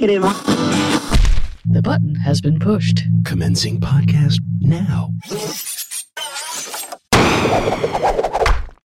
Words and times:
Negative. 0.00 0.22
The 1.66 1.82
button 1.84 2.14
has 2.14 2.40
been 2.40 2.58
pushed. 2.58 3.02
Commencing 3.26 3.80
podcast 3.80 4.38
now. 4.62 5.10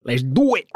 Let's 0.04 0.22
do 0.22 0.54
it. 0.54 0.70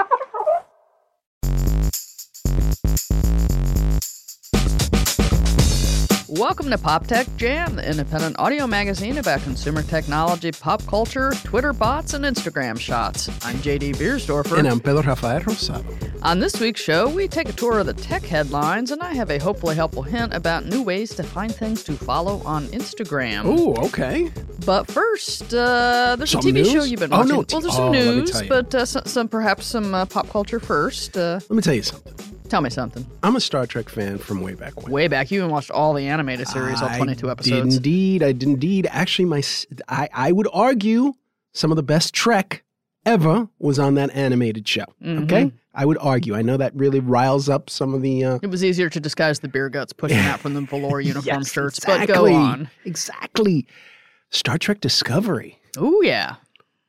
Welcome 6.38 6.68
to 6.70 6.78
Pop 6.78 7.06
Tech 7.06 7.28
Jam, 7.36 7.76
the 7.76 7.88
independent 7.88 8.40
audio 8.40 8.66
magazine 8.66 9.18
about 9.18 9.40
consumer 9.42 9.84
technology, 9.84 10.50
pop 10.50 10.84
culture, 10.84 11.30
Twitter 11.44 11.72
bots, 11.72 12.12
and 12.12 12.24
Instagram 12.24 12.76
shots. 12.76 13.28
I'm 13.44 13.54
JD 13.58 13.94
Biersdorfer. 13.94 14.58
And 14.58 14.66
I'm 14.66 14.80
Pedro 14.80 15.02
Rafael 15.02 15.42
Rosado. 15.42 15.84
On 16.24 16.40
this 16.40 16.58
week's 16.58 16.80
show, 16.80 17.08
we 17.08 17.28
take 17.28 17.48
a 17.48 17.52
tour 17.52 17.78
of 17.78 17.86
the 17.86 17.92
tech 17.92 18.24
headlines, 18.24 18.90
and 18.90 19.00
I 19.00 19.14
have 19.14 19.30
a 19.30 19.38
hopefully 19.38 19.76
helpful 19.76 20.02
hint 20.02 20.34
about 20.34 20.66
new 20.66 20.82
ways 20.82 21.14
to 21.14 21.22
find 21.22 21.54
things 21.54 21.84
to 21.84 21.92
follow 21.92 22.42
on 22.44 22.66
Instagram. 22.68 23.42
Oh, 23.44 23.76
okay. 23.86 24.28
But 24.66 24.88
first, 24.88 25.54
uh, 25.54 26.16
there's 26.16 26.30
Some 26.30 26.40
a 26.40 26.42
TV 26.42 26.54
news? 26.54 26.72
show 26.72 26.82
you've 26.82 26.98
been 26.98 27.10
watching. 27.10 27.30
Oh, 27.30 27.34
no, 27.42 27.46
well, 27.48 27.60
there's 27.60 27.74
oh, 27.74 27.76
some 27.76 27.92
let 27.92 28.04
news, 28.04 28.42
but 28.48 28.74
uh, 28.74 28.84
some, 28.84 29.04
some 29.04 29.28
perhaps 29.28 29.66
some 29.66 29.94
uh, 29.94 30.04
pop 30.06 30.28
culture 30.30 30.58
first. 30.58 31.16
Uh, 31.16 31.38
Let 31.48 31.50
me 31.52 31.62
tell 31.62 31.74
you 31.74 31.84
something. 31.84 32.33
Tell 32.54 32.60
me 32.60 32.70
something. 32.70 33.04
I'm 33.24 33.34
a 33.34 33.40
Star 33.40 33.66
Trek 33.66 33.88
fan 33.88 34.16
from 34.18 34.40
way 34.40 34.54
back 34.54 34.80
when. 34.80 34.92
Way 34.92 35.08
back, 35.08 35.32
you 35.32 35.40
even 35.40 35.50
watched 35.50 35.72
all 35.72 35.92
the 35.92 36.06
animated 36.06 36.46
series, 36.46 36.80
all 36.80 36.88
22 36.88 37.28
episodes. 37.28 37.76
Indeed. 37.76 38.22
I 38.22 38.30
did 38.30 38.48
indeed. 38.48 38.86
Actually, 38.90 39.24
my 39.24 39.42
I, 39.88 40.08
I 40.14 40.30
would 40.30 40.46
argue 40.52 41.14
some 41.52 41.72
of 41.72 41.76
the 41.76 41.82
best 41.82 42.14
Trek 42.14 42.62
ever 43.04 43.48
was 43.58 43.80
on 43.80 43.94
that 43.94 44.14
animated 44.14 44.68
show. 44.68 44.84
Mm-hmm. 45.02 45.24
Okay, 45.24 45.52
I 45.74 45.84
would 45.84 45.98
argue. 45.98 46.36
I 46.36 46.42
know 46.42 46.56
that 46.56 46.72
really 46.76 47.00
riles 47.00 47.48
up 47.48 47.68
some 47.70 47.92
of 47.92 48.02
the. 48.02 48.24
Uh, 48.24 48.38
It 48.40 48.50
was 48.50 48.62
easier 48.62 48.88
to 48.88 49.00
disguise 49.00 49.40
the 49.40 49.48
beer 49.48 49.68
guts 49.68 49.92
pushing 49.92 50.18
out 50.18 50.38
from 50.38 50.54
the 50.54 50.60
velour 50.60 51.00
uniform 51.00 51.40
yes, 51.40 51.50
shirts, 51.50 51.78
exactly, 51.78 52.06
but 52.06 52.14
go 52.14 52.32
on. 52.32 52.70
Exactly. 52.84 53.66
Star 54.30 54.58
Trek 54.58 54.80
Discovery. 54.80 55.58
Oh 55.76 56.02
yeah, 56.02 56.36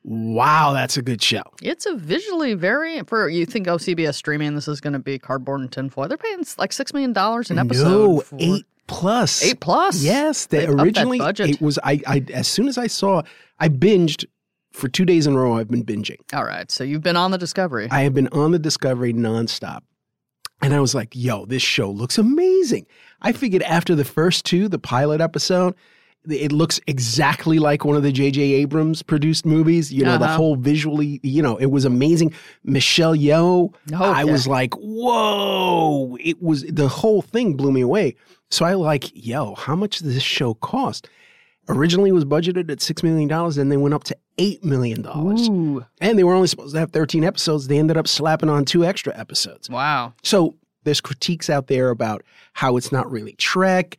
Wow, 0.07 0.73
that's 0.73 0.97
a 0.97 1.01
good 1.01 1.19
show. 1.21 1.41
it's 1.63 1.87
a 1.87 1.95
visually 1.95 2.53
very 2.53 3.01
for 3.03 3.27
you 3.27 3.43
think 3.45 3.67
oh 3.67 3.77
CBS 3.77 4.13
streaming 4.13 4.53
this 4.53 4.67
is 4.67 4.79
going 4.79 4.93
to 4.93 4.99
be 4.99 5.17
cardboard 5.17 5.61
and 5.61 5.71
tinfoil. 5.71 6.07
They're 6.07 6.17
paying 6.17 6.45
like 6.59 6.71
six 6.71 6.93
million 6.93 7.11
dollars 7.11 7.49
an 7.49 7.57
episode. 7.57 7.83
No, 7.89 8.19
for- 8.19 8.37
eight 8.39 8.65
plus. 8.85 9.43
eight 9.43 9.59
plus. 9.59 10.03
Yes, 10.03 10.45
they 10.45 10.67
that 10.67 10.69
originally 10.69 11.19
it 11.19 11.59
was. 11.59 11.79
I, 11.83 12.01
I 12.05 12.23
as 12.31 12.47
soon 12.47 12.67
as 12.67 12.77
I 12.77 12.85
saw, 12.85 13.23
I 13.59 13.67
binged 13.67 14.25
for 14.73 14.87
two 14.87 15.05
days 15.05 15.25
in 15.25 15.33
a 15.33 15.39
row. 15.39 15.57
I've 15.57 15.69
been 15.69 15.83
binging. 15.83 16.17
All 16.33 16.45
right, 16.45 16.69
so 16.69 16.83
you've 16.83 17.01
been 17.01 17.17
on 17.17 17.31
the 17.31 17.39
Discovery. 17.39 17.87
I 17.89 18.01
have 18.01 18.13
been 18.13 18.27
on 18.27 18.51
the 18.51 18.59
Discovery 18.59 19.11
nonstop. 19.13 19.81
And 20.61 20.73
I 20.73 20.79
was 20.79 20.95
like, 20.95 21.09
yo, 21.13 21.45
this 21.45 21.61
show 21.61 21.89
looks 21.89 22.17
amazing. 22.17 22.85
I 23.21 23.33
figured 23.33 23.61
after 23.63 23.93
the 23.95 24.05
first 24.05 24.45
two, 24.45 24.67
the 24.69 24.79
pilot 24.79 25.19
episode, 25.19 25.75
it 26.29 26.51
looks 26.51 26.79
exactly 26.87 27.59
like 27.59 27.85
one 27.85 27.95
of 27.95 28.03
the 28.03 28.11
J.J. 28.11 28.41
Abrams 28.41 29.01
produced 29.03 29.45
movies. 29.45 29.91
You 29.93 30.05
know, 30.05 30.17
the 30.17 30.25
Uh-huh. 30.25 30.35
whole 30.35 30.55
visually, 30.55 31.19
you 31.23 31.41
know, 31.41 31.57
it 31.57 31.67
was 31.67 31.85
amazing. 31.85 32.33
Michelle 32.63 33.15
Yeoh, 33.15 33.73
I 33.93 34.21
Okay. 34.23 34.31
was 34.31 34.47
like, 34.47 34.73
whoa. 34.75 36.17
It 36.19 36.41
was, 36.41 36.63
the 36.63 36.87
whole 36.87 37.21
thing 37.21 37.53
blew 37.55 37.71
me 37.71 37.81
away. 37.81 38.15
So 38.49 38.65
I 38.65 38.73
like, 38.73 39.11
yo, 39.13 39.55
how 39.55 39.75
much 39.75 39.99
does 39.99 40.13
this 40.13 40.23
show 40.23 40.53
cost? 40.55 41.07
Originally 41.67 42.11
it 42.11 42.13
was 42.13 42.25
budgeted 42.25 42.69
at 42.69 42.77
$6 42.79 43.01
million, 43.03 43.31
and 43.59 43.71
they 43.71 43.77
went 43.77 43.93
up 43.95 44.03
to 44.05 44.15
$8 44.37 44.63
million. 44.63 45.05
Ooh, 45.07 45.83
And 45.99 46.17
they 46.19 46.23
were 46.23 46.33
only 46.35 46.47
supposed 46.47 46.73
to 46.75 46.79
have 46.79 46.91
13 46.91 47.23
episodes. 47.23 47.67
They 47.67 47.79
ended 47.79 47.97
up 47.97 48.07
slapping 48.07 48.49
on 48.49 48.65
two 48.65 48.85
extra 48.85 49.17
episodes. 49.17 49.69
wow. 49.69 50.13
So 50.23 50.55
there's 50.83 51.01
critiques 51.01 51.49
out 51.49 51.65
there 51.65 51.89
about 51.89 52.21
how 52.53 52.77
it's 52.77 52.91
not 52.91 53.09
really 53.11 53.33
Trek. 53.33 53.97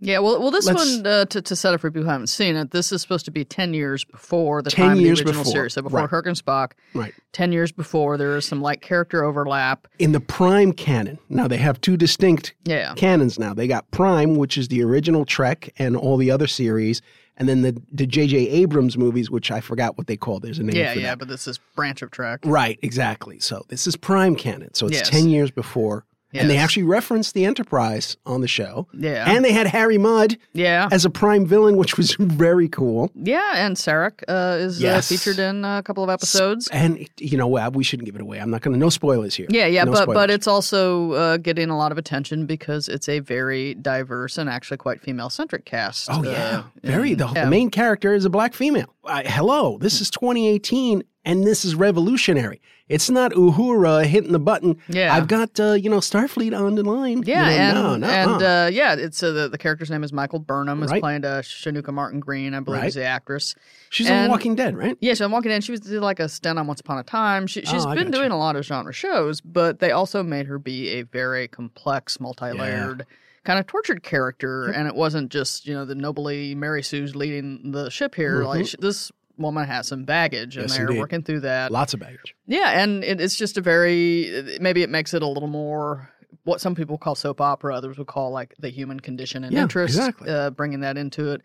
Yeah, 0.00 0.20
well, 0.20 0.40
well, 0.40 0.50
this 0.52 0.66
Let's- 0.66 0.96
one 0.96 1.06
uh, 1.06 1.24
to, 1.26 1.42
to 1.42 1.56
set 1.56 1.74
up 1.74 1.80
for 1.80 1.90
people 1.90 2.04
who 2.04 2.08
haven't 2.08 2.28
seen 2.28 2.54
it. 2.54 2.70
This 2.70 2.92
is 2.92 3.02
supposed 3.02 3.24
to 3.24 3.30
be 3.32 3.44
ten 3.44 3.74
years 3.74 4.04
before 4.04 4.62
the 4.62 4.70
10 4.70 4.84
time 4.86 4.92
of 4.98 5.02
the 5.02 5.10
original 5.10 5.32
before, 5.32 5.44
series. 5.44 5.72
So 5.74 5.82
before 5.82 6.00
right. 6.00 6.08
Kirk 6.08 6.26
and 6.26 6.36
Spock, 6.36 6.72
Right. 6.94 7.12
ten 7.32 7.50
years 7.52 7.72
before, 7.72 8.16
there 8.16 8.36
is 8.36 8.44
some 8.44 8.62
like 8.62 8.80
character 8.80 9.24
overlap. 9.24 9.88
In 9.98 10.12
the 10.12 10.20
Prime 10.20 10.72
canon, 10.72 11.18
now 11.28 11.48
they 11.48 11.56
have 11.56 11.80
two 11.80 11.96
distinct 11.96 12.54
Yeah, 12.64 12.94
canons 12.94 13.38
now. 13.38 13.54
They 13.54 13.66
got 13.66 13.90
Prime, 13.90 14.36
which 14.36 14.56
is 14.56 14.68
the 14.68 14.82
original 14.84 15.24
Trek 15.24 15.70
and 15.78 15.96
all 15.96 16.16
the 16.16 16.30
other 16.30 16.46
series, 16.46 17.02
and 17.36 17.48
then 17.48 17.62
the 17.62 17.80
the 17.90 18.06
J.J. 18.06 18.36
Abrams 18.50 18.96
movies, 18.96 19.32
which 19.32 19.50
I 19.50 19.60
forgot 19.60 19.98
what 19.98 20.06
they 20.06 20.16
call. 20.16 20.38
There's 20.38 20.60
a 20.60 20.62
name 20.62 20.76
yeah, 20.76 20.92
yeah. 20.92 21.02
that. 21.08 21.18
But 21.18 21.26
this 21.28 21.48
is 21.48 21.58
branch 21.74 22.02
of 22.02 22.12
Trek. 22.12 22.40
Right, 22.44 22.78
exactly. 22.82 23.40
So 23.40 23.64
this 23.68 23.86
is 23.88 23.96
Prime 23.96 24.36
canon. 24.36 24.74
So 24.74 24.86
it's 24.86 24.96
Yes. 24.98 25.10
10 25.10 25.28
years 25.28 25.50
before. 25.50 26.04
And 26.34 26.50
they 26.50 26.58
actually 26.58 26.82
referenced 26.82 27.32
the 27.34 27.44
Enterprise 27.46 28.16
on 28.26 28.42
the 28.42 28.48
show. 28.48 28.86
Yeah, 28.92 29.30
And 29.30 29.44
they 29.44 29.52
had 29.52 29.66
Harry 29.66 29.96
Mudd 29.98 30.36
yeah, 30.52 30.88
as 30.92 31.04
a 31.04 31.10
Prime 31.10 31.46
villain, 31.46 31.76
which 31.76 31.96
was 31.96 32.14
very 32.18 32.68
cool. 32.68 33.10
yeah. 33.14 33.52
And 33.56 33.76
Sarek 33.76 34.22
uh, 34.28 34.58
is 34.58 34.80
Yes. 34.80 35.10
uh, 35.10 35.14
featured 35.14 35.38
in 35.38 35.64
a 35.64 35.82
couple 35.82 36.04
of 36.04 36.10
episodes. 36.10 36.68
And 36.68 37.08
you 37.18 37.36
know? 37.38 37.48
We 37.70 37.82
shouldn't 37.82 38.06
give 38.06 38.14
it 38.14 38.20
away. 38.20 38.38
I'm 38.40 38.50
not 38.50 38.60
going 38.62 38.74
to. 38.74 38.78
No 38.78 38.88
spoilers 38.90 39.34
here. 39.34 39.46
Yeah, 39.50 39.66
yeah, 39.66 39.84
No 39.84 39.92
but 39.92 40.06
but 40.06 40.30
it's 40.30 40.46
also 40.46 41.12
uh, 41.12 41.36
getting 41.38 41.70
a 41.70 41.76
lot 41.78 41.92
of 41.92 41.98
attention 41.98 42.46
because 42.46 42.88
it's 42.88 43.08
a 43.08 43.18
very 43.20 43.74
diverse 43.74 44.36
and 44.38 44.48
actually 44.50 44.76
quite 44.76 45.00
female 45.00 45.30
centric 45.30 45.64
cast. 45.64 46.08
Oh 46.10 46.20
uh, 46.20 46.22
yeah, 46.30 46.62
very. 46.82 47.12
and- 47.12 47.20
The, 47.20 47.26
yeah. 47.34 47.44
the 47.44 47.50
main 47.50 47.70
character 47.70 48.12
is 48.14 48.24
a 48.24 48.30
black 48.30 48.52
female. 48.54 48.94
Uh, 49.04 49.22
hello, 49.24 49.78
this 49.78 50.00
is 50.00 50.10
2018, 50.10 51.02
and 51.24 51.44
this 51.44 51.64
is 51.64 51.74
revolutionary. 51.74 52.60
It's 52.88 53.10
not 53.10 53.32
Uhura 53.32 54.04
hitting 54.06 54.32
the 54.32 54.38
button. 54.38 54.76
Yeah. 54.88 55.14
I've 55.14 55.28
got 55.28 55.60
uh, 55.60 55.72
you 55.74 55.90
know 55.90 55.98
Starfleet 55.98 56.58
on 56.58 56.74
the 56.74 56.82
line. 56.82 57.22
Yeah, 57.26 57.50
You 57.50 57.74
know, 57.74 57.92
and 57.92 58.00
no, 58.02 58.08
and 58.08 58.30
nuh-uh. 58.40 58.64
uh, 58.66 58.70
yeah, 58.72 58.94
it's 58.94 59.22
uh, 59.22 59.30
the 59.32 59.48
the 59.48 59.58
character's 59.58 59.90
name 59.90 60.02
is 60.04 60.12
Michael 60.12 60.38
Burnham. 60.38 60.82
Is 60.82 60.90
Right. 60.90 61.00
playing 61.02 61.24
uh, 61.24 61.42
Sonequa 61.42 61.92
Martin 61.92 62.20
Green, 62.20 62.54
I 62.54 62.60
believe, 62.60 62.80
Right. 62.80 62.88
is 62.88 62.94
the 62.94 63.04
actress. 63.04 63.54
she's 63.90 64.10
on 64.10 64.28
Walking 64.30 64.54
Dead, 64.54 64.76
right? 64.76 64.96
Yeah, 65.00 65.14
so 65.14 65.24
I'm 65.26 65.32
walking 65.32 65.50
in. 65.50 65.60
She 65.60 65.72
was 65.72 65.80
did 65.80 66.00
like 66.00 66.18
a 66.20 66.28
stint 66.28 66.58
on 66.58 66.66
Once 66.66 66.80
Upon 66.80 66.98
a 66.98 67.02
Time. 67.02 67.46
She, 67.46 67.60
she's 67.62 67.84
Oh, 67.84 67.94
been 67.94 68.10
doing 68.10 68.30
a 68.30 68.38
lot 68.38 68.56
of 68.56 68.64
genre 68.64 68.92
shows, 68.92 69.40
but 69.40 69.80
they 69.80 69.90
also 69.90 70.22
made 70.22 70.46
her 70.46 70.58
be 70.58 70.88
a 70.90 71.02
very 71.02 71.46
complex, 71.48 72.18
multi-layered, 72.20 73.04
kind 73.44 73.58
of 73.58 73.66
tortured 73.66 74.02
character. 74.02 74.66
And 74.68 74.88
it 74.88 74.94
wasn't 74.94 75.30
just 75.30 75.66
you 75.66 75.74
know 75.74 75.84
the 75.84 75.94
nobly 75.94 76.54
Mary 76.54 76.82
Sue's 76.82 77.14
leading 77.14 77.72
the 77.72 77.90
ship 77.90 78.14
here. 78.14 78.44
Like 78.44 78.66
sh 78.66 78.74
this 78.78 79.12
woman 79.38 79.66
has 79.66 79.86
some 79.88 80.04
baggage, 80.04 80.56
and 80.56 80.66
Mm-hmm. 80.66 80.70
Yes, 80.70 80.76
they're 80.76 80.86
indeed. 80.88 80.98
working 81.00 81.22
through 81.22 81.40
that. 81.40 81.70
Lots 81.72 81.94
of 81.94 82.00
baggage. 82.00 82.34
Yeah, 82.46 82.80
and 82.82 83.02
it, 83.04 83.20
it's 83.20 83.36
just 83.36 83.56
a 83.56 83.60
very 83.60 84.58
maybe 84.60 84.82
it 84.82 84.90
makes 84.90 85.14
it 85.14 85.22
a 85.22 85.26
little 85.26 85.48
more 85.48 86.10
what 86.44 86.60
some 86.60 86.74
people 86.74 86.98
call 86.98 87.14
soap 87.14 87.40
opera, 87.40 87.74
others 87.74 87.98
would 87.98 88.06
call 88.06 88.30
like 88.30 88.54
the 88.58 88.68
human 88.70 89.00
condition 89.00 89.44
and 89.44 89.52
Yeah, 89.52 89.62
interest. 89.62 89.96
exactly. 89.96 90.28
Uh, 90.30 90.50
bringing 90.50 90.80
that 90.80 90.96
into 90.98 91.32
it. 91.32 91.42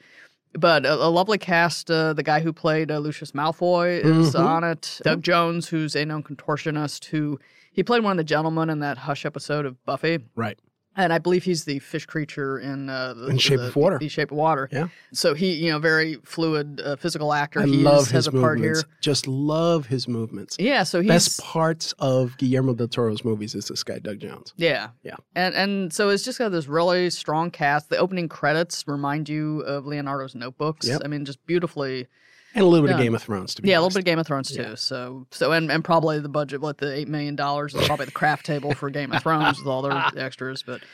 But 0.58 0.86
a, 0.86 0.94
a 0.94 1.10
lovely 1.10 1.38
cast. 1.38 1.90
Uh, 1.90 2.14
the 2.14 2.24
guy 2.24 2.40
who 2.42 2.54
played 2.54 2.92
uh, 2.92 3.00
Lucius 3.00 3.32
Malfoy 3.32 4.04
is 4.04 4.34
Mhm. 4.36 4.40
on 4.46 4.64
it. 4.64 5.00
Doug 5.04 5.22
Jones, 5.24 5.68
who's 5.70 5.96
a 5.96 6.06
known 6.06 6.22
contortionist, 6.24 7.06
who 7.06 7.40
he 7.72 7.82
played 7.84 8.04
one 8.04 8.12
of 8.12 8.18
the 8.18 8.24
gentlemen 8.24 8.70
in 8.70 8.80
that 8.80 9.00
Hush 9.00 9.26
episode 9.26 9.66
of 9.66 9.84
Buffy. 9.86 10.20
Right. 10.36 10.60
And 10.96 11.12
I 11.12 11.18
believe 11.18 11.44
he's 11.44 11.66
the 11.66 11.80
fish 11.80 12.06
creature 12.06 12.60
in 12.60 12.88
uh, 12.90 13.16
the, 13.16 13.28
In 13.28 13.38
Shape 13.40 13.58
the- 13.60 13.68
of 13.70 13.76
Water. 13.76 13.98
The 13.98 14.08
Shape 14.10 14.30
of 14.32 14.38
Water. 14.38 14.70
Yeah. 14.72 14.90
So 15.12 15.34
he, 15.34 15.54
you 15.54 15.72
know, 15.72 15.80
very 15.80 16.16
fluid 16.24 16.80
uh, 16.84 16.96
physical 16.98 17.34
actor. 17.34 17.62
I 17.62 17.66
he 17.66 17.78
is- 17.78 17.84
love 17.84 18.12
has 18.12 18.26
his 18.26 18.28
a 18.28 18.32
part 18.32 18.60
movements. 18.60 18.82
here. 18.84 18.90
Just 19.02 19.26
love 19.28 19.88
his 19.88 20.08
movements. 20.08 20.56
Yeah. 20.60 20.84
So 20.84 21.02
he's 21.02 21.10
Best 21.10 21.42
parts 21.42 21.94
of 21.98 22.38
Guillermo 22.38 22.76
del 22.76 22.88
Toro's 22.88 23.26
movies 23.26 23.56
is 23.56 23.68
this 23.70 23.84
guy 23.84 23.98
Doug 24.00 24.20
Jones. 24.20 24.54
Yeah. 24.56 24.90
Yeah. 25.04 25.16
And 25.36 25.56
and 25.56 25.92
so 25.94 26.10
it's 26.10 26.24
just 26.24 26.38
got 26.38 26.50
this 26.50 26.68
really 26.68 27.10
strong 27.10 27.50
cast. 27.50 27.90
The 27.90 27.98
opening 27.98 28.30
credits 28.30 28.84
remind 28.88 29.30
you 29.30 29.62
of 29.62 29.86
Leonardo's 29.88 30.36
notebooks. 30.36 30.88
Yep. 30.88 31.02
I 31.04 31.08
mean, 31.08 31.26
just 31.26 31.44
beautifully 31.48 32.08
And 32.56 32.64
a 32.64 32.68
little 32.68 32.86
bit 32.86 32.92
Done. 32.92 33.00
of 33.00 33.04
Game 33.06 33.16
of 33.16 33.24
Thrones 33.24 33.56
to 33.56 33.62
be 33.62 33.70
Yeah, 33.70 33.78
a 33.78 33.82
little 33.82 33.90
bit 33.90 34.00
of 34.00 34.06
Game 34.06 34.20
of 34.20 34.28
Thrones 34.28 34.52
too. 34.52 34.76
So 34.76 35.26
so 35.32 35.52
and, 35.52 35.72
and 35.72 35.84
probably 35.84 36.20
the 36.20 36.30
budget, 36.30 36.62
what 36.62 36.78
the 36.78 36.94
eight 36.94 37.08
million 37.08 37.36
dollars 37.36 37.74
is 37.74 37.86
probably 37.88 38.06
the 38.06 38.12
craft 38.12 38.46
table 38.46 38.74
for 38.74 38.90
Game 38.90 39.12
of 39.12 39.24
Thrones 39.24 39.58
with 39.60 39.68
all 39.68 39.82
their 39.82 39.94
extras. 40.18 40.62
But 40.64 40.82
but, 40.82 40.88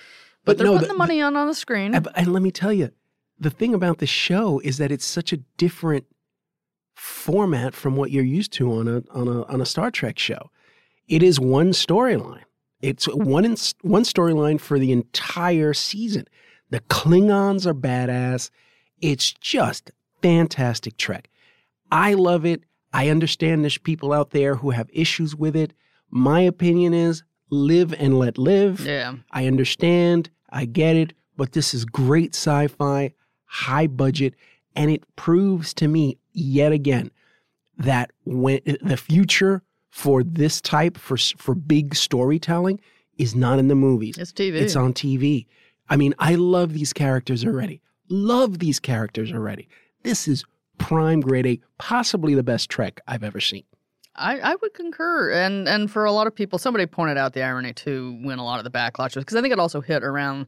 But 0.45 0.57
they're 0.57 0.67
no, 0.67 0.73
putting 0.73 0.87
the- 0.87 0.93
the, 0.93 0.97
money 0.97 1.21
on 1.21 1.35
on 1.35 1.47
the 1.47 1.53
screen. 1.53 1.93
And, 1.93 2.07
and 2.15 2.31
let 2.33 2.41
me 2.41 2.51
tell 2.51 2.71
you, 2.71 2.91
the 3.37 3.49
thing 3.49 3.73
about 3.73 3.97
the 3.97 4.07
show 4.07 4.59
is 4.63 4.77
that 4.77 4.91
it's 4.91 5.05
such 5.05 5.33
a 5.33 5.37
different 5.57 6.05
format 6.95 7.73
from 7.73 7.95
what 7.95 8.11
you're 8.11 8.23
used 8.23 8.51
to 8.53 8.71
on 8.73 8.87
a 8.87 9.01
on 9.11 9.27
a 9.27 9.43
on 9.45 9.61
a 9.61 9.65
Star 9.65 9.91
Trek 9.91 10.17
show. 10.19 10.49
It 11.07 11.23
is 11.23 11.39
one 11.39 11.71
storyline. 11.71 12.43
It's 12.81 13.05
one 13.07 13.43
in, 13.45 13.57
one 13.81 14.03
storyline 14.03 14.59
for 14.61 14.79
the 14.79 14.91
entire 14.91 15.73
season. 15.73 16.25
The 16.69 16.79
Klingons 16.81 17.65
are 17.65 17.73
badass. 17.73 18.49
It's 19.01 19.33
just 19.33 19.91
fantastic 20.21 20.95
Trek. 20.97 21.29
I 21.91 22.13
love 22.13 22.45
it. 22.45 22.63
I 22.93 23.09
understand 23.09 23.63
there's 23.63 23.77
people 23.77 24.13
out 24.13 24.31
there 24.31 24.55
who 24.55 24.71
have 24.71 24.89
issues 24.91 25.35
with 25.35 25.55
it. 25.55 25.73
My 26.09 26.41
opinion 26.41 26.93
is 26.93 27.23
live 27.51 27.93
and 27.93 28.17
let 28.17 28.37
live. 28.37 28.79
yeah. 28.81 29.15
I 29.31 29.45
understand, 29.47 30.29
I 30.49 30.65
get 30.65 30.95
it, 30.95 31.13
but 31.37 31.53
this 31.53 31.73
is 31.73 31.85
great 31.85 32.35
sci 32.35 32.67
fi, 32.67 33.13
high 33.45 33.87
budget, 33.87 34.35
and 34.75 34.89
it 34.91 35.03
proves 35.15 35.73
to 35.75 35.87
me 35.87 36.17
yet 36.33 36.71
again 36.71 37.11
that 37.77 38.11
when 38.25 38.59
the 38.81 38.97
future 38.97 39.61
for 39.89 40.23
this 40.23 40.61
type 40.61 40.97
for 40.97 41.17
for 41.17 41.55
big 41.55 41.95
storytelling 41.95 42.79
is 43.17 43.35
not 43.35 43.59
in 43.59 43.67
the 43.67 43.75
movies. 43.75 44.17
It's 44.17 44.31
TV. 44.31 44.53
It's 44.55 44.75
on 44.75 44.93
TV. 44.93 45.45
I 45.89 45.95
mean, 45.97 46.13
I 46.19 46.35
love 46.35 46.73
these 46.73 46.93
characters 46.93 47.43
already. 47.43 47.81
Love 48.09 48.59
these 48.59 48.79
characters 48.79 49.31
already. 49.31 49.67
This 50.03 50.27
is 50.27 50.43
prime 50.79 51.19
grade 51.21 51.45
A, 51.47 51.59
possibly 51.77 52.33
the 52.33 52.43
best 52.43 52.69
Trek 52.69 53.01
I've 53.07 53.23
ever 53.23 53.39
seen. 53.39 53.63
I, 54.15 54.39
I 54.39 54.55
would 54.55 54.73
concur, 54.73 55.31
and 55.31 55.67
and 55.67 55.89
for 55.89 56.03
a 56.05 56.11
lot 56.11 56.27
of 56.27 56.35
people, 56.35 56.59
somebody 56.59 56.85
pointed 56.85 57.17
out 57.17 57.33
the 57.33 57.43
irony 57.43 57.73
too 57.73 58.17
when 58.21 58.37
a 58.39 58.43
lot 58.43 58.57
of 58.59 58.63
the 58.65 58.71
backlash 58.71 59.15
was 59.15 59.23
because 59.23 59.37
I 59.37 59.41
think 59.41 59.53
it 59.53 59.59
also 59.59 59.79
hit 59.81 60.03
around 60.03 60.47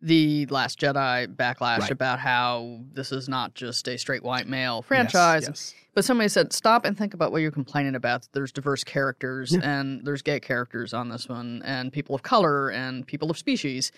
the 0.00 0.46
Last 0.46 0.78
Jedi 0.78 1.26
backlash 1.34 1.80
Right. 1.80 1.90
about 1.90 2.20
how 2.20 2.78
this 2.92 3.10
is 3.10 3.28
not 3.28 3.54
just 3.54 3.88
a 3.88 3.98
straight 3.98 4.22
white 4.22 4.46
male 4.46 4.80
franchise. 4.82 5.44
Yes, 5.48 5.74
But 5.94 6.04
somebody 6.04 6.28
said, 6.28 6.52
stop 6.52 6.84
and 6.84 6.96
think 6.96 7.14
about 7.14 7.32
what 7.32 7.42
you're 7.42 7.50
complaining 7.50 7.96
about. 7.96 8.28
There's 8.30 8.52
diverse 8.52 8.84
characters 8.84 9.52
Yeah. 9.52 9.68
and 9.68 10.04
there's 10.06 10.22
gay 10.22 10.38
characters 10.38 10.94
on 10.94 11.08
this 11.08 11.28
one, 11.28 11.62
and 11.64 11.92
people 11.92 12.14
of 12.14 12.22
color 12.22 12.68
and 12.70 13.04
people 13.04 13.28
of 13.28 13.36
species 13.38 13.90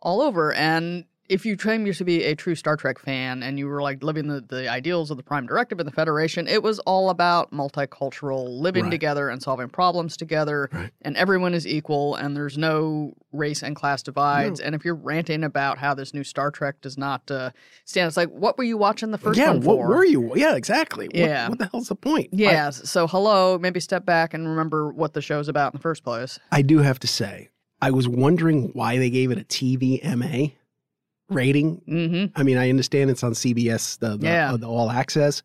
all 0.00 0.22
over. 0.22 0.54
And 0.54 1.04
if 1.32 1.46
you 1.46 1.56
claim 1.56 1.86
you 1.86 1.92
to 1.94 2.04
be 2.04 2.24
a 2.24 2.34
true 2.34 2.54
Star 2.54 2.76
Trek 2.76 2.98
fan 2.98 3.42
and 3.42 3.58
you 3.58 3.66
were 3.66 3.80
like 3.80 4.02
living 4.02 4.26
the, 4.28 4.40
the 4.42 4.68
ideals 4.68 5.10
of 5.10 5.16
the 5.16 5.22
Prime 5.22 5.46
Directive 5.46 5.78
and 5.80 5.86
the 5.88 5.92
Federation, 5.92 6.46
it 6.46 6.62
was 6.62 6.78
all 6.80 7.08
about 7.10 7.52
multicultural 7.52 8.60
living 8.60 8.84
Right. 8.84 8.90
together 8.90 9.28
and 9.28 9.42
solving 9.42 9.68
problems 9.68 10.16
together. 10.16 10.68
Right. 10.72 10.90
And 11.02 11.16
everyone 11.16 11.54
is 11.54 11.66
equal 11.66 12.14
and 12.16 12.36
there's 12.36 12.58
no 12.58 13.14
race 13.32 13.62
and 13.62 13.74
class 13.74 14.02
divides. 14.02 14.60
And 14.60 14.74
if 14.74 14.84
you're 14.84 14.94
ranting 14.94 15.42
about 15.44 15.78
how 15.78 15.94
this 15.94 16.12
new 16.12 16.24
Star 16.24 16.50
Trek 16.50 16.80
does 16.82 16.98
not 16.98 17.30
uh, 17.30 17.50
stand, 17.84 18.08
it's 18.08 18.16
like, 18.16 18.28
what 18.30 18.58
were 18.58 18.64
you 18.64 18.76
watching 18.76 19.10
the 19.10 19.18
first 19.18 19.38
yeah, 19.38 19.48
one 19.50 19.60
what 19.62 19.76
for? 19.76 19.88
were 19.88 20.04
you? 20.04 20.32
Yeah, 20.36 20.54
exactly. 20.54 21.08
Yeah. 21.14 21.48
What, 21.48 21.58
the 21.58 21.68
hell's 21.72 21.88
the 21.88 21.94
point? 21.96 22.28
I- 22.32 22.36
Yeah. 22.36 22.70
So 22.70 23.06
hello, 23.06 23.58
maybe 23.58 23.80
step 23.80 24.04
back 24.04 24.34
and 24.34 24.46
remember 24.48 24.92
what 24.92 25.14
the 25.14 25.22
show's 25.22 25.48
about 25.48 25.72
in 25.72 25.78
the 25.78 25.82
first 25.82 26.04
place. 26.04 26.38
I 26.50 26.60
do 26.62 26.78
have 26.78 26.98
to 27.00 27.06
say, 27.06 27.48
I 27.80 27.90
was 27.90 28.06
wondering 28.06 28.70
why 28.74 28.98
they 28.98 29.10
gave 29.10 29.30
it 29.30 29.38
a 29.38 29.44
TVMA 29.44 30.52
rating. 31.32 31.80
Mm-hmm. 31.88 32.38
I 32.38 32.42
mean, 32.42 32.58
I 32.58 32.68
understand 32.70 33.10
it's 33.10 33.22
on 33.22 33.32
CBS, 33.32 33.98
the, 33.98 34.16
the, 34.16 34.26
Yeah. 34.26 34.52
uh, 34.52 34.56
the 34.56 34.68
All 34.68 34.90
Access, 34.90 35.42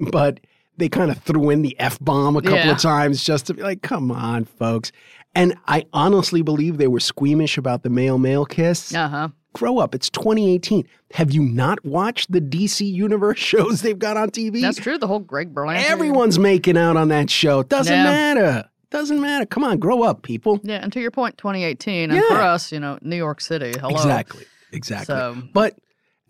but 0.00 0.40
they 0.76 0.88
kind 0.88 1.10
of 1.10 1.18
threw 1.18 1.50
in 1.50 1.62
the 1.62 1.78
F 1.78 1.98
bomb 2.00 2.36
a 2.36 2.42
couple 2.42 2.58
Yeah. 2.58 2.72
of 2.72 2.78
times 2.78 3.22
just 3.24 3.46
to 3.46 3.54
be 3.54 3.62
like, 3.62 3.82
come 3.82 4.10
on, 4.10 4.44
folks. 4.44 4.90
And 5.34 5.56
I 5.66 5.84
honestly 5.92 6.42
believe 6.42 6.78
they 6.78 6.86
were 6.88 7.00
squeamish 7.00 7.58
about 7.58 7.82
the 7.82 7.90
male 7.90 8.18
male 8.18 8.44
kiss. 8.46 8.94
Uh 8.94 9.08
huh. 9.08 9.28
Grow 9.52 9.78
up. 9.78 9.94
It's 9.94 10.10
2018. 10.10 10.84
Have 11.12 11.32
you 11.32 11.42
not 11.42 11.84
watched 11.84 12.32
the 12.32 12.40
DC 12.40 12.84
Universe 12.92 13.38
shows 13.52 13.82
they've 13.82 13.98
got 13.98 14.16
on 14.16 14.30
TV? 14.30 14.60
That's 14.60 14.78
true. 14.78 14.98
The 14.98 15.06
whole 15.06 15.20
Greg 15.20 15.54
Berlanti. 15.54 15.84
Everyone's 15.84 16.38
making 16.40 16.76
out 16.76 16.96
on 16.96 17.08
that 17.08 17.30
show. 17.30 17.62
Doesn't 17.62 17.92
Yeah. 17.92 18.02
matter. 18.04 18.64
Doesn't 18.90 19.20
matter. 19.20 19.44
Come 19.46 19.64
on, 19.64 19.78
grow 19.78 20.02
up, 20.04 20.22
people. 20.22 20.60
Yeah, 20.62 20.76
and 20.76 20.92
to 20.92 21.00
your 21.00 21.10
point, 21.10 21.36
2018, 21.38 22.12
and 22.12 22.24
for 22.26 22.34
us, 22.40 22.70
you 22.70 22.78
know, 22.78 22.96
New 23.02 23.16
York 23.16 23.40
City. 23.40 23.72
Hello. 23.76 23.90
Exactly. 23.92 24.44
Exactly. 24.74 25.14
So 25.14 25.36
But 25.52 25.78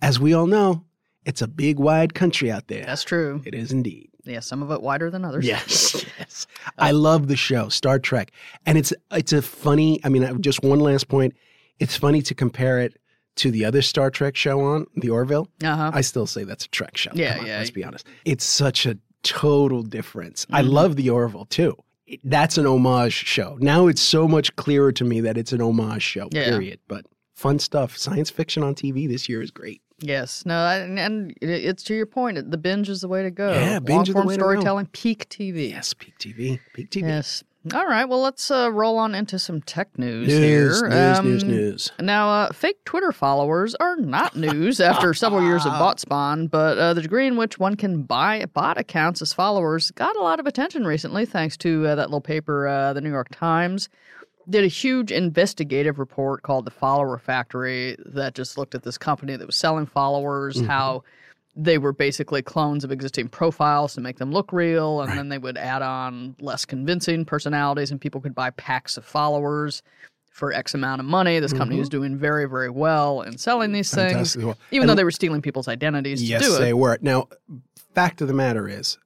as 0.02 0.20
we 0.20 0.34
all 0.34 0.46
know, 0.46 0.84
it's 1.24 1.42
a 1.42 1.48
big, 1.48 1.78
wide 1.78 2.14
country 2.14 2.50
out 2.52 2.68
there. 2.68 2.84
that's 2.84 3.02
true. 3.04 3.42
It 3.44 3.54
is 3.54 3.72
indeed. 3.72 4.10
Yeah, 4.24 4.40
some 4.40 4.62
of 4.62 4.70
it 4.70 4.80
wider 4.82 5.10
than 5.10 5.24
others. 5.24 5.46
Yes, 5.46 6.04
yes. 6.18 6.46
I 6.78 6.92
love 6.92 7.28
the 7.28 7.36
show, 7.36 7.68
Star 7.68 7.98
Trek, 7.98 8.30
and 8.64 8.78
it's 8.78 8.92
it's 9.12 9.32
a 9.34 9.42
funny. 9.42 10.00
I 10.02 10.08
mean, 10.08 10.40
just 10.40 10.62
one 10.62 10.80
last 10.80 11.08
point. 11.08 11.34
It's 11.78 11.96
funny 11.96 12.22
to 12.22 12.34
compare 12.34 12.78
it 12.80 12.96
to 13.36 13.50
the 13.50 13.64
other 13.66 13.82
Star 13.82 14.10
Trek 14.10 14.34
show 14.34 14.60
on 14.60 14.86
the 14.96 15.10
Orville. 15.10 15.48
Uh 15.62 15.76
huh. 15.76 15.90
I 15.92 16.00
still 16.00 16.26
say 16.26 16.44
that's 16.44 16.64
a 16.64 16.68
Trek 16.68 16.96
show. 16.96 17.10
Yeah, 17.14 17.38
on, 17.38 17.46
yeah. 17.46 17.58
Let's 17.58 17.70
be 17.70 17.84
honest. 17.84 18.06
It's 18.24 18.44
such 18.44 18.86
a 18.86 18.96
total 19.22 19.82
difference. 19.82 20.46
I 20.50 20.62
Mhm. 20.62 20.72
love 20.72 20.96
the 20.96 21.10
Orville 21.10 21.44
too. 21.46 21.76
That's 22.22 22.56
an 22.56 22.66
homage 22.66 23.12
show. 23.12 23.56
Now 23.60 23.88
it's 23.88 24.00
so 24.02 24.26
much 24.28 24.54
clearer 24.56 24.92
to 24.92 25.04
me 25.04 25.20
that 25.20 25.36
it's 25.36 25.52
an 25.52 25.60
homage 25.60 26.02
show. 26.02 26.28
Yeah. 26.32 26.44
Period. 26.50 26.78
But 26.88 27.04
fun 27.34 27.58
stuff. 27.58 27.96
Science 27.96 28.30
fiction 28.30 28.62
on 28.62 28.74
TV 28.74 29.08
this 29.08 29.28
year 29.28 29.42
is 29.42 29.50
great. 29.50 29.80
Yes. 30.00 30.44
No, 30.44 30.54
and, 30.66 30.98
and 30.98 31.34
it's 31.40 31.82
to 31.84 31.94
your 31.94 32.06
point. 32.06 32.50
The 32.50 32.58
binge 32.58 32.88
is 32.88 33.00
the 33.00 33.08
way 33.08 33.22
to 33.22 33.30
go. 33.30 33.52
Yeah, 33.52 33.78
binge 33.78 33.90
Long 33.90 34.02
is 34.02 34.08
the 34.08 34.12
form 34.14 34.26
way 34.26 34.34
to 34.34 34.38
go. 34.38 34.42
storytelling, 34.44 34.86
peak 34.86 35.28
TV. 35.28 35.70
Yes, 35.70 35.94
peak 35.94 36.18
TV. 36.18 36.58
Peak 36.74 36.90
TV. 36.90 37.02
Yes. 37.02 37.44
All 37.72 37.86
right. 37.86 38.04
Well, 38.04 38.20
let's 38.20 38.50
uh, 38.50 38.70
roll 38.70 38.98
on 38.98 39.14
into 39.14 39.38
some 39.38 39.62
tech 39.62 39.98
news, 39.98 40.28
News, 40.28 40.80
here. 40.82 40.88
news, 40.90 41.22
news, 41.22 41.42
Um, 41.44 41.48
news. 41.48 41.92
Now, 41.98 42.28
uh, 42.28 42.52
fake 42.52 42.84
Twitter 42.84 43.10
followers 43.10 43.74
are 43.76 43.96
not 43.96 44.36
news 44.36 44.80
after 44.80 45.14
several 45.14 45.42
years 45.42 45.64
of 45.64 45.72
bot 45.72 45.98
spawn, 45.98 46.48
but 46.48 46.76
uh, 46.76 46.92
the 46.92 47.00
degree 47.00 47.26
in 47.26 47.38
which 47.38 47.58
one 47.58 47.74
can 47.76 48.02
buy 48.02 48.44
bot 48.52 48.76
accounts 48.76 49.22
as 49.22 49.32
followers 49.32 49.90
got 49.92 50.14
a 50.16 50.20
lot 50.20 50.40
of 50.40 50.46
attention 50.46 50.84
recently, 50.86 51.24
thanks 51.24 51.56
to 51.58 51.86
uh, 51.86 51.94
that 51.94 52.08
little 52.10 52.20
paper, 52.20 52.68
uh, 52.68 52.92
the 52.92 53.00
New 53.00 53.10
York 53.10 53.28
Times. 53.30 53.88
Did 54.48 54.64
a 54.64 54.68
huge 54.68 55.10
investigative 55.10 55.98
report 55.98 56.42
called 56.42 56.64
The 56.66 56.70
Follower 56.70 57.18
Factory 57.18 57.96
that 58.06 58.34
just 58.34 58.58
looked 58.58 58.74
at 58.74 58.82
this 58.82 58.98
company 58.98 59.36
that 59.36 59.46
was 59.46 59.56
selling 59.56 59.86
followers, 59.86 60.56
Mm-hmm. 60.56 60.66
how 60.66 61.02
they 61.56 61.78
were 61.78 61.92
basically 61.92 62.42
clones 62.42 62.82
of 62.82 62.90
existing 62.90 63.28
profiles 63.28 63.94
to 63.94 64.00
make 64.00 64.18
them 64.18 64.32
look 64.32 64.52
real, 64.52 65.00
and 65.02 65.16
then 65.16 65.28
they 65.28 65.38
would 65.38 65.56
add 65.56 65.82
on 65.82 66.34
less 66.40 66.64
convincing 66.64 67.24
personalities, 67.24 67.90
and 67.92 68.00
people 68.00 68.20
could 68.20 68.34
buy 68.34 68.50
packs 68.50 68.96
of 68.96 69.04
followers 69.04 69.80
for 70.30 70.52
X 70.52 70.74
amount 70.74 70.98
of 71.00 71.06
money. 71.06 71.38
This 71.38 71.52
company 71.52 71.78
was 71.78 71.88
doing 71.88 72.16
very, 72.16 72.46
very 72.48 72.70
well 72.70 73.22
in 73.22 73.38
selling 73.38 73.70
these 73.70 73.94
things, 73.94 74.08
Mm-hmm. 74.08 74.14
Fantastic. 74.16 74.44
Well, 74.46 74.58
even 74.72 74.88
though 74.88 74.96
they 74.96 75.04
were 75.04 75.12
stealing 75.12 75.42
people's 75.42 75.68
identities 75.68 76.28
Yes, 76.28 76.42
to 76.42 76.48
do 76.48 76.56
it. 76.56 76.58
they 76.58 76.74
were. 76.74 76.98
Now, 77.00 77.28
fact 77.94 78.20
of 78.20 78.26
the 78.26 78.34
matter 78.34 78.66
is, 78.68 78.98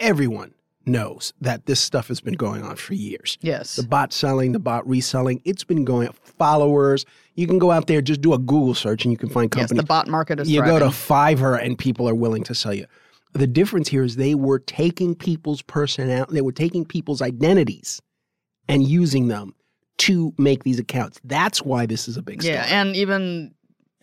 everyone 0.00 0.52
knows 0.86 1.32
that 1.40 1.66
this 1.66 1.80
stuff 1.80 2.08
has 2.08 2.20
been 2.20 2.34
going 2.34 2.62
on 2.62 2.76
for 2.76 2.94
years. 2.94 3.38
Yes. 3.40 3.76
The 3.76 3.86
bot 3.86 4.12
selling, 4.12 4.52
the 4.52 4.58
bot 4.58 4.86
reselling, 4.88 5.40
it's 5.44 5.64
been 5.64 5.84
going 5.84 6.10
followers. 6.38 7.04
You 7.34 7.46
can 7.46 7.58
go 7.58 7.70
out 7.70 7.86
there, 7.86 8.00
just 8.00 8.20
do 8.20 8.32
a 8.32 8.38
Google 8.38 8.74
search 8.74 9.04
and 9.04 9.12
you 9.12 9.18
can 9.18 9.28
find 9.28 9.50
companies. 9.50 9.72
yes, 9.72 9.82
the 9.82 9.86
bot 9.86 10.08
market 10.08 10.40
is 10.40 10.50
you 10.50 10.62
go 10.62 10.78
to. 10.78 10.86
Fiverr 10.86 11.62
and 11.62 11.78
people 11.78 12.08
are 12.08 12.14
willing 12.14 12.44
to 12.44 12.54
sell 12.54 12.74
you. 12.74 12.86
The 13.32 13.46
difference 13.46 13.88
here 13.88 14.04
is 14.04 14.16
they 14.16 14.36
were 14.36 14.60
taking 14.60 15.14
people's 15.14 15.62
personality, 15.62 16.34
they 16.34 16.42
were 16.42 16.52
taking 16.52 16.84
people's 16.84 17.20
identities 17.20 18.00
and 18.68 18.86
using 18.86 19.28
them 19.28 19.54
to 19.98 20.32
make 20.38 20.64
these 20.64 20.78
accounts. 20.78 21.20
That's 21.24 21.62
why 21.62 21.86
this 21.86 22.08
is 22.08 22.16
a 22.16 22.22
big 22.22 22.42
story. 22.42 22.54
Yeah, 22.54 22.66
and 22.68 22.94
even 22.94 23.54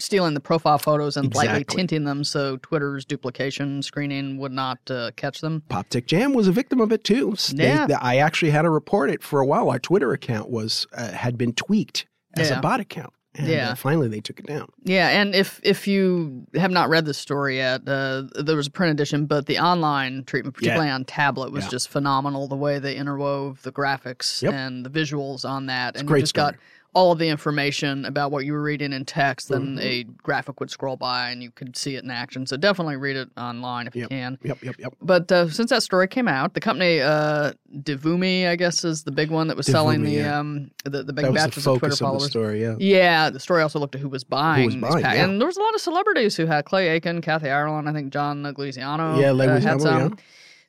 stealing 0.01 0.33
the 0.33 0.39
profile 0.39 0.77
photos 0.77 1.15
and 1.15 1.33
lightly 1.35 1.63
tinting 1.63 2.03
them 2.05 2.23
so 2.23 2.57
Twitter's 2.57 3.05
duplication 3.05 3.81
screening 3.83 4.37
would 4.37 4.51
not 4.51 4.79
uh, 4.89 5.11
catch 5.15 5.41
them. 5.41 5.61
Pop 5.69 5.87
Tech 5.89 6.07
Jam 6.07 6.33
was 6.33 6.47
a 6.47 6.51
victim 6.51 6.81
of 6.81 6.91
it 6.91 7.03
too. 7.03 7.35
They- 7.53 7.67
Yeah. 7.67 7.87
I 8.01 8.17
actually 8.17 8.51
had 8.51 8.63
to 8.63 8.69
report 8.69 9.09
it 9.09 9.21
for 9.23 9.39
a 9.39 9.45
while. 9.45 9.69
Our 9.69 9.79
Twitter 9.79 10.11
account 10.11 10.49
was 10.49 10.87
uh, 10.97 11.11
had 11.11 11.37
been 11.37 11.53
tweaked 11.53 12.05
as 12.37 12.49
Yeah. 12.49 12.57
a 12.59 12.61
bot 12.61 12.79
account, 12.79 13.13
and 13.35 13.47
Yeah. 13.47 13.69
uh, 13.71 13.75
finally 13.75 14.07
they 14.07 14.21
took 14.21 14.39
it 14.39 14.47
down. 14.47 14.67
Yeah, 14.83 15.09
and 15.09 15.35
if 15.35 15.59
if 15.63 15.87
you 15.87 16.47
have 16.55 16.71
not 16.71 16.89
read 16.89 17.05
this 17.05 17.17
story 17.17 17.57
yet, 17.57 17.81
uh, 17.87 18.23
there 18.41 18.55
was 18.55 18.67
a 18.67 18.71
print 18.71 18.91
edition, 18.91 19.25
but 19.27 19.45
the 19.45 19.59
online 19.59 20.23
treatment, 20.23 20.55
particularly 20.55 20.89
on 20.89 21.05
tablet, 21.05 21.51
was 21.51 21.65
Yeah. 21.65 21.69
just 21.71 21.89
phenomenal. 21.89 22.47
The 22.47 22.55
way 22.55 22.79
they 22.79 22.95
interwove 22.95 23.61
the 23.61 23.71
graphics 23.71 24.41
Yep. 24.41 24.53
and 24.53 24.85
the 24.85 24.89
visuals 24.89 25.47
on 25.47 25.67
that, 25.67 25.95
and 25.95 26.03
you 26.03 26.07
great 26.07 26.21
just 26.21 26.33
got 26.33 26.55
story. 26.55 26.65
All 26.93 27.13
of 27.13 27.19
the 27.19 27.29
information 27.29 28.03
about 28.03 28.31
what 28.31 28.43
you 28.45 28.51
were 28.51 28.61
reading 28.61 28.91
in 28.91 29.05
text. 29.05 29.47
Then 29.47 29.77
Mhm. 29.77 29.81
a 29.81 30.03
graphic 30.23 30.59
would 30.59 30.69
scroll 30.69 30.97
by, 30.97 31.29
and 31.29 31.41
you 31.41 31.49
could 31.49 31.77
see 31.77 31.95
it 31.95 32.03
in 32.03 32.11
action. 32.11 32.45
So 32.45 32.57
definitely 32.57 32.97
read 32.97 33.15
it 33.15 33.29
online 33.37 33.87
if 33.87 33.95
you 33.95 34.07
can. 34.09 34.37
Yep, 34.43 34.61
yep, 34.63 34.75
yep. 34.77 34.93
But 35.01 35.31
uh, 35.31 35.49
since 35.49 35.69
that 35.69 35.83
story 35.83 36.09
came 36.09 36.27
out, 36.27 36.53
the 36.53 36.59
company 36.59 36.99
uh, 36.99 37.53
Devumi, 37.73 38.45
I 38.47 38.57
guess, 38.57 38.83
is 38.83 39.03
the 39.03 39.11
big 39.11 39.31
one 39.31 39.47
that 39.47 39.55
was 39.55 39.67
selling 39.67 40.03
the 40.03 40.11
yeah. 40.11 40.37
um 40.39 40.71
the, 40.83 41.03
the 41.03 41.13
big 41.13 41.25
That 41.25 41.33
batches 41.33 41.65
of 41.65 41.79
Twitter 41.79 41.93
of 41.93 41.99
the 41.99 42.03
followers. 42.05 42.29
story. 42.29 42.61
Yeah. 42.61 42.75
Yeah, 42.79 43.29
the 43.29 43.39
story 43.39 43.61
also 43.61 43.79
looked 43.79 43.95
at 43.95 44.01
who 44.01 44.09
was 44.09 44.25
buying, 44.25 44.69
these 44.71 44.81
buying, 44.81 45.01
packs. 45.01 45.15
yeah. 45.15 45.23
and 45.23 45.39
there 45.39 45.47
was 45.47 45.55
a 45.57 45.61
lot 45.61 45.73
of 45.73 45.79
celebrities 45.81 46.35
who 46.35 46.45
had 46.45 46.65
Clay 46.65 46.89
Aiken, 46.89 47.21
Kathy 47.21 47.49
Ireland, 47.49 47.87
I 47.87 47.93
think 47.93 48.11
John 48.11 48.43
Leguizamo. 48.43 49.19
Yeah, 49.21 49.31
uh, 49.31 49.59
had 49.61 49.81
some. 49.81 50.01
yeah. 50.01 50.09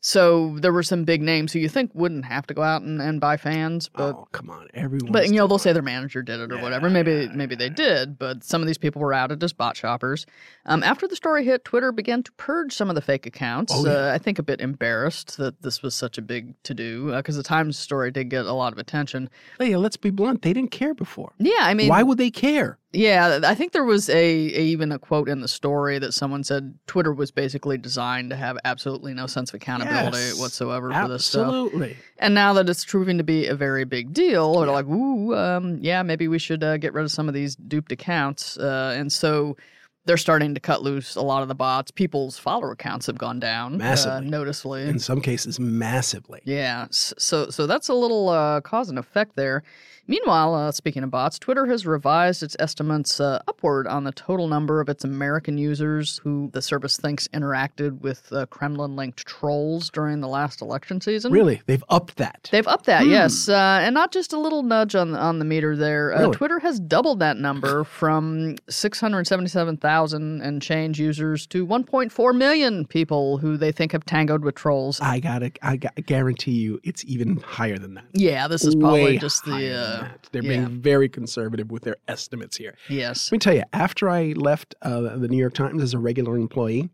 So 0.05 0.57
there 0.59 0.73
were 0.73 0.83
some 0.83 1.05
big 1.05 1.23
names 1.23 1.53
who 1.53 1.61
you 1.61 1.69
think 1.69 1.93
wouldn't 1.95 2.25
have 2.25 2.45
to 2.49 2.55
go 2.55 2.63
out 2.63 2.83
and, 2.83 3.01
and 3.01 3.21
buy 3.21 3.37
fans, 3.37 3.89
but 3.89 4.17
oh 4.17 4.27
come 4.33 4.51
on, 4.51 4.67
everyone. 4.75 5.13
but 5.13 5.29
you 5.29 5.35
know 5.35 5.47
they'll 5.47 5.59
say 5.59 5.73
their 5.73 5.81
manager 5.81 6.23
did 6.23 6.41
it 6.41 6.51
or 6.51 6.57
Yeah, 6.57 6.63
whatever. 6.63 6.91
Maybe 6.91 7.13
yeah, 7.13 7.29
maybe 7.33 7.55
they 7.55 7.69
did, 7.69 8.19
but 8.19 8.43
some 8.43 8.61
of 8.61 8.67
these 8.67 8.79
people 8.79 9.01
were 9.01 9.15
outed 9.15 9.43
as 9.45 9.53
bot 9.53 9.77
shoppers. 9.77 10.27
Um, 10.67 10.83
after 10.83 11.07
the 11.07 11.15
story 11.15 11.45
hit, 11.45 11.65
Twitter 11.65 11.93
began 11.93 12.25
to 12.25 12.33
purge 12.33 12.75
some 12.75 12.89
of 12.89 12.97
the 12.97 13.01
fake 13.01 13.27
accounts. 13.27 13.73
Oh, 13.75 13.87
yeah. 13.87 13.93
uh, 13.93 14.13
I 14.13 14.19
think 14.19 14.41
a 14.41 14.43
bit 14.43 14.61
embarrassed 14.61 15.37
that 15.37 15.63
this 15.63 15.83
was 15.83 15.95
such 15.95 16.19
a 16.19 16.23
big 16.23 16.61
to 16.65 16.75
do 16.75 17.13
because 17.13 17.37
the 17.37 17.45
Times 17.45 17.79
story 17.79 18.11
did 18.11 18.29
get 18.29 18.45
a 18.45 18.53
lot 18.53 18.73
of 18.73 18.79
attention. 18.81 19.31
Hey, 19.61 19.77
let's 19.77 19.97
be 19.97 20.11
blunt. 20.11 20.43
They 20.43 20.53
didn't 20.53 20.73
care 20.73 20.95
before. 20.95 21.33
Yeah, 21.39 21.61
I 21.61 21.75
mean, 21.75 21.89
Why 21.89 22.03
would 22.03 22.19
they 22.19 22.31
care? 22.33 22.79
Yeah, 22.93 23.41
I 23.45 23.55
think 23.55 23.73
there 23.73 23.85
was 23.85 24.11
a, 24.11 24.15
a 24.15 24.61
even 24.63 24.93
a 24.93 24.99
quote 24.99 25.29
in 25.29 25.41
the 25.41 25.49
story 25.49 25.99
that 25.99 26.13
someone 26.13 26.45
said 26.45 26.75
Twitter 26.87 27.13
was 27.13 27.31
basically 27.31 27.79
designed 27.79 28.31
to 28.31 28.37
have 28.37 28.59
absolutely 28.65 29.15
no 29.15 29.27
sense 29.27 29.51
of 29.51 29.55
accountability 29.55 30.19
Yes, 30.19 30.39
whatsoever 30.39 30.93
for 30.93 31.09
this 31.09 31.25
stuff. 31.25 31.47
Absolutely. 31.47 31.97
And 32.19 32.35
now 32.35 32.53
that 32.53 32.69
it's 32.69 32.85
proving 32.85 33.17
to 33.19 33.25
be 33.25 33.47
a 33.47 33.55
very 33.55 33.85
big 33.85 34.13
deal, 34.13 34.61
they're 34.61 34.71
like, 34.71 34.87
"Ooh, 34.87 35.35
um, 35.35 35.79
yeah, 35.81 36.03
maybe 36.03 36.29
we 36.29 36.39
should 36.39 36.63
uh, 36.63 36.77
get 36.77 36.93
rid 36.93 37.05
of 37.05 37.11
some 37.11 37.29
of 37.29 37.35
these 37.35 37.57
duped 37.57 37.93
accounts." 37.93 38.59
Uh, 38.59 38.95
and 38.97 39.11
so 39.11 39.57
they're 40.05 40.17
starting 40.19 40.53
to 40.53 40.61
cut 40.61 40.83
loose 40.83 41.15
a 41.15 41.23
lot 41.23 41.43
of 41.43 41.49
the 41.49 41.55
bots. 41.55 41.91
People's 41.91 42.37
follower 42.37 42.73
accounts 42.73 43.07
have 43.07 43.17
gone 43.17 43.39
down 43.41 43.75
uh, 43.75 43.79
Massively. 43.79 44.29
noticeably. 44.29 44.83
In 44.83 44.99
some 44.99 45.21
cases, 45.21 45.59
massively. 45.59 46.41
Yeah, 46.45 46.89
so 46.91 47.49
so 47.49 47.67
that's 47.67 47.89
a 47.89 47.95
little 47.95 48.29
uh, 48.29 48.61
cause 48.61 48.91
and 48.91 48.99
effect 48.99 49.37
there. 49.37 49.63
Meanwhile, 50.09 50.55
uh, 50.55 50.73
speaking 50.73 51.05
of 51.05 51.11
bots, 51.11 51.39
Twitter 51.39 51.67
has 51.67 51.87
revised 51.87 52.43
its 52.43 52.57
estimates 52.59 53.21
uh, 53.21 53.41
upward 53.47 53.87
on 53.87 54.03
the 54.03 54.11
total 54.13 54.49
number 54.49 54.81
of 54.81 54.89
its 54.89 55.05
American 55.05 55.59
users 55.59 56.19
who 56.25 56.51
the 56.53 56.61
service 56.61 56.97
thinks 56.97 57.29
interacted 57.29 58.01
with 58.01 58.33
uh, 58.33 58.47
Kremlin 58.47 58.97
linked 58.97 59.25
trolls 59.25 59.91
during 59.91 60.21
the 60.21 60.27
last 60.27 60.61
election 60.61 61.01
season. 61.01 61.33
Really? 61.33 61.63
They've 61.67 61.85
upped 61.89 62.17
that. 62.17 62.49
They've 62.51 62.67
upped 62.67 62.87
that, 62.87 63.07
yes. 63.07 63.49
Uh, 63.49 63.81
and 63.83 63.95
not 63.95 64.13
just 64.13 64.33
a 64.33 64.39
little 64.39 64.65
nudge 64.65 64.97
on, 64.97 65.15
on 65.15 65.39
the 65.39 65.45
meter 65.45 65.77
there. 65.77 66.13
Uh, 66.15 66.21
Really? 66.23 66.37
Twitter 66.37 66.59
has 66.59 66.81
doubled 66.81 67.21
that 67.21 67.37
number 67.37 67.85
from 68.03 68.57
677,000 68.69 70.41
and 70.43 70.61
change 70.61 70.99
users 70.99 71.47
to 71.49 71.67
1.4 71.67 72.37
million 72.37 72.87
people 72.87 73.39
who 73.39 73.57
they 73.57 73.71
think 73.71 73.93
have 73.93 74.05
tangoed 74.05 74.45
with 74.45 74.57
trolls. 74.57 75.01
I 75.01 75.21
gotta, 75.21 75.53
I 75.63 75.77
got, 75.77 75.95
guarantee 76.07 76.53
you, 76.53 76.81
it's 76.83 77.05
even 77.05 77.37
higher 77.39 77.79
than 77.79 77.95
that. 77.95 78.05
Yeah, 78.13 78.49
this 78.49 78.65
is 78.65 78.75
probably 78.75 79.05
Way 79.05 79.19
just 79.19 79.45
higher 79.45 79.61
the. 79.61 79.92
That. 80.01 80.29
They're 80.33 80.43
yeah. 80.43 80.67
being 80.67 80.81
very 80.81 81.09
conservative 81.09 81.71
with 81.71 81.83
their 81.83 81.97
estimates 82.09 82.57
here. 82.57 82.77
yes. 82.89 83.29
Let 83.31 83.33
me 83.33 83.39
tell 83.39 83.55
you, 83.55 83.65
after 83.73 84.09
I 84.09 84.33
left 84.37 84.75
uh, 84.83 85.17
the 85.17 85.29
New 85.29 85.37
York 85.39 85.55
Times 85.55 85.83
as 85.83 85.95
a 85.95 85.99
regular 85.99 86.37
employee, 86.37 86.91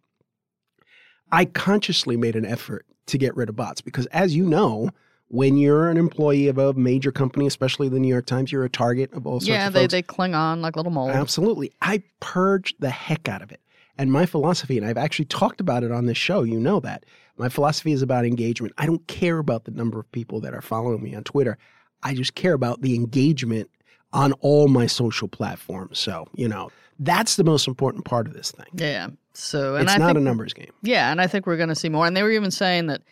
I 1.31 1.45
consciously 1.45 2.17
made 2.17 2.37
an 2.37 2.45
effort 2.47 2.87
to 3.07 3.19
get 3.19 3.37
rid 3.37 3.49
of 3.49 3.57
bots 3.57 3.81
because, 3.81 4.07
as 4.07 4.35
you 4.35 4.45
know, 4.45 4.91
when 5.29 5.59
you're 5.59 5.91
an 5.91 5.99
employee 5.99 6.49
of 6.49 6.57
a 6.59 6.73
major 6.75 7.13
company, 7.13 7.47
especially 7.47 7.89
the 7.89 7.99
New 8.01 8.09
York 8.09 8.27
Times, 8.27 8.51
you're 8.51 8.65
a 8.65 8.71
target 8.71 9.13
of 9.13 9.27
all 9.27 9.41
sorts 9.41 9.49
Yeah, 9.49 9.67
of 9.67 9.75
they, 9.75 9.81
folks. 9.83 9.93
they 9.93 10.03
cling 10.03 10.35
on 10.35 10.63
like 10.63 10.77
little 10.77 10.93
moles. 10.93 11.11
Absolutely. 11.11 11.71
I 11.83 12.03
purged 12.21 12.77
the 12.81 12.91
heck 12.91 13.29
out 13.29 13.43
of 13.43 13.53
it. 13.53 13.61
And 13.99 14.13
my 14.13 14.27
philosophy, 14.27 14.79
and 14.79 14.87
I've 14.87 14.97
actually 14.97 15.25
talked 15.25 15.61
about 15.61 15.83
it 15.83 15.91
on 15.91 16.07
this 16.07 16.17
show, 16.17 16.45
you 16.45 16.59
know 16.61 16.81
that. 16.81 17.05
My 17.37 17.49
philosophy 17.49 17.93
is 17.93 18.01
about 18.01 18.25
engagement. 18.25 18.73
I 18.79 18.87
don't 18.87 19.07
care 19.07 19.39
about 19.39 19.65
the 19.65 19.71
number 19.71 19.99
of 20.01 20.11
people 20.13 20.41
that 20.41 20.55
are 20.55 20.63
following 20.63 21.03
me 21.03 21.15
on 21.15 21.25
Twitter. 21.25 21.59
I 22.03 22.15
just 22.15 22.35
care 22.35 22.53
about 22.55 22.83
the 22.83 22.95
engagement 22.95 23.71
on 24.13 24.33
all 24.35 24.69
my 24.69 24.87
social 24.87 25.29
platforms. 25.29 25.99
So, 25.99 26.27
you 26.35 26.49
know, 26.49 26.71
that's 26.99 27.37
the 27.37 27.45
most 27.45 27.69
important 27.69 28.05
part 28.05 28.27
of 28.27 28.35
this 28.35 28.51
thing. 28.51 28.67
Yeah. 28.75 29.09
So, 29.35 29.77
and 29.77 29.85
it's 29.85 29.93
I 29.95 29.99
not 29.99 30.07
think, 30.09 30.19
a 30.19 30.21
numbers 30.23 30.53
game. 30.53 30.73
Yeah, 30.83 31.13
and 31.13 31.21
I 31.21 31.27
think 31.27 31.47
we're 31.47 31.57
going 31.57 31.69
to 31.69 31.75
see 31.75 31.89
more. 31.89 32.07
And 32.07 32.17
they 32.17 32.23
were 32.23 32.31
even 32.31 32.51
saying 32.51 32.87
that 32.87 33.03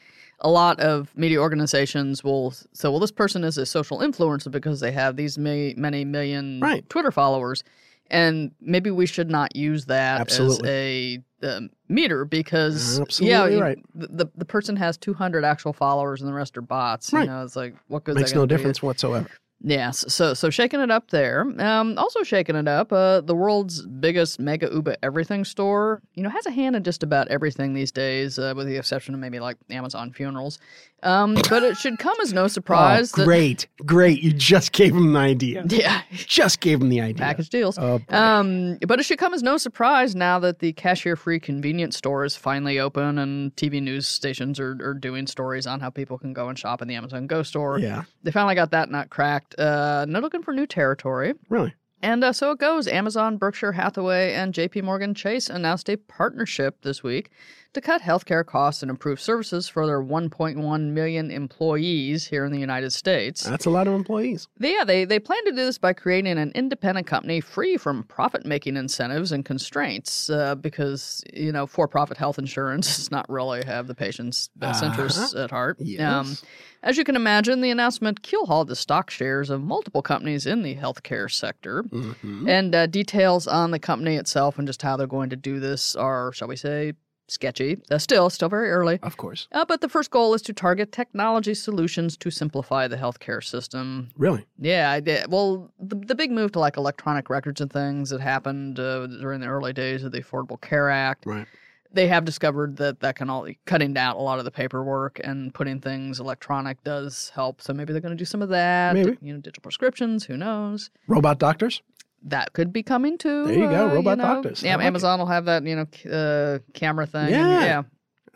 a 0.40 0.50
lot 0.50 0.80
of 0.80 1.16
media 1.16 1.40
organizations 1.40 2.24
will 2.24 2.50
say, 2.50 2.88
well, 2.88 2.98
this 2.98 3.12
person 3.12 3.44
is 3.44 3.58
a 3.58 3.64
social 3.66 3.98
influencer 4.00 4.50
because 4.50 4.80
they 4.80 4.92
have 4.92 5.16
these 5.16 5.38
ma- 5.38 5.72
many 5.76 6.04
million 6.04 6.60
Right. 6.60 6.88
Twitter 6.88 7.10
followers. 7.12 7.62
And 8.10 8.52
maybe 8.60 8.90
we 8.90 9.06
should 9.06 9.30
not 9.30 9.56
use 9.56 9.86
that 9.86 10.20
Absolutely. 10.20 10.68
as 10.68 11.22
a 11.42 11.56
um, 11.56 11.70
meter 11.88 12.24
because 12.24 13.00
Absolutely 13.00 13.30
yeah, 13.30 13.46
you- 13.46 13.60
right. 13.60 13.78
the, 13.94 14.06
the 14.08 14.26
the 14.36 14.44
person 14.44 14.76
has 14.76 14.96
200 14.96 15.44
actual 15.44 15.72
followers 15.72 16.20
and 16.20 16.28
the 16.28 16.34
rest 16.34 16.56
are 16.56 16.62
bots. 16.62 17.12
Right. 17.12 17.22
You 17.22 17.30
know, 17.30 17.44
it's 17.44 17.56
like 17.56 17.74
what 17.88 18.04
good 18.04 18.14
Makes 18.16 18.34
no 18.34 18.46
difference 18.46 18.82
whatsoever. 18.82 19.28
Yes, 19.62 20.04
so 20.12 20.34
so 20.34 20.50
shaking 20.50 20.80
it 20.80 20.90
up 20.90 21.10
there. 21.10 21.40
Um, 21.58 21.96
also 21.96 22.22
shaking 22.22 22.56
it 22.56 22.68
up. 22.68 22.92
Uh, 22.92 23.22
the 23.22 23.34
world's 23.34 23.86
biggest 23.86 24.38
mega 24.38 24.68
Uber 24.70 24.96
everything 25.02 25.46
store, 25.46 26.02
you 26.14 26.22
know, 26.22 26.28
has 26.28 26.44
a 26.44 26.50
hand 26.50 26.76
in 26.76 26.84
just 26.84 27.02
about 27.02 27.28
everything 27.28 27.72
these 27.72 27.90
days, 27.90 28.38
uh, 28.38 28.52
with 28.54 28.66
the 28.66 28.76
exception 28.76 29.14
of 29.14 29.20
maybe 29.20 29.40
like 29.40 29.56
Amazon 29.70 30.12
funerals. 30.12 30.58
Um, 31.06 31.34
but 31.48 31.62
it 31.62 31.76
should 31.76 31.98
come 31.98 32.16
as 32.20 32.32
no 32.32 32.48
surprise 32.48 33.12
oh, 33.16 33.24
great, 33.24 33.68
great. 33.84 34.22
You 34.22 34.32
just 34.32 34.72
gave 34.72 34.94
him 34.94 35.12
the 35.12 35.18
idea. 35.18 35.64
yeah, 35.68 36.02
Just 36.12 36.60
gave 36.60 36.80
him 36.82 36.88
the 36.88 37.00
idea. 37.00 37.24
package 37.24 37.48
deals. 37.48 37.78
Oh. 37.78 38.00
Um, 38.08 38.78
but 38.86 38.98
it 38.98 39.04
should 39.04 39.18
come 39.18 39.32
as 39.32 39.42
no 39.42 39.56
surprise 39.56 40.16
now 40.16 40.38
that 40.40 40.58
the 40.58 40.72
cashier-free 40.72 41.40
convenience 41.40 41.96
store 41.96 42.24
is 42.24 42.34
finally 42.34 42.80
open 42.80 43.18
and 43.18 43.54
TV 43.54 43.80
news 43.80 44.08
stations 44.08 44.58
are, 44.58 44.76
are 44.82 44.94
doing 44.94 45.26
stories 45.26 45.66
on 45.66 45.80
how 45.80 45.90
people 45.90 46.18
can 46.18 46.32
go 46.32 46.48
and 46.48 46.58
shop 46.58 46.82
in 46.82 46.88
the 46.88 46.94
Amazon 46.96 47.26
Go 47.26 47.42
store. 47.42 47.78
yeah, 47.78 48.02
They 48.24 48.32
finally 48.32 48.54
got 48.56 48.72
that 48.72 48.90
nut 48.90 49.10
cracked. 49.10 49.54
Uh, 49.58 50.06
they're 50.08 50.20
looking 50.20 50.42
for 50.42 50.52
new 50.52 50.66
territory. 50.66 51.34
really. 51.48 51.72
And 52.02 52.22
uh, 52.22 52.32
so 52.32 52.50
it 52.50 52.58
goes. 52.58 52.86
Amazon, 52.86 53.38
Berkshire 53.38 53.72
Hathaway, 53.72 54.34
and 54.34 54.52
JP 54.52 54.82
Morgan 54.84 55.14
Chase 55.14 55.48
announced 55.48 55.88
a 55.88 55.96
partnership 55.96 56.82
this 56.82 57.02
week 57.02 57.30
to 57.76 57.80
cut 57.82 58.00
healthcare 58.02 58.44
costs 58.44 58.82
and 58.82 58.90
improve 58.90 59.20
services 59.20 59.68
for 59.68 59.86
their 59.86 60.02
1.1 60.02 60.80
million 60.92 61.30
employees 61.30 62.26
here 62.26 62.44
in 62.44 62.52
the 62.52 62.58
United 62.58 62.90
States. 62.90 63.42
That's 63.44 63.66
a 63.66 63.70
lot 63.70 63.86
of 63.86 63.94
employees. 63.94 64.48
They- 64.58 64.72
yeah, 64.72 64.84
they, 64.84 65.04
they 65.04 65.18
plan 65.18 65.44
to 65.44 65.50
do 65.52 65.56
this 65.56 65.78
by 65.78 65.92
creating 65.92 66.38
an 66.38 66.52
independent 66.54 67.06
company 67.06 67.40
free 67.40 67.76
from 67.76 68.02
profit 68.04 68.44
making 68.46 68.76
incentives 68.76 69.30
and 69.32 69.44
constraints 69.44 70.28
uh, 70.30 70.54
because, 70.54 71.22
you 71.32 71.52
know, 71.52 71.66
for 71.66 71.86
profit 71.86 72.16
health 72.16 72.38
insurance 72.38 72.96
does 72.96 73.10
not 73.10 73.28
really 73.28 73.64
have 73.64 73.86
the 73.86 73.94
patient's 73.94 74.48
best 74.56 74.82
Uh-huh. 74.82 74.92
interests 74.92 75.34
at 75.34 75.50
heart. 75.50 75.78
Um, 76.00 76.36
as 76.82 76.96
you 76.96 77.04
can 77.04 77.16
imagine, 77.16 77.60
the 77.62 77.70
announcement 77.70 78.22
keelhauled 78.22 78.68
the 78.68 78.76
stock 78.76 79.10
shares 79.10 79.50
of 79.50 79.62
multiple 79.62 80.02
companies 80.02 80.46
in 80.46 80.62
the 80.62 80.76
healthcare 80.76 81.30
sector. 81.30 81.82
Mhm. 81.82 82.48
And 82.48 82.74
uh, 82.74 82.86
details 82.86 83.46
on 83.46 83.70
the 83.70 83.78
company 83.78 84.16
itself 84.16 84.58
and 84.58 84.66
just 84.66 84.82
how 84.82 84.96
they're 84.96 85.06
going 85.06 85.30
to 85.30 85.36
do 85.36 85.58
this 85.60 85.96
are, 85.96 86.32
shall 86.32 86.48
we 86.48 86.56
say, 86.56 86.92
sketchy. 87.28 87.78
Uh, 87.90 87.98
still, 87.98 88.30
still 88.30 88.48
very 88.48 88.70
early. 88.70 88.98
Of 89.02 89.16
course. 89.16 89.48
Uh, 89.52 89.64
but 89.64 89.80
the 89.80 89.88
first 89.88 90.10
goal 90.10 90.34
is 90.34 90.42
to 90.42 90.52
target 90.52 90.92
technology 90.92 91.54
solutions 91.54 92.16
to 92.18 92.30
simplify 92.30 92.86
the 92.88 92.96
healthcare 92.96 93.42
system. 93.42 94.10
Really? 94.16 94.46
Yeah, 94.58 94.90
I 94.90 95.00
did. 95.00 95.30
Well, 95.30 95.70
the, 95.80 95.96
the 95.96 96.14
big 96.14 96.30
move 96.30 96.52
to 96.52 96.60
like 96.60 96.76
electronic 96.76 97.28
records 97.30 97.60
and 97.60 97.72
things 97.72 98.10
that 98.10 98.20
happened 98.20 98.78
uh, 98.78 99.06
during 99.06 99.40
the 99.40 99.46
early 99.48 99.72
days 99.72 100.04
of 100.04 100.12
the 100.12 100.22
Affordable 100.22 100.60
Care 100.60 100.90
Act, 100.90 101.24
Right. 101.26 101.46
they 101.92 102.06
have 102.08 102.24
discovered 102.24 102.76
that 102.76 103.00
that 103.00 103.16
can 103.16 103.28
all 103.30 103.46
cutting 103.64 103.92
down 103.94 104.16
a 104.16 104.20
lot 104.20 104.38
of 104.38 104.44
the 104.44 104.50
paperwork 104.50 105.20
and 105.24 105.52
putting 105.54 105.80
things 105.80 106.20
electronic 106.20 106.82
does 106.84 107.30
help. 107.34 107.60
So 107.62 107.72
maybe 107.72 107.92
they're 107.92 108.02
going 108.02 108.16
to 108.16 108.18
do 108.18 108.24
some 108.24 108.42
of 108.42 108.48
that. 108.50 108.94
Maybe. 108.94 109.16
You 109.20 109.34
know, 109.34 109.40
digital 109.40 109.62
prescriptions. 109.62 110.24
Who 110.26 110.36
knows? 110.36 110.90
Robot 111.08 111.38
doctors? 111.38 111.82
That 112.26 112.52
could 112.52 112.72
be 112.72 112.82
coming 112.82 113.18
too. 113.18 113.44
There 113.46 113.54
you 113.54 113.68
go, 113.68 113.88
uh, 113.90 113.94
robot 113.94 114.18
know. 114.18 114.24
doctors. 114.24 114.62
Yeah, 114.62 114.76
like 114.76 114.84
it. 114.84 114.86
Amazon 114.88 115.18
will 115.18 115.26
have 115.26 115.44
that, 115.46 115.64
you 115.64 115.76
know, 115.76 116.10
uh, 116.12 116.58
camera 116.74 117.06
thing. 117.06 117.30
Yeah. 117.30 117.64
yeah. 117.64 117.82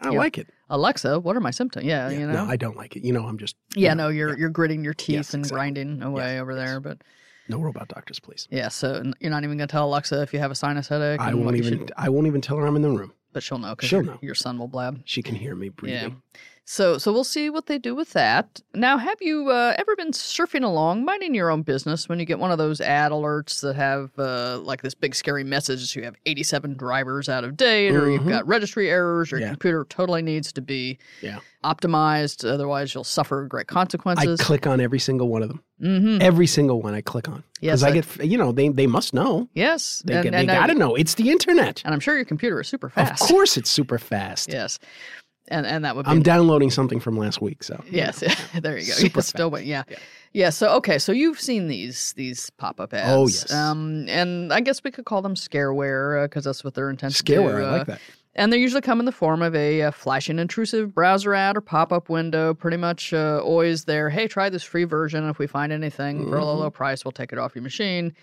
I 0.01 0.11
Yeah. 0.13 0.19
like 0.19 0.39
it. 0.39 0.49
Alexa, 0.71 1.19
what 1.21 1.37
are 1.37 1.41
my 1.41 1.51
symptoms? 1.51 1.85
Yeah, 1.85 2.09
Yeah, 2.09 2.19
you 2.21 2.27
know. 2.27 2.33
No, 2.33 2.45
I 2.51 2.57
don't 2.57 2.77
like 2.77 2.97
it. 2.97 3.05
You 3.05 3.13
know, 3.13 3.27
I'm 3.27 3.37
just 3.39 3.57
yeah, 3.75 3.91
you 3.91 3.97
no, 3.97 4.05
know, 4.05 4.09
you're 4.09 4.39
you're 4.39 4.49
gritting 4.51 4.83
your 4.85 4.95
teeth 4.95 5.15
Yes, 5.17 5.35
and 5.35 5.41
exactly. 5.43 5.57
grinding 5.57 6.03
away 6.03 6.35
Yes, 6.35 6.41
over 6.43 6.53
yes. 6.53 6.67
there, 6.69 6.81
but 6.81 7.03
no 7.49 7.59
robot 7.61 7.89
doctors, 7.89 8.21
please. 8.21 8.47
yeah. 8.51 8.69
So 8.69 9.03
you're 9.21 9.31
not 9.33 9.43
even 9.45 9.59
gonna 9.59 9.67
tell 9.67 9.87
Alexa 9.87 10.23
if 10.23 10.33
you 10.33 10.39
have 10.39 10.51
a 10.53 10.55
sinus 10.55 10.87
headache. 10.89 11.21
I 11.21 11.35
won't 11.35 11.57
even. 11.57 11.79
should- 11.81 11.93
I 11.97 12.09
won't 12.09 12.29
even 12.29 12.41
tell 12.41 12.57
her 12.59 12.67
I'm 12.67 12.77
in 12.77 12.83
the 12.83 12.91
room. 12.91 13.13
but 13.33 13.43
she'll 13.43 13.59
know 13.59 13.71
because 13.75 13.89
She'll 13.89 14.03
your, 14.05 14.13
know. 14.15 14.19
your 14.23 14.35
son 14.37 14.59
will 14.59 14.69
blab. 14.69 15.03
She 15.05 15.23
can 15.23 15.35
hear 15.35 15.55
me 15.57 15.69
breathing. 15.69 16.11
Yeah. 16.35 16.41
So 16.73 16.99
so 16.99 17.13
we'll 17.13 17.25
see 17.25 17.51
what 17.51 17.67
they 17.67 17.79
do 17.79 17.97
with 17.97 18.13
that. 18.13 18.61
Now, 18.75 18.97
have 18.97 19.21
you 19.21 19.51
uh, 19.51 19.75
ever 19.77 19.97
been 19.97 20.13
surfing 20.13 20.63
along, 20.63 21.05
minding 21.05 21.35
your 21.35 21.51
own 21.51 21.63
business, 21.63 22.09
when 22.09 22.21
you 22.21 22.25
get 22.25 22.39
one 22.39 22.53
of 22.53 22.59
those 22.59 22.81
ad 22.81 23.11
alerts 23.11 23.61
that 23.63 23.75
have 23.75 24.17
uh, 24.17 24.61
like 24.61 24.81
this 24.81 24.95
big 24.95 25.17
scary 25.17 25.43
message? 25.43 25.97
You 25.97 26.05
have 26.05 26.15
87 26.27 26.75
drivers 26.77 27.29
out 27.29 27.43
of 27.43 27.57
date, 27.57 27.91
or 27.91 28.09
you've 28.09 28.23
Mhm. 28.23 28.29
got 28.29 28.47
registry 28.47 28.89
errors, 28.89 29.33
or 29.33 29.39
your 29.39 29.47
Yeah. 29.47 29.51
computer 29.51 29.85
totally 29.89 30.23
needs 30.23 30.53
to 30.53 30.61
be 30.61 30.99
Yeah. 31.23 31.41
optimized, 31.65 32.49
otherwise 32.49 32.95
you'll 32.95 33.03
suffer 33.03 33.47
great 33.47 33.67
consequences. 33.67 34.41
I 34.41 34.45
click 34.45 34.69
on 34.69 34.81
every 34.81 35.01
single 35.01 35.29
one 35.29 35.43
of 35.43 35.49
them. 35.49 35.65
hmm 35.81 36.19
Every 36.21 36.47
single 36.47 36.81
one 36.81 36.95
I 36.95 37.01
click 37.01 37.29
on. 37.29 37.43
Yes, 37.61 37.81
Because 37.81 37.83
I 37.83 37.91
get, 38.23 38.31
you 38.31 38.39
know, 38.39 38.53
they 38.53 38.69
they 38.69 38.87
must 38.87 39.13
know. 39.13 39.49
Yes, 39.55 40.03
They, 40.07 40.15
and, 40.15 40.33
they 40.33 40.39
I- 40.39 40.45
got 40.47 40.67
to 40.69 40.75
know. 40.75 40.95
It's 40.95 41.15
the 41.15 41.31
internet. 41.31 41.83
and 41.85 41.93
I'm 41.93 42.01
sure 42.01 42.15
your 42.15 42.25
computer 42.27 42.61
is 42.61 42.69
super 42.69 42.89
fast. 42.91 43.21
Of 43.21 43.29
course, 43.29 43.57
it's 43.57 43.71
super 43.71 43.99
fast. 43.99 44.53
Yes, 44.53 44.79
and 45.51 45.67
and 45.67 45.85
that 45.85 45.97
would 45.97 46.05
be 46.07 46.11
I'm 46.11 46.23
downloading 46.23 46.71
something 46.71 47.01
from 47.01 47.17
last 47.19 47.41
week, 47.43 47.63
so 47.63 47.83
Yes, 47.91 48.21
there 48.55 48.79
you 48.79 48.87
go. 48.87 48.93
Super 48.93 49.19
Yeah, 49.19 49.23
still, 49.23 49.51
wait, 49.51 49.67
yeah. 49.67 49.83
yeah, 50.33 50.51
So 50.51 50.71
okay, 50.77 50.99
so 50.99 51.13
you've 51.13 51.41
seen 51.41 51.69
these 51.69 52.13
these 52.15 52.51
pop 52.51 52.81
up 52.81 52.95
ads. 52.95 53.11
Oh, 53.11 53.27
yes. 53.27 53.53
Um, 53.53 54.07
and 54.09 54.53
I 54.53 54.61
guess 54.61 54.83
we 54.85 54.91
could 54.91 55.05
call 55.05 55.23
them 55.23 55.35
scareware 55.35 56.25
because 56.25 56.45
that's 56.45 56.65
what 56.65 56.75
they're 56.75 56.91
intended 56.91 57.17
to 57.17 57.23
Scareware. 57.25 57.65
I 57.65 57.69
uh, 57.69 57.79
like 57.79 57.87
that. 57.89 58.01
And 58.37 58.53
they 58.53 58.59
usually 58.59 58.81
come 58.81 59.01
in 59.01 59.07
the 59.07 59.13
form 59.13 59.43
of 59.43 59.57
a, 59.57 59.83
uh 59.83 59.91
flashing 59.91 60.39
intrusive 60.39 60.95
browser 60.95 61.35
ad 61.35 61.57
or 61.57 61.61
pop 61.61 61.93
up 61.93 62.09
window. 62.09 62.55
Pretty 62.55 62.77
much 62.77 63.13
uh, 63.13 63.41
always 63.43 63.85
there. 63.87 64.09
Hey, 64.09 64.29
try 64.29 64.49
this 64.49 64.63
free 64.63 64.85
version. 64.85 65.29
If 65.29 65.41
we 65.41 65.49
find 65.49 65.73
anything 65.73 66.29
for 66.29 66.37
a 66.39 66.45
low, 66.45 66.55
Mhm. 66.57 66.61
low 66.61 66.71
price, 66.71 67.05
we'll 67.05 67.11
take 67.13 67.33
it 67.33 67.39
off 67.39 67.57
your 67.57 67.63
machine. 67.63 68.15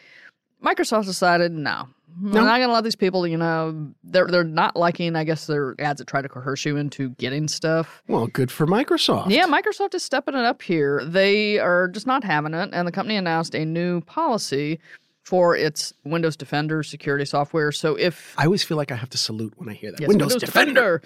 Microsoft 0.63 1.05
decided 1.05 1.51
no. 1.51 1.87
No. 2.19 2.39
We're 2.41 2.45
not 2.47 2.57
going 2.57 2.69
to 2.69 2.73
let 2.73 2.83
these 2.83 2.95
people, 2.95 3.27
you 3.27 3.37
know, 3.37 3.91
they're 4.03 4.25
they're 4.25 4.43
not 4.43 4.75
liking, 4.75 5.15
I 5.15 5.23
guess, 5.23 5.45
their 5.45 5.75
ads 5.77 5.99
that 5.99 6.07
try 6.07 6.19
to 6.23 6.27
coerce 6.27 6.65
you 6.65 6.75
into 6.75 7.09
getting 7.11 7.47
stuff. 7.47 8.01
Well, 8.07 8.25
good 8.25 8.49
for 8.51 8.65
Microsoft. 8.65 9.29
Yeah, 9.29 9.45
Microsoft 9.45 9.93
is 9.93 10.03
stepping 10.03 10.33
it 10.33 10.43
up 10.43 10.63
here. 10.63 11.03
They 11.05 11.59
are 11.59 11.87
just 11.87 12.07
not 12.07 12.23
having 12.23 12.55
it, 12.55 12.69
and 12.73 12.87
the 12.87 12.91
company 12.91 13.17
announced 13.17 13.53
a 13.53 13.65
new 13.65 14.01
policy 14.01 14.79
for 15.25 15.55
its 15.55 15.93
Windows 16.05 16.35
Defender 16.35 16.81
security 16.81 17.25
software. 17.25 17.71
So 17.71 17.93
if 17.95 18.33
I 18.37 18.45
always 18.45 18.63
feel 18.63 18.77
like 18.77 18.91
I 18.91 18.95
have 18.95 19.09
to 19.11 19.17
salute 19.19 19.53
when 19.57 19.69
I 19.69 19.73
hear 19.73 19.91
that. 19.91 19.99
yes, 20.01 20.07
Windows, 20.07 20.37
Defender. 20.37 21.03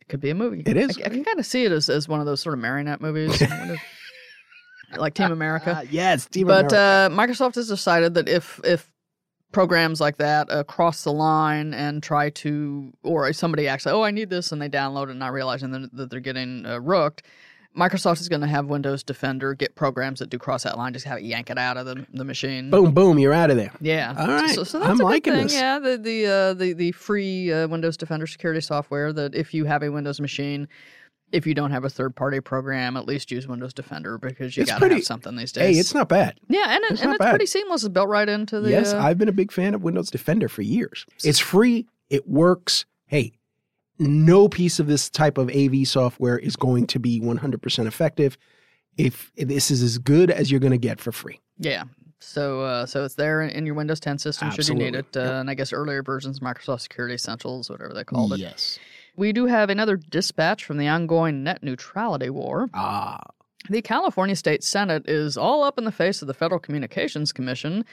it 0.00 0.08
could 0.08 0.20
be 0.20 0.30
a 0.30 0.34
movie. 0.36 0.62
It 0.66 0.76
is. 0.76 0.96
I, 0.98 1.06
I 1.06 1.08
can 1.08 1.24
kind 1.24 1.40
of 1.40 1.46
see 1.46 1.64
it 1.64 1.72
as, 1.72 1.88
as 1.88 2.06
one 2.06 2.20
of 2.20 2.26
those 2.26 2.40
sort 2.40 2.52
of 2.52 2.60
marionette 2.60 3.00
movies, 3.00 3.40
Windows- 3.40 3.78
like 4.98 5.14
Team 5.14 5.32
America. 5.32 5.82
Yes, 5.90 6.26
Team 6.26 6.46
but 6.46 6.72
America. 6.72 6.76
uh, 6.76 7.08
Microsoft 7.16 7.54
has 7.56 7.68
decided 7.68 8.14
that 8.14 8.28
if 8.28 8.60
if 8.64 8.90
programs 9.52 10.00
like 10.00 10.16
that 10.16 10.50
uh, 10.50 10.64
cross 10.64 11.04
the 11.04 11.12
line 11.12 11.72
and 11.74 12.02
try 12.02 12.28
to, 12.28 12.92
or 13.04 13.32
somebody 13.32 13.68
actually, 13.68 13.92
oh, 13.92 14.02
I 14.02 14.10
need 14.10 14.28
this, 14.28 14.50
and 14.50 14.60
they 14.60 14.68
download 14.68 15.10
it, 15.10 15.14
not 15.14 15.32
realizing 15.32 15.70
that, 15.70 15.94
that 15.94 16.10
they're 16.10 16.20
getting 16.20 16.66
uh, 16.66 16.80
rooked. 16.80 17.22
Microsoft 17.76 18.20
is 18.20 18.28
going 18.28 18.40
to 18.40 18.46
have 18.46 18.66
Windows 18.66 19.02
Defender 19.02 19.52
get 19.54 19.74
programs 19.74 20.20
that 20.20 20.30
do 20.30 20.38
cross 20.38 20.62
that 20.62 20.78
line, 20.78 20.92
just 20.92 21.06
have 21.06 21.18
it 21.18 21.24
yank 21.24 21.50
it 21.50 21.58
out 21.58 21.76
of 21.76 21.86
the, 21.86 22.06
the 22.12 22.24
machine. 22.24 22.70
Boom, 22.70 22.92
boom, 22.92 23.18
you're 23.18 23.32
out 23.32 23.50
of 23.50 23.56
there. 23.56 23.72
Yeah. 23.80 24.14
All 24.16 24.28
right. 24.28 24.54
So, 24.54 24.62
so 24.62 24.78
that's 24.78 24.90
I'm 24.90 24.96
a 24.96 24.98
good 24.98 25.04
liking 25.04 25.32
thing. 25.32 25.42
this. 25.44 25.54
Yeah, 25.54 25.80
the 25.80 25.98
the 25.98 26.26
uh, 26.26 26.54
the 26.54 26.72
the 26.72 26.92
free 26.92 27.52
uh, 27.52 27.66
Windows 27.66 27.96
Defender 27.96 28.28
security 28.28 28.60
software 28.60 29.12
that 29.12 29.34
if 29.34 29.52
you 29.52 29.64
have 29.64 29.82
a 29.82 29.90
Windows 29.90 30.20
machine, 30.20 30.68
if 31.34 31.46
you 31.46 31.54
don't 31.54 31.70
have 31.72 31.84
a 31.84 31.90
third 31.90 32.14
party 32.16 32.40
program, 32.40 32.96
at 32.96 33.06
least 33.06 33.30
use 33.30 33.46
Windows 33.46 33.74
Defender 33.74 34.18
because 34.18 34.56
you 34.56 34.62
It's 34.62 34.70
got 34.70 34.76
to 34.76 34.80
pretty- 34.80 34.94
have 34.96 35.04
something 35.04 35.36
these 35.36 35.52
days. 35.52 35.74
Hey, 35.74 35.80
it's 35.80 35.92
not 35.94 36.08
bad. 36.08 36.38
yeah, 36.48 36.74
and, 36.74 36.84
it, 36.84 36.92
it's 36.92 37.02
and 37.02 37.12
it's 37.14 37.24
pretty 37.24 37.46
seamless. 37.46 37.82
It's 37.84 37.92
built 37.92 38.08
right 38.08 38.28
into 38.28 38.60
the. 38.60 38.70
yes, 38.70 38.92
uh, 38.92 38.98
I've 39.00 39.18
been 39.18 39.28
a 39.28 39.32
big 39.32 39.52
fan 39.52 39.74
of 39.74 39.82
Windows 39.82 40.10
Defender 40.10 40.48
for 40.48 40.62
years. 40.62 41.04
It's 41.24 41.38
free, 41.38 41.86
it 42.10 42.28
works. 42.28 42.84
Hey, 43.06 43.32
no 43.98 44.48
piece 44.48 44.78
of 44.80 44.86
this 44.86 45.08
type 45.10 45.38
of 45.38 45.50
AV 45.50 45.86
software 45.86 46.38
is 46.38 46.56
going 46.56 46.86
to 46.88 46.98
be 46.98 47.20
100% 47.20 47.86
effective 47.86 48.36
if 48.96 49.30
this 49.36 49.70
is 49.70 49.82
as 49.82 49.98
good 49.98 50.30
as 50.30 50.50
you're 50.50 50.60
going 50.60 50.72
to 50.72 50.78
get 50.78 51.00
for 51.00 51.12
free. 51.12 51.40
Yeah. 51.58 51.84
So, 52.20 52.62
uh, 52.62 52.86
so 52.86 53.04
it's 53.04 53.14
there 53.16 53.42
in- 53.42 53.66
your 53.66 53.74
Windows 53.74 54.00
10 54.00 54.18
system 54.18 54.50
should 54.50 54.66
you 54.68 54.74
need 54.74 54.94
it, 54.94 55.06
uh, 55.16 55.20
Yep. 55.20 55.30
and 55.32 55.50
I 55.50 55.54
guess 55.54 55.72
earlier 55.72 56.02
versions, 56.02 56.40
Microsoft 56.40 56.80
Security 56.80 57.14
Essentials, 57.14 57.68
whatever 57.68 57.92
they 57.92 58.02
called 58.04 58.32
it. 58.32 58.38
Yes. 58.40 58.78
We 59.16 59.32
do 59.32 59.46
have 59.46 59.70
another 59.70 59.96
dispatch 59.96 60.64
from 60.64 60.78
the 60.78 60.88
ongoing 60.88 61.44
net 61.44 61.62
neutrality 61.62 62.30
war. 62.30 62.68
Ah, 62.74 63.20
The 63.70 63.80
California 63.82 64.36
State 64.36 64.64
Senate 64.64 65.08
is 65.08 65.36
all 65.38 65.62
up 65.62 65.78
in 65.78 65.84
the 65.84 65.92
face 65.92 66.20
of 66.20 66.28
the 66.28 66.34
Federal 66.34 66.60
Communications 66.60 67.32
Commission, 67.32 67.84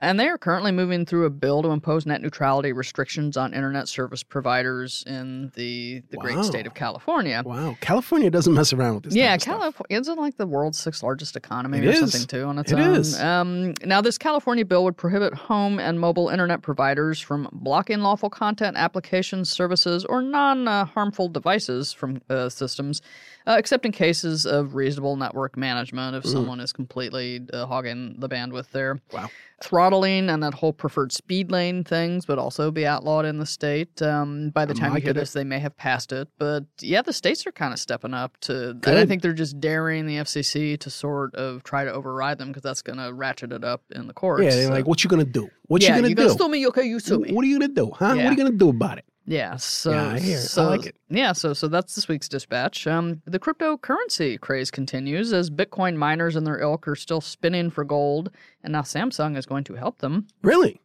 and 0.00 0.18
they 0.18 0.28
are 0.28 0.38
currently 0.38 0.72
moving 0.72 1.04
through 1.04 1.26
a 1.26 1.30
bill 1.30 1.62
to 1.62 1.68
impose 1.70 2.06
net 2.06 2.22
neutrality 2.22 2.72
restrictions 2.72 3.36
on 3.36 3.52
internet 3.54 3.88
service 3.88 4.22
providers 4.22 5.04
in 5.06 5.52
the, 5.54 6.02
the 6.10 6.16
Wow. 6.16 6.22
great 6.22 6.44
state 6.44 6.66
of 6.66 6.74
California. 6.74 7.42
wow. 7.44 7.76
California 7.80 8.30
doesn't 8.30 8.54
mess 8.54 8.72
around 8.72 8.94
with 8.96 9.04
this. 9.04 9.14
Yeah, 9.14 9.28
type 9.28 9.34
of 9.36 9.42
stuff. 9.42 9.54
California 9.60 10.00
isn't 10.00 10.18
like 10.18 10.36
the 10.36 10.46
world's 10.46 10.78
sixth 10.78 11.02
largest 11.02 11.36
economy 11.36 11.78
It 11.78 11.86
or 11.86 11.90
is. 11.90 11.98
something 12.12 12.26
too 12.26 12.44
on 12.44 12.58
its 12.58 12.72
It 12.72 12.78
own. 12.78 12.94
is. 12.96 13.20
Um, 13.20 13.74
now, 13.84 14.00
this 14.00 14.16
California 14.18 14.64
bill 14.64 14.84
would 14.84 14.96
prohibit 14.96 15.34
home 15.34 15.78
and 15.78 16.00
mobile 16.00 16.28
internet 16.28 16.62
providers 16.62 17.20
from 17.20 17.48
blocking 17.52 18.00
lawful 18.00 18.30
content, 18.30 18.76
applications, 18.76 19.50
services, 19.50 20.04
or 20.04 20.22
non-harmful 20.22 21.28
devices 21.28 21.92
from 21.92 22.20
uh, 22.30 22.48
systems, 22.48 23.02
uh, 23.46 23.56
except 23.58 23.84
in 23.84 23.92
cases 23.92 24.46
of 24.46 24.74
reasonable 24.74 25.16
network 25.16 25.56
management. 25.56 26.16
If 26.16 26.24
someone 26.26 26.60
is 26.60 26.72
completely 26.72 27.40
uh, 27.52 27.66
hogging 27.66 28.16
the 28.18 28.28
bandwidth 28.28 28.70
there, 28.72 29.00
Wow. 29.12 29.28
Throttling 29.62 30.28
and 30.30 30.42
that 30.42 30.54
whole 30.54 30.72
preferred 30.72 31.12
speed 31.12 31.50
lane 31.50 31.84
things 31.84 32.26
would 32.28 32.38
also 32.38 32.70
be 32.70 32.86
outlawed 32.86 33.24
in 33.24 33.38
the 33.38 33.46
state. 33.46 34.00
Um, 34.02 34.50
by 34.50 34.64
the 34.64 34.72
I'm 34.72 34.78
time 34.78 34.94
you 34.96 35.02
hear 35.02 35.12
this, 35.12 35.32
they 35.32 35.44
may 35.44 35.58
have 35.58 35.76
passed 35.76 36.12
it, 36.12 36.28
but 36.38 36.64
yeah, 36.80 37.02
the 37.02 37.12
states 37.12 37.46
are 37.46 37.52
kind 37.52 37.72
of 37.72 37.78
stepping 37.78 38.14
up 38.14 38.38
to. 38.42 38.70
And 38.70 38.86
I 38.98 39.06
think 39.06 39.22
they're 39.22 39.32
just 39.32 39.60
daring 39.60 40.06
the 40.06 40.16
FCC 40.16 40.78
to 40.80 40.90
sort 40.90 41.34
of 41.34 41.62
try 41.62 41.84
to 41.84 41.92
override 41.92 42.38
them 42.38 42.48
because 42.48 42.62
that's 42.62 42.82
going 42.82 42.98
to 42.98 43.12
ratchet 43.12 43.52
it 43.52 43.64
up 43.64 43.82
in 43.90 44.06
the 44.06 44.14
courts. 44.14 44.42
Yeah, 44.44 44.50
they're 44.50 44.66
So- 44.68 44.72
like, 44.72 44.86
what 44.86 45.04
you 45.04 45.10
going 45.10 45.24
to 45.24 45.30
do? 45.30 45.48
What 45.66 45.82
yeah, 45.82 45.96
you 45.96 46.02
going 46.02 46.10
to 46.10 46.14
gonna 46.16 46.28
do? 46.30 46.36
sue 46.38 46.48
me? 46.48 46.66
Okay, 46.68 46.84
you 46.84 46.98
sue 46.98 47.18
me. 47.20 47.32
What 47.32 47.44
are 47.44 47.48
you 47.48 47.58
going 47.58 47.68
to 47.70 47.74
do? 47.74 47.90
Huh? 47.94 48.14
What 48.16 48.18
are 48.26 48.30
you 48.30 48.36
going 48.36 48.50
to 48.50 48.58
do 48.58 48.70
about 48.70 48.98
it? 48.98 49.04
Yeah, 49.30 49.54
so 49.56 49.92
Yeah, 49.92 50.08
I 50.08 50.18
hear 50.18 50.38
it. 50.38 50.58
I 50.58 50.62
like 50.64 50.86
it. 50.86 50.96
yeah, 51.08 51.30
so 51.30 51.52
so 51.52 51.68
that's 51.68 51.94
this 51.94 52.08
week's 52.08 52.28
dispatch. 52.28 52.84
Um, 52.88 53.22
the 53.26 53.38
cryptocurrency 53.38 54.40
craze 54.40 54.72
continues 54.72 55.32
as 55.32 55.50
Bitcoin 55.50 55.94
miners 55.94 56.34
and 56.34 56.44
their 56.44 56.58
ilk 56.58 56.88
are 56.88 56.96
still 56.96 57.20
spinning 57.20 57.70
for 57.70 57.84
gold, 57.84 58.30
and 58.64 58.72
now 58.72 58.82
Samsung 58.82 59.36
is 59.36 59.46
going 59.46 59.62
to 59.64 59.74
help 59.74 59.98
them. 59.98 60.26
Really? 60.42 60.80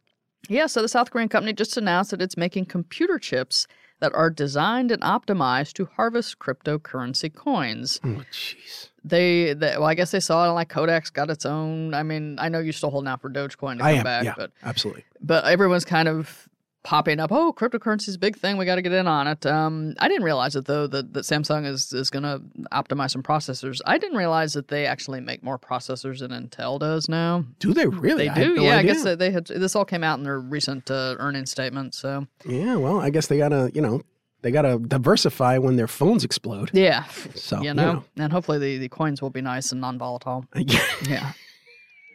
Yeah, 0.48 0.68
so 0.68 0.84
the 0.84 0.88
South 0.88 1.10
Korean 1.10 1.28
company 1.28 1.54
just 1.54 1.76
announced 1.76 2.12
that 2.12 2.22
it's 2.22 2.38
making 2.38 2.66
computer 2.66 3.18
chips 3.18 3.66
that 4.00 4.14
are 4.14 4.30
designed 4.30 4.92
and 4.92 5.02
optimized 5.02 5.74
to 5.74 5.86
harvest 5.86 6.38
cryptocurrency 6.38 7.34
coins. 7.34 8.00
Oh, 8.04 8.22
jeez. 8.32 8.90
They, 9.04 9.54
they 9.54 9.76
well, 9.78 9.86
I 9.86 9.96
guess 9.96 10.12
they 10.12 10.20
saw 10.20 10.46
it 10.46 10.50
on 10.50 10.54
like 10.56 10.70
Kodak's 10.70 11.10
got 11.10 11.32
its 11.32 11.48
own. 11.48 11.96
I 11.96 12.04
mean, 12.04 12.38
I 12.40 12.50
know 12.50 12.60
you're 12.60 12.74
still 12.74 12.92
holding 12.92 13.08
out 13.08 13.22
for 13.22 13.30
Dogecoin 13.32 13.78
to 13.78 13.80
come 13.80 13.88
I 13.88 13.92
am. 13.94 14.04
back, 14.04 14.26
yeah, 14.26 14.34
but 14.38 14.52
absolutely. 14.64 15.04
but 15.20 15.46
everyone's 15.46 15.86
kind 15.86 16.08
of 16.08 16.48
popping 16.86 17.20
up. 17.20 17.32
Oh, 17.34 17.52
cryptocurrency 17.52 18.08
is 18.08 18.16
a 18.16 18.20
big 18.20 18.38
thing. 18.38 18.56
We 18.58 18.64
got 18.64 18.76
to 18.76 18.82
get 18.82 18.94
in 18.94 19.08
on 19.08 19.28
it. 19.28 19.46
Um, 19.46 19.96
I 20.00 20.08
didn't 20.08 20.24
realize 20.24 20.56
it 20.56 20.66
though 20.66 20.88
that, 20.88 21.14
that 21.14 21.24
Samsung 21.26 21.66
is 21.66 21.92
is 21.92 22.10
going 22.10 22.24
to 22.24 22.42
optimize 22.72 23.12
some 23.12 23.24
processors. 23.24 23.82
I 23.86 23.98
didn't 23.98 24.18
realize 24.18 24.54
that 24.54 24.70
they 24.70 24.86
actually 24.86 25.20
make 25.20 25.44
more 25.44 25.60
processors 25.60 26.20
than 26.20 26.32
Intel 26.32 26.80
does 26.80 27.10
now. 27.10 27.44
Do 27.60 27.74
they 27.74 27.88
really? 27.88 28.26
They 28.26 28.30
I 28.30 28.36
do, 28.36 28.56
no 28.56 28.62
yeah. 28.64 28.78
I 28.78 28.84
guess 28.84 29.04
they, 29.04 29.16
they 29.16 29.32
had. 29.32 29.48
This 29.48 29.76
all 29.76 29.84
came 29.86 30.04
out 30.04 30.18
in 30.20 30.24
their 30.24 30.40
recent 30.40 30.90
uh, 30.90 31.16
earnings 31.20 31.52
statement. 31.52 31.96
So 31.96 32.28
Yeah, 32.46 32.76
well, 32.76 33.00
I 33.02 33.10
guess 33.10 33.28
they 33.28 33.38
gotta, 33.38 33.72
you 33.74 33.82
know, 33.82 34.02
they 34.44 34.52
gotta 34.52 34.78
diversify 34.78 35.58
when 35.58 35.76
their 35.78 35.88
phones 35.88 36.24
explode. 36.24 36.70
yeah, 36.74 37.06
So 37.34 37.62
you 37.62 37.74
know, 37.74 38.04
and 38.16 38.32
hopefully 38.32 38.60
the, 38.60 38.78
the 38.78 38.90
coins 38.90 39.22
will 39.22 39.32
be 39.32 39.42
nice 39.42 39.72
and 39.72 39.82
non-volatile. 39.82 40.46
you 40.56 40.66
Yeah. 41.10 41.20
know. 41.20 41.30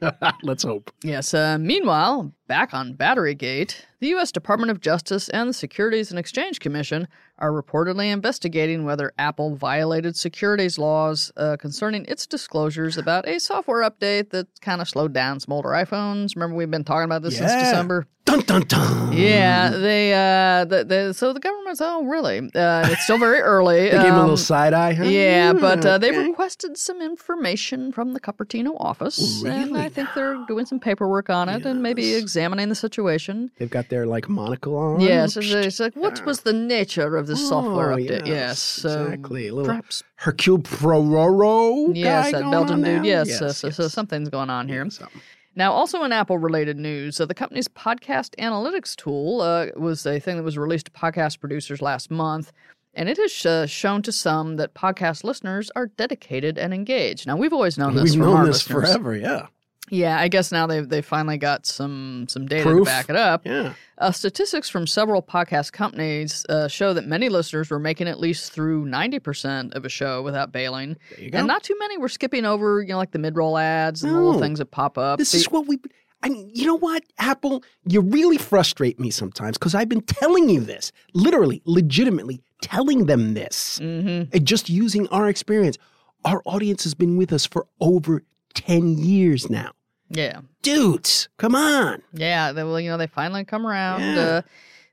let's 0.42 0.62
hope. 0.62 0.90
Yes. 1.02 1.34
Uh, 1.34 1.58
meanwhile, 1.58 2.32
back 2.46 2.74
on 2.74 2.94
Batterygate, 2.94 3.84
the 4.00 4.08
U.S. 4.08 4.32
Department 4.32 4.70
of 4.70 4.80
Justice 4.80 5.28
and 5.28 5.48
the 5.48 5.54
Securities 5.54 6.10
and 6.10 6.18
Exchange 6.18 6.60
Commission 6.60 7.06
are 7.38 7.50
reportedly 7.50 8.10
investigating 8.10 8.84
whether 8.84 9.12
Apple 9.18 9.56
violated 9.56 10.16
securities 10.16 10.78
laws 10.78 11.32
uh, 11.36 11.56
concerning 11.58 12.04
its 12.06 12.26
disclosures 12.26 12.96
about 12.96 13.28
a 13.28 13.38
software 13.38 13.88
update 13.88 14.30
that 14.30 14.48
kind 14.60 14.80
of 14.80 14.88
slowed 14.88 15.12
down 15.12 15.40
some 15.40 15.52
older 15.52 15.70
iPhones. 15.70 16.34
Remember, 16.34 16.56
we've 16.56 16.70
been 16.70 16.84
talking 16.84 17.04
about 17.04 17.22
this 17.22 17.36
since 17.38 17.52
December. 17.52 18.06
Dun 18.30 18.40
dun 18.42 18.62
dun. 18.68 19.12
Yeah, 19.12 19.70
they, 19.70 20.12
uh, 20.14 20.64
the, 20.64 20.84
the, 20.84 21.14
so 21.14 21.32
the 21.32 21.40
government's, 21.40 21.80
oh, 21.80 22.04
really? 22.04 22.38
Uh, 22.54 22.86
it's 22.88 23.02
still 23.02 23.18
very 23.18 23.40
early. 23.40 23.90
They 23.90 23.96
gave 23.96 24.02
him 24.04 24.14
a 24.14 24.20
little 24.20 24.30
Um, 24.32 24.36
side 24.36 24.72
eye. 24.72 24.92
Huh? 24.92 25.02
yeah, 25.04 25.52
but 25.52 25.84
uh, 25.84 25.98
they've 25.98 26.16
requested 26.16 26.78
some 26.78 27.02
information 27.02 27.90
from 27.90 28.12
the 28.12 28.20
Cupertino 28.20 28.76
office, 28.78 29.42
and 29.42 29.76
I 29.76 29.88
think 29.88 30.10
they're 30.14 30.36
doing 30.46 30.64
some 30.64 30.78
paperwork 30.78 31.28
on 31.28 31.48
it 31.48 31.66
and 31.66 31.82
maybe 31.82 32.14
examining 32.14 32.68
the 32.68 32.74
situation. 32.76 33.50
They've 33.58 33.68
got 33.68 33.88
their 33.88 34.06
like 34.06 34.28
monocle 34.28 34.76
on. 34.76 35.00
Yes, 35.00 35.36
it's, 35.36 35.50
it's 35.50 35.80
like 35.80 35.96
what 35.96 36.24
was 36.24 36.42
the 36.42 36.52
nature 36.52 37.16
of 37.16 37.26
this 37.26 37.48
software 37.48 37.92
Oh, 37.92 37.96
update? 37.96 38.26
Yes, 38.26 38.28
yes, 38.28 38.58
so 38.60 39.04
exactly. 39.06 39.48
A 39.48 39.54
little 39.54 39.66
perhaps 39.70 40.04
Hercule 40.16 40.60
Poirot. 40.60 41.96
yes, 41.96 42.30
guy 42.30 42.40
that 42.40 42.50
Belgian 42.50 42.82
dude. 42.82 43.04
Yes, 43.04 43.38
so, 43.38 43.46
yes, 43.46 43.56
so, 43.58 43.70
so 43.70 43.82
yes. 43.84 43.92
something's 43.92 44.28
going 44.28 44.50
on 44.50 44.68
here. 44.68 44.88
Something. 44.88 45.20
Now, 45.56 45.72
also 45.72 46.02
in 46.04 46.12
Apple 46.12 46.38
related 46.38 46.78
news, 46.78 47.20
uh, 47.20 47.26
the 47.26 47.34
company's 47.34 47.68
podcast 47.68 48.36
analytics 48.38 48.94
tool 48.94 49.40
uh, 49.40 49.66
was 49.76 50.06
a 50.06 50.20
thing 50.20 50.36
that 50.36 50.42
was 50.42 50.56
released 50.56 50.86
to 50.86 50.92
podcast 50.92 51.40
producers 51.40 51.82
last 51.82 52.10
month. 52.10 52.52
And 52.94 53.08
it 53.08 53.16
has 53.18 53.46
uh, 53.46 53.66
shown 53.66 54.02
to 54.02 54.12
some 54.12 54.56
that 54.56 54.74
podcast 54.74 55.22
listeners 55.22 55.70
are 55.76 55.86
dedicated 55.86 56.58
and 56.58 56.74
engaged. 56.74 57.26
Now 57.26 57.36
we've 57.36 57.52
always 57.52 57.78
known 57.78 57.94
this 57.94 58.10
We've 58.10 58.20
known 58.20 58.46
this 58.46 58.68
listeners. 58.68 58.90
forever. 58.92 59.16
Yeah. 59.16 59.46
Yeah, 59.90 60.18
I 60.20 60.28
guess 60.28 60.50
now 60.52 60.66
they've 60.66 60.88
they 60.88 61.02
finally 61.02 61.36
got 61.36 61.66
some 61.66 62.26
some 62.28 62.46
data 62.46 62.62
Proof. 62.62 62.78
to 62.80 62.84
back 62.84 63.10
it 63.10 63.16
up. 63.16 63.44
Yeah. 63.44 63.74
Uh, 63.98 64.10
statistics 64.12 64.70
from 64.70 64.86
several 64.86 65.20
podcast 65.22 65.72
companies 65.72 66.46
uh, 66.48 66.68
show 66.68 66.94
that 66.94 67.06
many 67.06 67.28
listeners 67.28 67.68
were 67.68 67.78
making 67.78 68.08
at 68.08 68.18
least 68.18 68.52
through 68.52 68.86
ninety 68.86 69.18
percent 69.18 69.74
of 69.74 69.84
a 69.84 69.88
show 69.88 70.22
without 70.22 70.52
bailing, 70.52 70.96
There 71.10 71.24
you 71.24 71.30
go. 71.30 71.38
and 71.38 71.46
not 71.46 71.62
too 71.62 71.76
many 71.78 71.98
were 71.98 72.08
skipping 72.08 72.46
over, 72.46 72.80
you 72.80 72.88
know, 72.88 72.96
like 72.98 73.10
the 73.10 73.18
mid 73.18 73.36
roll 73.36 73.58
ads 73.58 74.02
and 74.02 74.14
the 74.14 74.18
little 74.18 74.40
things 74.40 74.58
that 74.60 74.70
pop 74.70 74.96
up. 74.96 75.18
This 75.18 75.32
The- 75.32 75.38
is 75.38 75.50
what 75.50 75.66
we. 75.66 75.78
I 76.22 76.28
mean, 76.28 76.50
you 76.52 76.66
know 76.66 76.76
what, 76.76 77.02
Apple? 77.18 77.64
You 77.86 78.02
really 78.02 78.36
frustrate 78.36 79.00
me 79.00 79.10
sometimes 79.10 79.56
because 79.56 79.74
I've 79.74 79.88
been 79.88 80.02
telling 80.02 80.50
you 80.50 80.60
this, 80.60 80.92
literally, 81.14 81.62
legitimately 81.64 82.42
telling 82.60 83.06
them 83.06 83.32
this, 83.32 83.78
Mhm. 83.82 84.28
and 84.32 84.46
just 84.46 84.68
using 84.68 85.08
our 85.08 85.28
experience. 85.30 85.78
Our 86.26 86.42
audience 86.44 86.84
has 86.84 86.92
been 86.94 87.16
with 87.16 87.32
us 87.32 87.46
for 87.46 87.66
over 87.80 88.22
ten 88.52 88.98
years 88.98 89.48
now, 89.48 89.70
yeah, 90.10 90.40
dudes. 90.62 91.28
Come 91.38 91.54
on. 91.54 92.02
yeah. 92.12 92.52
They, 92.52 92.64
well, 92.64 92.80
you 92.80 92.90
know, 92.90 92.96
they 92.98 93.06
finally 93.06 93.44
come 93.44 93.66
around. 93.66 94.00
Yeah. 94.02 94.20
Uh, 94.20 94.42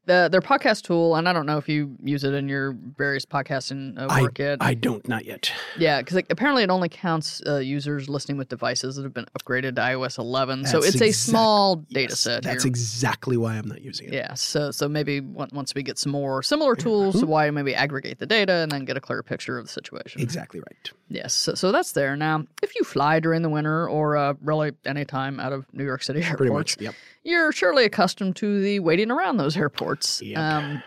the 0.08 0.28
their 0.32 0.42
podcast 0.42 0.84
tool, 0.84 1.16
and 1.16 1.30
I 1.30 1.34
don't 1.34 1.46
know 1.46 1.58
if 1.58 1.70
you 1.70 1.96
use 2.04 2.24
it 2.24 2.34
in 2.34 2.50
your 2.50 2.76
various 2.98 3.26
podcasting 3.26 3.98
uh, 4.00 4.08
I, 4.10 4.24
work 4.24 4.40
yet. 4.40 4.58
I 4.62 4.74
don't, 4.74 5.08
not 5.08 5.26
yet. 5.26 5.52
Yeah, 5.78 6.00
because 6.00 6.16
like, 6.16 6.26
apparently 6.32 6.64
it 6.64 6.70
only 6.70 6.90
counts 6.90 7.42
uh, 7.46 7.58
users 7.58 8.10
listening 8.10 8.38
with 8.38 8.50
devices 8.50 8.96
that 8.96 9.04
have 9.04 9.14
been 9.14 9.28
upgraded 9.40 9.76
to 9.76 9.82
iOS 9.82 10.18
11. 10.18 10.66
so 10.66 10.80
That's 10.80 10.94
it's 10.96 11.02
a 11.02 11.06
exact- 11.08 11.30
small 11.30 11.76
data 11.76 12.12
Yes, 12.12 12.20
set. 12.20 12.44
That's 12.44 12.64
here. 12.64 12.70
exactly 12.70 13.38
why 13.38 13.56
I'm 13.56 13.68
not 13.68 13.82
using 13.82 14.08
it. 14.08 14.14
yeah. 14.14 14.34
So 14.34 14.72
so 14.72 14.90
maybe 14.90 15.20
once 15.20 15.76
we 15.76 15.84
get 15.84 15.98
some 16.00 16.12
more 16.12 16.42
similar 16.42 16.76
tools, 16.76 17.24
why 17.24 17.50
maybe 17.52 17.76
aggregate 17.76 18.20
the 18.20 18.26
data 18.26 18.54
and 18.54 18.72
then 18.72 18.86
get 18.86 18.98
a 18.98 19.02
clearer 19.02 19.24
picture 19.24 19.58
of 19.58 19.66
the 19.66 19.72
situation. 19.72 20.22
Exactly 20.22 20.60
right. 20.62 20.92
Yes. 21.10 21.34
So, 21.34 21.54
so 21.54 21.72
that's 21.72 21.92
there. 21.94 22.16
Now, 22.16 22.44
if 22.64 22.76
you 22.76 22.84
fly 22.84 23.20
during 23.20 23.42
the 23.42 23.50
winter 23.50 23.88
or 23.90 24.18
uh, 24.18 24.34
really 24.42 24.72
any 24.86 25.06
time 25.06 25.40
out 25.40 25.54
of 25.54 25.66
New 25.74 25.86
York 25.86 26.04
City 26.04 26.20
airports, 26.22 26.38
Pretty 26.38 26.54
much. 26.54 26.78
Yep. 26.80 26.96
You're 27.28 27.52
surely 27.52 27.84
accustomed 27.84 28.36
to 28.38 28.62
the 28.62 28.80
waiting 28.80 29.12
around 29.12 29.38
those 29.38 29.58
airports. 29.58 30.22
Yep. 30.22 30.38
Um, 30.38 30.84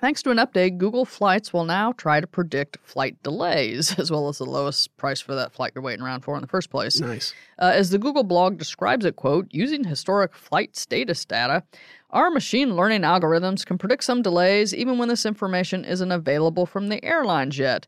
thanks 0.00 0.22
to 0.24 0.30
an 0.30 0.38
update, 0.38 0.78
Google 0.78 1.04
Flights 1.04 1.52
will 1.52 1.64
now 1.64 1.92
try 1.92 2.20
to 2.20 2.26
predict 2.26 2.78
flight 2.82 3.22
delays 3.22 3.96
as 3.98 4.10
well 4.10 4.28
as 4.28 4.38
the 4.38 4.44
lowest 4.44 4.94
price 4.96 5.20
for 5.20 5.34
that 5.36 5.52
flight 5.52 5.72
you're 5.74 5.82
waiting 5.82 6.04
around 6.04 6.22
for 6.22 6.34
in 6.34 6.42
the 6.42 6.48
first 6.48 6.70
place. 6.70 7.00
Nice. 7.00 7.32
Uh, 7.58 7.72
as 7.74 7.90
the 7.90 7.98
Google 7.98 8.24
blog 8.24 8.58
describes 8.58 9.04
it, 9.04 9.16
quote, 9.16 9.46
using 9.50 9.84
historic 9.84 10.34
flight 10.34 10.76
status 10.76 11.24
data, 11.24 11.62
our 12.10 12.30
machine 12.30 12.74
learning 12.74 13.02
algorithms 13.02 13.64
can 13.64 13.78
predict 13.78 14.02
some 14.02 14.22
delays 14.22 14.74
even 14.74 14.98
when 14.98 15.08
this 15.08 15.24
information 15.24 15.84
isn't 15.84 16.10
available 16.10 16.66
from 16.66 16.88
the 16.88 17.02
airlines 17.04 17.56
yet. 17.58 17.86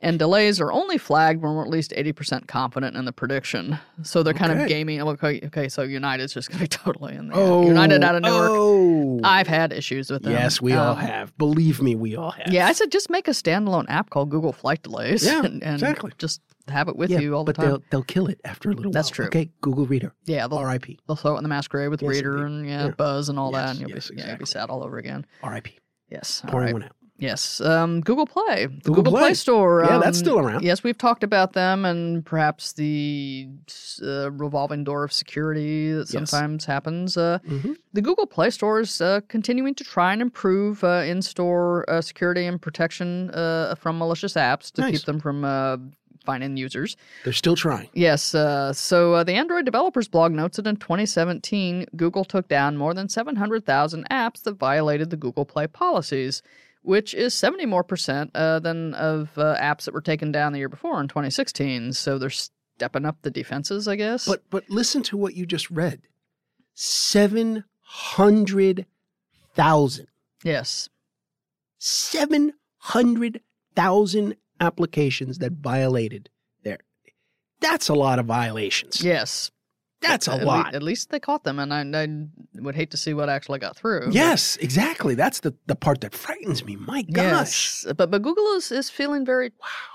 And 0.00 0.16
delays 0.16 0.60
are 0.60 0.70
only 0.70 0.96
flagged 0.96 1.42
when 1.42 1.54
we're 1.56 1.62
at 1.64 1.70
least 1.70 1.90
80% 1.90 2.46
confident 2.46 2.96
in 2.96 3.04
the 3.04 3.12
prediction. 3.12 3.78
So 4.04 4.22
they're 4.22 4.32
kind 4.32 4.52
Okay. 4.52 4.62
of 4.62 4.68
gaming. 4.68 5.02
Okay, 5.02 5.40
okay, 5.46 5.68
so 5.68 5.82
United's 5.82 6.32
just 6.32 6.48
going 6.50 6.58
to 6.58 6.64
be 6.64 6.68
totally 6.84 7.16
in 7.16 7.28
there. 7.28 7.36
Oh, 7.36 7.66
United 7.66 8.04
out 8.04 8.14
of 8.14 8.22
Newark. 8.22 8.52
Oh, 8.54 9.20
I've 9.24 9.48
had 9.48 9.72
issues 9.72 10.08
with 10.08 10.22
them. 10.22 10.32
yes, 10.32 10.60
we 10.62 10.74
all 10.74 10.92
Um, 10.92 10.98
have. 10.98 11.36
Believe 11.36 11.82
me, 11.82 11.96
we 11.96 12.14
all 12.14 12.30
have. 12.30 12.46
Yeah, 12.52 12.68
I 12.68 12.72
said 12.74 12.92
just 12.92 13.10
make 13.10 13.26
a 13.26 13.32
standalone 13.32 13.86
app 13.88 14.10
called 14.10 14.30
Google 14.30 14.52
Flight 14.52 14.84
Delays. 14.84 15.24
Yeah, 15.24 15.40
and, 15.44 15.64
and 15.64 15.74
exactly. 15.82 16.12
Just 16.16 16.42
have 16.68 16.86
it 16.88 16.94
with 16.94 17.10
Yeah, 17.10 17.18
you 17.18 17.34
all 17.34 17.42
the 17.44 17.52
but 17.54 17.60
time. 17.60 17.66
they'll 17.70 17.82
they'll 17.90 18.02
kill 18.04 18.28
it 18.28 18.40
after 18.44 18.70
a 18.70 18.74
little 18.74 18.92
That's 18.92 19.08
while. 19.08 19.14
true. 19.14 19.26
Okay, 19.26 19.50
Google 19.62 19.86
Reader, 19.86 20.12
Yeah, 20.26 20.46
they'll, 20.46 20.58
R.I.P. 20.58 21.00
they'll 21.08 21.16
throw 21.16 21.34
it 21.34 21.38
in 21.38 21.42
the 21.42 21.48
masquerade 21.48 21.88
with 21.88 22.02
Yes, 22.02 22.10
Reader 22.10 22.46
indeed. 22.46 22.46
and 22.46 22.68
yeah, 22.68 22.84
Yeah. 22.84 22.90
Buzz 22.92 23.28
and 23.30 23.36
all 23.38 23.50
that, 23.52 23.70
and 23.70 23.80
you'll 23.80 23.90
yes, 23.90 24.10
be 24.10 24.18
yeah, 24.18 24.28
you'll 24.28 24.36
be 24.38 24.44
sad 24.46 24.70
all 24.70 24.84
over 24.84 24.96
again. 24.98 25.26
R.I.P. 25.42 25.76
Yes, 26.08 26.40
all 26.44 26.50
Pouring 26.52 26.66
right. 26.66 26.72
one 26.74 26.82
out. 26.84 26.92
Yes, 27.20 27.60
um, 27.60 28.00
Google 28.00 28.26
Play, 28.26 28.66
the 28.66 28.80
Google 28.82 29.02
Google, 29.02 29.12
Play. 29.12 29.20
Play. 29.22 29.34
Store. 29.34 29.82
Yeah, 29.84 29.98
that's 29.98 30.18
um, 30.18 30.24
still 30.24 30.38
around. 30.38 30.62
Yes, 30.62 30.84
we've 30.84 30.96
talked 30.96 31.24
about 31.24 31.52
them 31.52 31.84
and 31.84 32.24
perhaps 32.24 32.74
the 32.74 33.48
uh, 34.04 34.30
revolving 34.30 34.84
door 34.84 35.02
of 35.02 35.12
security 35.12 35.90
that 35.92 36.08
Yes. 36.12 36.30
sometimes 36.30 36.64
happens. 36.64 37.16
Uh, 37.16 37.38
hmm 37.46 37.72
the 37.94 38.02
Google 38.02 38.26
Play 38.26 38.50
Store 38.50 38.78
is 38.80 39.00
uh, 39.00 39.20
continuing 39.26 39.74
to 39.74 39.82
try 39.82 40.12
and 40.12 40.22
improve 40.22 40.84
uh, 40.84 41.02
in-store 41.04 41.84
uh, 41.90 42.00
security 42.00 42.44
and 42.46 42.62
protection 42.62 43.30
uh, 43.30 43.74
from 43.74 43.98
malicious 43.98 44.34
apps 44.34 44.70
to 44.72 44.82
Nice. 44.82 44.92
keep 44.98 45.04
them 45.06 45.18
from 45.18 45.44
uh, 45.44 45.78
finding 46.24 46.56
users. 46.56 46.96
They're 47.24 47.32
still 47.32 47.56
trying. 47.56 47.88
Yes. 47.94 48.34
Uh, 48.36 48.72
so 48.72 49.14
uh, 49.14 49.24
the 49.24 49.32
Android 49.32 49.64
developers 49.64 50.06
blog 50.06 50.30
notes 50.30 50.58
that 50.58 50.66
in 50.68 50.76
2017, 50.76 51.86
Google 51.96 52.24
took 52.24 52.46
down 52.46 52.76
more 52.76 52.94
than 52.94 53.08
700,000 53.08 54.06
apps 54.10 54.42
that 54.44 54.52
violated 54.58 55.10
the 55.10 55.16
Google 55.16 55.46
Play 55.46 55.66
policies, 55.66 56.42
which 56.88 57.12
is 57.12 57.34
70 57.34 57.66
more 57.66 57.84
percent 57.84 58.30
uh, 58.34 58.58
than 58.60 58.94
of 58.94 59.36
uh, 59.36 59.54
apps 59.60 59.84
that 59.84 59.92
were 59.92 60.00
taken 60.00 60.32
down 60.32 60.54
the 60.54 60.58
year 60.58 60.70
before 60.70 60.98
in 61.02 61.06
2016. 61.06 61.92
So 61.92 62.16
they're 62.16 62.30
stepping 62.30 63.04
up 63.04 63.18
the 63.20 63.30
defenses, 63.30 63.86
I 63.86 63.96
guess. 63.96 64.26
But 64.26 64.42
but 64.48 64.64
listen 64.70 65.02
to 65.04 65.18
what 65.18 65.34
you 65.34 65.44
just 65.44 65.70
read. 65.70 66.00
Seven 66.74 67.64
hundred 67.82 68.86
thousand. 69.54 70.06
yes. 70.42 70.88
Seven 71.78 72.54
hundred 72.78 73.42
thousand 73.76 74.36
applications 74.58 75.38
that 75.40 75.52
violated 75.52 76.30
there. 76.62 76.78
That's 77.60 77.90
a 77.90 77.94
lot 77.94 78.18
of 78.18 78.24
violations. 78.24 79.04
Yes. 79.04 79.50
That's 80.00 80.28
a 80.28 80.32
At 80.34 80.40
le- 80.40 80.44
lot. 80.46 80.74
at 80.74 80.82
least 80.82 81.10
they 81.10 81.18
caught 81.18 81.42
them, 81.44 81.58
and 81.58 81.74
I, 81.74 82.02
I 82.02 82.08
would 82.60 82.74
hate 82.76 82.90
to 82.92 82.96
see 82.96 83.14
what 83.14 83.28
actually 83.28 83.58
got 83.58 83.76
through. 83.76 84.10
Yes, 84.12 84.56
exactly. 84.58 85.14
That's 85.16 85.40
the, 85.40 85.54
the 85.66 85.74
part 85.74 86.00
that 86.02 86.14
frightens 86.14 86.64
me. 86.64 86.76
My 86.76 87.02
gosh. 87.02 87.84
Yes, 87.84 87.92
but 87.96 88.10
but 88.10 88.22
Google 88.22 88.46
is, 88.54 88.70
is 88.70 88.88
feeling 88.90 89.24
very 89.26 89.50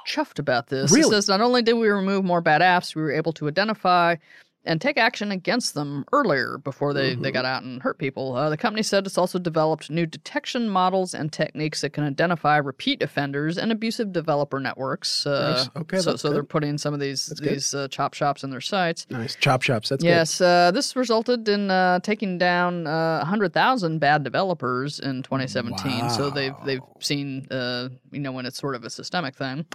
chuffed 0.07 0.39
about 0.39 0.67
this. 0.67 0.91
It 0.91 0.95
Really? 0.95 1.09
says 1.11 1.29
not 1.29 1.39
only 1.41 1.61
did 1.61 1.73
we 1.73 1.87
remove 1.87 2.25
more 2.25 2.41
bad 2.41 2.61
apps, 2.61 2.95
we 2.95 3.01
were 3.01 3.11
able 3.13 3.31
to 3.33 3.47
identify 3.47 4.15
and 4.65 4.79
take 4.79 4.97
action 4.97 5.31
against 5.31 5.73
them 5.73 6.05
earlier 6.13 6.57
before 6.57 6.93
they, 6.93 7.15
they 7.15 7.29
Mhm. 7.31 7.33
got 7.33 7.45
out 7.45 7.63
and 7.63 7.81
hurt 7.81 7.97
people. 7.97 8.35
Uh, 8.35 8.49
the 8.49 8.55
company 8.57 8.81
said 8.81 9.05
it's 9.05 9.17
also 9.17 9.37
developed 9.37 9.89
new 9.89 10.05
detection 10.05 10.69
models 10.69 11.13
and 11.13 11.33
techniques 11.33 11.81
that 11.81 11.89
can 11.91 12.03
identify 12.05 12.55
repeat 12.57 13.01
offenders 13.03 13.57
and 13.57 13.71
abusive 13.71 14.13
developer 14.13 14.59
networks. 14.59 15.25
Uh, 15.27 15.53
Nice. 15.57 15.69
Okay, 15.75 15.99
so 15.99 16.15
so 16.15 16.31
they're 16.31 16.43
putting 16.43 16.77
some 16.77 16.93
of 16.93 16.99
these 17.01 17.25
That's 17.27 17.41
these 17.41 17.73
uh, 17.73 17.87
chop 17.89 18.13
shops 18.13 18.43
in 18.43 18.51
their 18.51 18.61
sites. 18.61 19.05
Nice. 19.09 19.35
Chop 19.35 19.61
shops. 19.63 19.89
That's 19.89 20.03
Yes, 20.03 20.39
uh, 20.39 20.71
this 20.71 20.95
resulted 20.95 21.47
in 21.49 21.69
uh, 21.69 21.99
taking 21.99 22.37
down 22.37 22.87
uh, 22.87 23.19
100,000 23.19 23.99
bad 23.99 24.23
developers 24.23 24.99
in 24.99 25.23
2017. 25.23 26.09
So 26.09 26.29
they've 26.29 26.53
they've 26.65 26.81
seen, 26.99 27.47
uh, 27.51 27.89
you 28.11 28.19
know, 28.21 28.31
when 28.31 28.45
it's 28.45 28.57
sort 28.59 28.75
of 28.75 28.83
a 28.85 28.89
systemic 28.89 29.35
thing. 29.35 29.65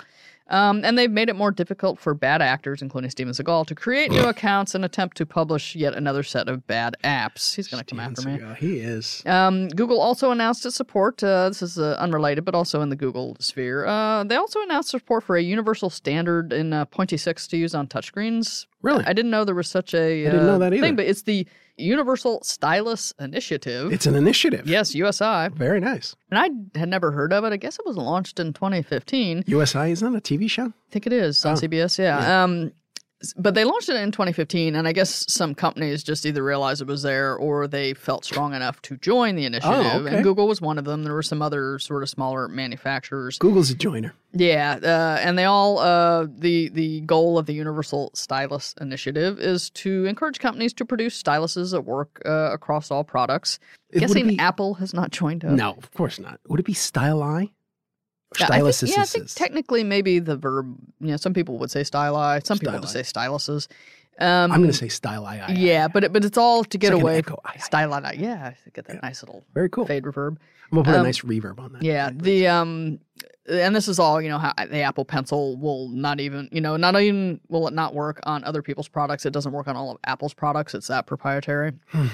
Um, 0.50 0.82
and 0.84 0.96
they've 0.96 1.11
made 1.11 1.28
it 1.28 1.37
more 1.37 1.50
difficult 1.50 1.98
for 1.98 2.14
bad 2.14 2.40
actors, 2.40 2.80
including 2.80 3.11
Steven 3.11 3.32
Seagal, 3.34 3.66
to 3.66 3.74
create 3.74 4.11
new 4.11 4.24
accounts 4.24 4.74
and 4.74 4.84
attempt 4.84 5.16
to 5.18 5.26
publish 5.26 5.76
yet 5.76 5.94
another 5.94 6.22
set 6.22 6.48
of 6.48 6.66
bad 6.66 6.96
apps. 7.04 7.54
He's 7.54 7.68
going 7.68 7.84
to 7.84 7.88
come 7.88 8.00
after 8.00 8.28
me. 8.28 8.40
He 8.58 8.78
is. 8.78 9.22
Um, 9.26 9.68
Google 9.68 10.00
also 10.00 10.30
announced 10.30 10.64
its 10.64 10.76
support. 10.76 11.22
Uh, 11.22 11.48
this 11.48 11.61
is 11.61 11.78
uh, 11.78 11.96
unrelated, 11.98 12.44
but 12.44 12.54
also 12.54 12.80
in 12.80 12.88
the 12.88 12.96
Google 12.96 13.37
sphere. 13.40 13.87
Uh, 13.87 14.24
they 14.24 14.37
also 14.37 14.62
announced 14.62 14.90
support 14.90 15.24
for 15.24 15.37
a 15.37 15.42
universal 15.42 15.90
standard 15.90 16.52
in 16.52 16.72
uh, 16.72 16.84
Pointy 16.87 17.16
Six 17.16 17.46
to 17.48 17.56
use 17.56 17.74
on 17.74 17.87
touchscreen. 17.87 18.38
Really? 18.82 19.04
I 19.04 19.12
didn't 19.12 19.30
know 19.30 19.44
there 19.44 19.54
was 19.54 19.68
such 19.68 19.94
a 19.94 20.26
I 20.26 20.30
didn't 20.30 20.46
know 20.46 20.54
uh, 20.54 20.58
that 20.58 20.72
either. 20.72 20.82
thing, 20.82 20.96
but 20.96 21.06
it's 21.06 21.22
the 21.22 21.46
Universal 21.79 22.41
Stylus 22.43 23.12
Initiative. 23.21 23.93
It's 23.93 24.07
an 24.07 24.14
initiative. 24.14 24.67
yes, 24.69 24.95
USI, 24.95 25.49
Very 25.55 25.81
nice. 25.81 26.14
and 26.31 26.38
I 26.38 26.79
had 26.79 26.88
never 26.88 27.11
heard 27.12 27.33
of 27.33 27.45
it. 27.45 27.53
I 27.53 27.57
guess 27.57 27.79
it 27.79 27.87
was 27.87 27.97
launched 27.97 28.38
in 28.41 28.53
2015. 28.53 29.45
USI 29.47 29.91
is 29.93 30.01
that 30.01 30.14
a 30.14 30.21
TV 30.21 30.49
show? 30.51 30.67
I 30.67 30.91
think 30.91 31.07
it 31.07 31.12
is 31.12 31.45
on 31.45 31.53
Oh, 31.53 31.57
CBS. 31.57 31.99
Yeah. 31.99 32.43
Um, 32.45 32.67
s- 32.67 32.73
but 33.37 33.54
they 33.54 33.64
launched 33.64 33.88
it 33.88 33.96
in 33.96 34.12
2015, 34.12 34.76
and 34.76 34.87
I 34.87 34.92
guess 34.92 35.24
some 35.28 35.54
companies 35.54 36.04
just 36.04 36.24
either 36.24 36.42
realized 36.44 36.81
it 36.81 36.87
was 36.87 37.02
there 37.02 37.35
or 37.37 37.66
they 37.66 37.94
felt 37.94 38.24
strong 38.24 38.54
enough 38.54 38.81
to 38.83 38.96
join 38.96 39.35
the 39.35 39.44
initiative. 39.44 39.76
Oh, 39.92 40.00
okay. 40.00 40.16
And 40.16 40.24
Google 40.24 40.46
was 40.46 40.61
one 40.61 40.78
of 40.78 40.85
them. 40.85 41.02
There 41.04 41.14
were 41.14 41.22
some 41.22 41.42
other 41.42 41.78
sort 41.81 42.02
of 42.04 42.09
smaller 42.09 42.46
manufacturers. 42.48 43.38
Google's 43.38 43.70
a 43.70 43.74
joiner. 43.74 44.14
Yeah, 44.33 44.78
uh, 44.83 45.18
and 45.20 45.37
they 45.38 45.44
all 45.46 45.78
uh, 45.78 46.26
the 46.31 46.68
the 46.68 47.00
goal 47.00 47.38
of 47.38 47.46
the 47.46 47.54
Universal 47.54 48.11
Stylus 48.14 48.74
Initiative 48.81 49.40
is 49.40 49.70
to 49.70 50.04
encourage 50.04 50.38
companies 50.38 50.72
to 50.74 50.85
produce 50.85 51.20
styluses 51.20 51.72
that 51.72 51.83
work 51.83 52.20
uh, 52.26 52.50
across 52.52 52.90
all 52.90 53.04
products. 53.04 53.59
It- 53.90 54.00
Guessing 54.00 54.28
be- 54.28 54.38
Apple 54.38 54.74
has 54.74 54.92
not 54.94 55.11
joined 55.11 55.44
up. 55.44 55.52
No, 55.52 55.72
of 55.72 55.90
course 55.92 56.18
not. 56.20 56.40
Would 56.48 56.61
it 56.61 56.66
be 56.66 56.74
Style 56.74 57.22
Or 58.31 58.37
Yeah, 58.41 58.47
I 58.51 58.71
think, 58.71 58.95
yeah, 58.95 59.03
I 59.03 59.05
think 59.07 59.29
technically 59.31 59.85
maybe 59.85 60.19
the 60.19 60.37
verb. 60.37 60.77
You 61.01 61.09
know, 61.12 61.17
some 61.17 61.33
people 61.33 61.59
would 61.59 61.71
say 61.71 61.81
styli. 61.81 62.45
Some 62.47 62.59
people 62.59 62.75
would 62.75 62.83
just 62.83 62.93
say 62.93 63.01
styluses. 63.01 63.69
Um, 64.21 64.51
I'm 64.51 64.61
going 64.61 64.73
to 64.73 64.91
say. 64.91 65.09
Eye, 65.09 65.55
yeah, 65.57 65.87
but 65.87 66.05
it, 66.05 66.12
but 66.12 66.25
it's 66.25 66.37
all 66.37 66.64
to 66.64 66.79
get 66.79 66.93
like 66.93 67.03
away. 67.03 67.17
echo, 67.19 67.41
aye, 67.45 67.53
aye. 67.55 67.59
Styli. 67.59 68.19
Yeah, 68.19 68.53
get 68.73 68.87
that 68.87 69.01
nice 69.03 69.23
little 69.23 69.45
Very 69.55 69.69
cool. 69.69 69.87
fade 69.87 70.03
reverb. 70.03 70.38
I'm 70.71 70.83
going 70.83 70.85
to 70.85 70.91
put 70.91 70.97
a 70.97 70.99
Um, 70.99 71.05
nice 71.07 71.21
reverb 71.21 71.61
on 71.61 71.73
that. 71.73 71.83
Yeah, 71.83 72.11
the 72.12 72.49
um, 72.49 72.99
and 73.49 73.75
this 73.75 73.87
is 73.88 73.99
all 73.99 74.21
you 74.21 74.29
know. 74.29 74.38
How 74.38 74.53
the 74.59 74.81
Apple 74.83 75.05
Pencil 75.05 75.57
will 75.57 75.88
not 75.88 76.21
even 76.21 76.49
you 76.53 76.61
know 76.61 76.77
not 76.77 77.01
even 77.01 77.41
will 77.49 77.69
it 77.69 77.75
not 77.75 77.95
work 77.95 78.21
on 78.25 78.45
other 78.45 78.61
people's 78.61 78.88
products. 78.88 79.25
It 79.25 79.33
doesn't 79.33 79.53
work 79.53 79.69
on 79.69 79.77
all 79.77 79.93
of 79.93 79.99
Apple's 80.05 80.35
products. 80.35 80.75
It's 80.75 80.88
that 80.88 81.07
proprietary. 81.07 81.73
Hmm. 81.87 82.09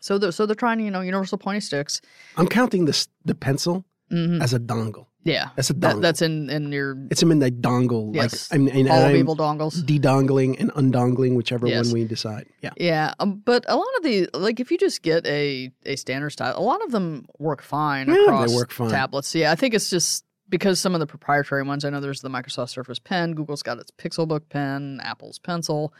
so 0.00 0.18
they're 0.18 0.32
so 0.32 0.44
they're 0.44 0.56
trying 0.56 0.80
you 0.80 0.90
know 0.90 1.00
universal 1.00 1.38
pointy 1.38 1.60
sticks. 1.60 2.00
I'm 2.36 2.48
counting 2.48 2.84
this 2.84 3.08
the 3.24 3.34
pencil 3.34 3.84
hmm 4.10 4.42
as 4.42 4.52
a 4.52 4.58
dongle. 4.58 5.06
Yeah, 5.24 5.50
That's 5.56 5.68
a 5.68 5.72
that, 5.74 6.00
that's 6.00 6.22
in 6.22 6.48
in 6.48 6.72
your 6.72 6.96
It's 7.10 7.22
in 7.22 7.38
that 7.40 7.60
dongle. 7.60 8.14
Yes. 8.14 8.50
Like, 8.50 8.60
I'm, 8.60 8.68
and 8.68 8.88
all 8.88 9.10
evil 9.10 9.36
dongles. 9.36 9.84
de-dongling 9.84 10.58
and 10.58 10.70
undongling, 10.72 11.34
whichever 11.36 11.66
Yes. 11.66 11.86
one 11.86 11.94
we 11.94 12.04
decide. 12.06 12.46
Yeah. 12.62 12.70
Yeah, 12.78 13.14
um, 13.18 13.42
but 13.44 13.64
a 13.68 13.76
lot 13.76 13.86
of 13.98 14.04
the 14.04 14.28
like 14.32 14.58
if 14.60 14.70
you 14.70 14.78
just 14.78 15.02
get 15.02 15.26
a 15.26 15.70
a 15.84 15.96
standard 15.96 16.30
style, 16.30 16.54
a 16.56 16.62
lot 16.62 16.82
of 16.82 16.92
them 16.92 17.26
work 17.38 17.62
fine 17.62 18.06
Yeah, 18.08 18.14
they 18.14 18.20
across 18.24 18.54
work 18.54 18.70
fine. 18.72 18.90
tablets. 18.90 19.34
Yeah, 19.34 19.52
I 19.52 19.54
think 19.56 19.74
it's 19.74 19.90
just 19.90 20.24
because 20.48 20.80
some 20.80 20.94
of 20.94 21.00
the 21.00 21.06
proprietary 21.06 21.62
ones. 21.62 21.84
I 21.84 21.90
know 21.90 22.00
there's 22.00 22.22
the 22.22 22.30
Microsoft 22.30 22.70
Surface 22.70 22.98
Pen, 22.98 23.34
Google's 23.34 23.62
got 23.62 23.78
its 23.78 23.90
Pixelbook 23.90 24.48
Pen, 24.48 24.98
Apple's 25.02 25.38
Pencil. 25.38 25.92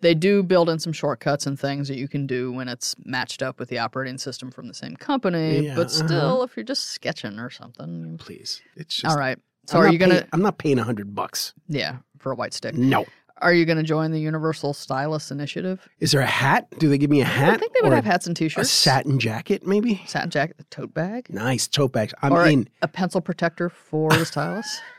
They 0.00 0.14
do 0.14 0.42
build 0.42 0.68
in 0.68 0.78
some 0.78 0.92
shortcuts 0.92 1.46
and 1.46 1.58
things 1.58 1.88
that 1.88 1.96
you 1.96 2.06
can 2.08 2.26
do 2.26 2.52
when 2.52 2.68
it's 2.68 2.94
matched 3.04 3.42
up 3.42 3.58
with 3.58 3.68
the 3.70 3.78
operating 3.78 4.18
system 4.18 4.50
from 4.50 4.68
the 4.68 4.74
same 4.74 4.94
company. 4.96 5.66
Yeah, 5.66 5.74
but 5.74 5.86
uh-huh. 5.86 6.06
still, 6.06 6.42
if 6.42 6.56
you're 6.56 6.64
just 6.64 6.86
sketching 6.90 7.38
or 7.38 7.48
something, 7.50 8.18
Please. 8.18 8.60
It's 8.76 8.94
just. 8.94 9.06
all 9.14 9.18
right. 9.18 9.38
So 9.66 9.78
I'm 9.78 9.82
are 9.82 9.86
not 9.86 9.92
you 9.94 9.98
gonna? 9.98 10.14
paying- 10.14 10.28
I'm 10.32 10.42
not 10.42 10.58
paying 10.58 10.78
a 10.78 10.84
hundred 10.84 11.14
bucks. 11.14 11.54
Yeah, 11.68 11.96
for 12.18 12.30
a 12.32 12.34
white 12.34 12.52
stick. 12.54 12.74
No. 12.74 13.06
Are 13.38 13.52
you 13.52 13.66
gonna 13.66 13.82
join 13.82 14.12
the 14.12 14.20
Universal 14.20 14.72
Stylus 14.74 15.30
Initiative? 15.30 15.86
Is 16.00 16.12
there 16.12 16.22
a 16.22 16.26
hat? 16.26 16.68
Do 16.78 16.88
they 16.88 16.96
give 16.98 17.10
me 17.10 17.20
a 17.20 17.24
hat? 17.26 17.54
I 17.54 17.56
think 17.58 17.74
they 17.74 17.80
would 17.82 17.92
have 17.92 18.04
hats 18.04 18.26
and 18.26 18.34
t-shirts. 18.36 18.66
a 18.68 18.70
satin 18.72 19.18
jacket, 19.18 19.66
maybe? 19.66 20.02
satin 20.06 20.30
jacket, 20.30 20.56
the 20.56 20.64
tote 20.64 20.94
bag, 20.94 21.28
Nice 21.28 21.66
tote 21.68 21.92
bags. 21.92 22.14
I'm 22.22 22.32
or 22.32 22.44
a- 22.44 22.50
in. 22.50 22.68
a 22.80 22.88
pencil 22.88 23.20
protector 23.20 23.68
for 23.68 24.10
the 24.10 24.24
stylus. 24.24 24.80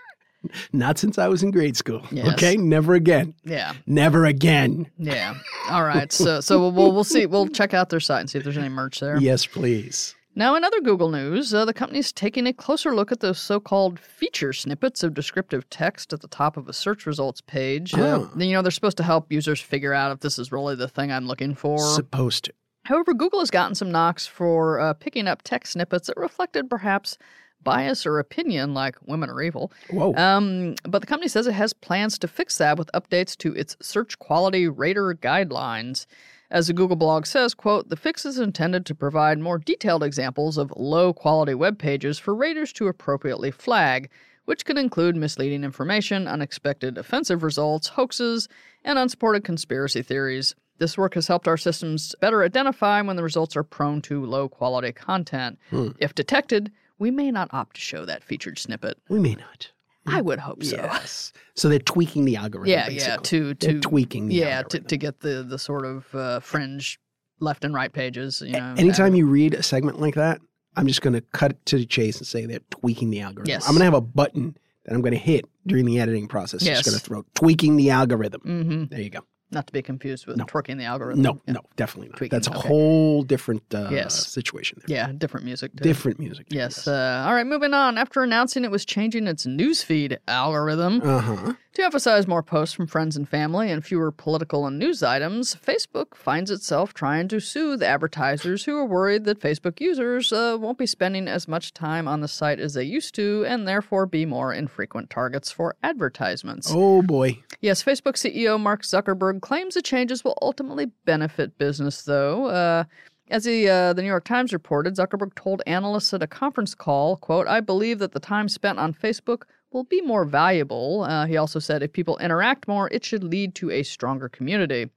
Not 0.73 0.97
since 0.97 1.17
I 1.17 1.27
was 1.27 1.43
in 1.43 1.51
grade 1.51 1.77
school. 1.77 2.01
Yes. 2.12 2.27
Okay, 2.33 2.57
never 2.57 2.93
again. 2.93 3.33
yeah, 3.43 3.73
Never 3.86 4.25
again. 4.25 4.89
yeah. 4.97 5.36
All 5.69 5.83
right. 5.83 6.12
So, 6.12 6.41
so 6.41 6.69
we'll 6.69 6.93
we'll 6.93 7.03
see. 7.03 7.25
We'll 7.25 7.47
check 7.47 7.73
out 7.73 7.89
their 7.89 7.99
site 7.99 8.21
and 8.21 8.29
see 8.29 8.38
if 8.38 8.43
there's 8.43 8.57
any 8.57 8.69
merch 8.69 8.99
there. 8.99 9.17
Yes, 9.17 9.45
please. 9.45 10.13
Now, 10.36 10.55
in 10.55 10.63
other 10.63 10.81
Google 10.81 11.10
news, 11.10 11.51
uh, 11.51 11.65
the 11.65 11.73
company's 11.73 12.12
taking 12.12 12.45
a 12.45 12.53
closer 12.53 12.93
look 12.93 13.12
at 13.12 13.21
those 13.21 13.39
so-called 13.39 13.99
feature 13.99 14.53
snippets 14.53 15.01
of 15.01 15.15
descriptive 15.15 15.67
text 15.71 16.13
at 16.13 16.21
the 16.21 16.27
top 16.27 16.57
of 16.57 16.69
a 16.69 16.73
search 16.73 17.07
results 17.07 17.41
page. 17.41 17.95
Uh, 17.95 17.97
Oh. 18.19 18.31
you 18.38 18.51
know, 18.53 18.62
they're 18.62 18.69
supposed 18.69 18.97
to 18.97 19.03
help 19.03 19.31
users 19.31 19.60
figure 19.60 19.95
out 19.95 20.12
if 20.12 20.19
this 20.19 20.38
is 20.38 20.51
really 20.51 20.75
the 20.75 20.88
thing 20.88 21.12
I'm 21.12 21.25
looking 21.25 21.55
for. 21.55 21.79
Supposed 21.79 22.45
to. 22.45 22.53
However, 22.83 23.15
Google 23.15 23.39
has 23.39 23.49
gotten 23.49 23.73
some 23.73 23.91
knocks 23.91 24.27
for 24.27 24.79
uh, 24.79 24.93
picking 24.93 25.27
up 25.27 25.41
text 25.41 25.73
snippets 25.73 26.05
that 26.05 26.17
reflected 26.17 26.69
perhaps 26.69 27.17
bias 27.63 28.06
or 28.06 28.20
opinion, 28.20 28.74
like 28.74 28.96
women 29.06 29.30
are 29.30 29.41
evil. 29.41 29.72
Whoa. 29.89 30.13
Um, 30.15 30.76
but 30.84 31.00
the 31.00 31.08
company 31.08 31.28
says 31.28 31.48
it 31.48 31.54
has 31.54 31.74
plans 31.74 32.17
to 32.20 32.28
fix 32.28 32.58
that 32.58 32.78
with 32.78 32.89
updates 32.93 33.36
to 33.38 33.54
its 33.54 33.76
search 33.82 34.17
quality 34.20 34.67
rater 34.67 35.13
guidelines. 35.13 36.06
As 36.50 36.67
the 36.67 36.74
Google 36.74 36.96
blog 36.96 37.26
says, 37.26 37.54
quote, 37.54 37.89
the 37.89 37.98
fix 37.98 38.26
is 38.26 38.39
intended 38.39 38.86
to 38.86 38.96
provide 38.96 39.38
more 39.38 39.58
detailed 39.58 40.02
examples 40.02 40.58
of 40.58 40.72
low 40.78 41.12
quality 41.12 41.54
web 41.54 41.78
pages 41.78 42.17
for 42.17 42.34
raters 42.34 42.72
to 42.74 42.88
appropriately 42.88 43.52
flag, 43.52 44.10
which 44.46 44.63
could 44.63 44.78
include 44.78 45.17
misleading 45.17 45.65
information, 45.65 46.26
unexpected 46.26 46.98
offensive 46.98 47.43
results, 47.43 47.89
hoaxes, 47.89 48.48
and 48.86 48.98
unsupported 48.98 49.43
conspiracy 49.43 50.02
theories. 50.02 50.56
This 50.78 50.98
work 50.98 51.15
has 51.15 51.28
helped 51.28 51.50
our 51.50 51.58
systems 51.58 52.15
better 52.22 52.43
identify 52.43 53.02
when 53.02 53.17
the 53.17 53.24
results 53.24 53.58
are 53.58 53.63
prone 53.63 54.02
to 54.04 54.26
low 54.26 54.48
quality 54.48 54.93
content. 54.93 55.60
Hmm. 55.70 55.89
If 56.00 56.15
detected, 56.15 56.72
we 56.99 57.12
may 57.12 57.31
not 57.31 57.49
opt 57.53 57.75
to 57.75 57.81
show 57.81 58.05
that 58.05 58.23
featured 58.23 58.57
snippet. 58.60 58.97
We 59.10 59.19
may 59.19 59.36
not. 59.36 59.71
I 60.10 60.21
would 60.21 60.39
hope 60.39 60.63
so. 60.63 60.77
Yes. 60.77 61.33
So 61.55 61.67
they're 61.67 61.79
tweaking 61.79 62.23
the 62.25 62.38
algorithm. 62.38 62.71
Yeah, 62.71 62.88
basically. 62.88 63.07
yeah, 63.13 63.17
to 63.23 63.53
They're 63.55 63.73
to 63.73 63.79
tweaking 63.81 64.27
the 64.29 64.36
yeah, 64.36 64.45
to, 64.45 64.51
algorithm. 64.53 64.88
to 64.88 64.97
get 64.97 65.19
the 65.19 65.43
the 65.43 65.60
sort 65.60 65.86
of 65.86 66.15
uh, 66.15 66.39
fringe 66.39 66.99
left 67.41 67.65
and 67.65 67.73
right 67.73 67.91
pages. 67.91 68.41
You 68.45 68.53
know, 68.53 68.73
Anytime 68.77 69.07
and- 69.07 69.17
you 69.17 69.27
read 69.27 69.53
a 69.53 69.63
segment 69.63 69.99
like 69.99 70.15
that, 70.15 70.39
I'm 70.77 70.88
just 70.88 71.01
going 71.01 71.13
to 71.13 71.21
cut 71.33 71.51
it 71.51 71.65
to 71.65 71.77
the 71.77 71.86
chase 71.86 72.17
and 72.19 72.25
say 72.27 72.45
they're 72.45 72.60
tweaking 72.71 73.10
the 73.10 73.19
algorithm. 73.19 73.49
Yes. 73.49 73.65
I'm 73.67 73.73
going 73.73 73.79
to 73.79 73.86
have 73.86 73.93
a 73.95 74.01
button 74.01 74.55
that 74.86 74.93
I'm 74.93 75.01
going 75.01 75.12
to 75.13 75.19
hit 75.19 75.43
during 75.65 75.83
the 75.86 75.99
editing 75.99 76.27
process. 76.29 76.63
Yes. 76.63 76.77
Just 76.77 76.89
going 76.89 76.97
to 76.99 77.03
throw 77.05 77.25
tweaking 77.36 77.75
the 77.75 77.89
algorithm. 77.89 78.41
Mhm. 78.45 78.89
There 78.89 79.01
you 79.01 79.10
go. 79.10 79.19
Not 79.51 79.65
to 79.67 79.73
be 79.73 79.81
confused 79.81 80.27
with 80.27 80.38
No. 80.38 80.45
twerking 80.45 80.77
the 80.77 80.83
algorithm. 80.83 81.21
No, 81.21 81.41
Yeah. 81.47 81.53
no, 81.53 81.62
definitely 81.75 82.10
not. 82.10 82.17
Tweaking, 82.17 82.36
That's 82.36 82.47
a 82.47 82.57
okay. 82.57 82.67
whole 82.67 83.23
different 83.23 83.63
uh, 83.73 83.88
Yes. 83.91 84.27
situation 84.27 84.81
there. 84.86 84.97
Yeah, 84.97 85.12
different 85.17 85.45
music. 85.45 85.71
Too. 85.75 85.83
Different 85.83 86.19
music. 86.19 86.47
Yes. 86.49 86.88
Uh, 86.88 87.23
all 87.25 87.33
right, 87.33 87.47
moving 87.47 87.73
on. 87.73 87.97
After 87.97 88.21
announcing 88.23 88.63
it 88.65 88.71
was 88.71 88.83
changing 88.86 89.27
its 89.27 89.45
newsfeed 89.45 90.17
algorithm 90.27 91.01
Uh 91.03 91.19
huh. 91.21 91.53
to 91.73 91.83
emphasize 91.83 92.27
more 92.27 92.43
posts 92.43 92.73
from 92.75 92.88
friends 92.88 93.15
and 93.15 93.27
family 93.29 93.71
and 93.71 93.86
fewer 93.86 94.12
political 94.12 94.65
and 94.67 94.77
news 94.77 95.01
items, 95.03 95.55
Facebook 95.55 96.15
finds 96.15 96.51
itself 96.51 96.93
trying 96.93 97.27
to 97.29 97.39
soothe 97.39 97.81
advertisers 97.81 98.65
who 98.65 98.75
are 98.77 98.86
worried 98.86 99.23
that 99.25 99.39
Facebook 99.39 99.79
users 99.79 100.33
uh, 100.33 100.57
won't 100.60 100.77
be 100.77 100.86
spending 100.86 101.27
as 101.27 101.47
much 101.47 101.73
time 101.73 102.07
on 102.07 102.21
the 102.21 102.27
site 102.27 102.60
as 102.60 102.73
they 102.73 102.83
used 102.83 103.15
to 103.15 103.45
and 103.47 103.67
therefore 103.67 104.05
be 104.05 104.25
more 104.25 104.53
infrequent 104.53 105.10
targets 105.10 105.51
for 105.51 105.75
advertisements. 105.83 106.71
Oh 106.73 107.01
boy. 107.01 107.39
Yes, 107.62 107.83
Facebook 107.83 108.13
CEO 108.17 108.60
Mark 108.60 108.81
Zuckerberg 108.83 109.37
claims 109.39 109.73
the 109.73 109.82
changes 109.82 110.23
will 110.23 110.38
ultimately 110.41 110.88
benefit 111.06 111.58
business, 111.58 112.04
though. 112.04 112.47
Uh, 112.47 112.84
as 113.30 113.43
the, 113.43 113.69
uh, 113.69 113.93
the 113.93 114.02
New 114.02 114.08
York 114.08 114.23
Times 114.23 114.54
reported, 114.54 114.95
Zuckerberg 114.95 115.36
told 115.36 115.62
analysts 115.67 116.13
at 116.13 116.23
a 116.23 116.28
conference 116.28 116.73
call, 116.73 117.17
quote, 117.17 117.47
I 117.47 117.60
believe 117.60 118.00
that 118.00 118.13
the 118.13 118.19
time 118.19 118.47
spent 118.47 118.80
on 118.80 118.93
Facebook 118.93 119.43
will 119.71 119.84
be 119.84 120.02
more 120.02 120.23
valuable. 120.23 121.04
Uh, 121.04 121.26
he 121.26 121.36
also 121.36 121.60
said 121.60 121.84
if 121.84 121.91
people 121.91 122.17
interact 122.19 122.67
more, 122.67 122.89
it 122.91 123.04
should 123.04 123.23
lead 123.23 123.54
to 123.56 123.69
a 123.69 123.84
stronger 123.84 124.30
community. 124.30 124.89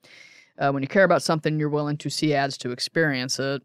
Uh, 0.58 0.70
when 0.70 0.82
you 0.82 0.88
care 0.88 1.04
about 1.04 1.22
something, 1.22 1.58
you're 1.58 1.68
willing 1.68 1.96
to 1.96 2.10
see 2.10 2.34
ads 2.34 2.56
to 2.58 2.70
experience 2.70 3.38
it. 3.40 3.62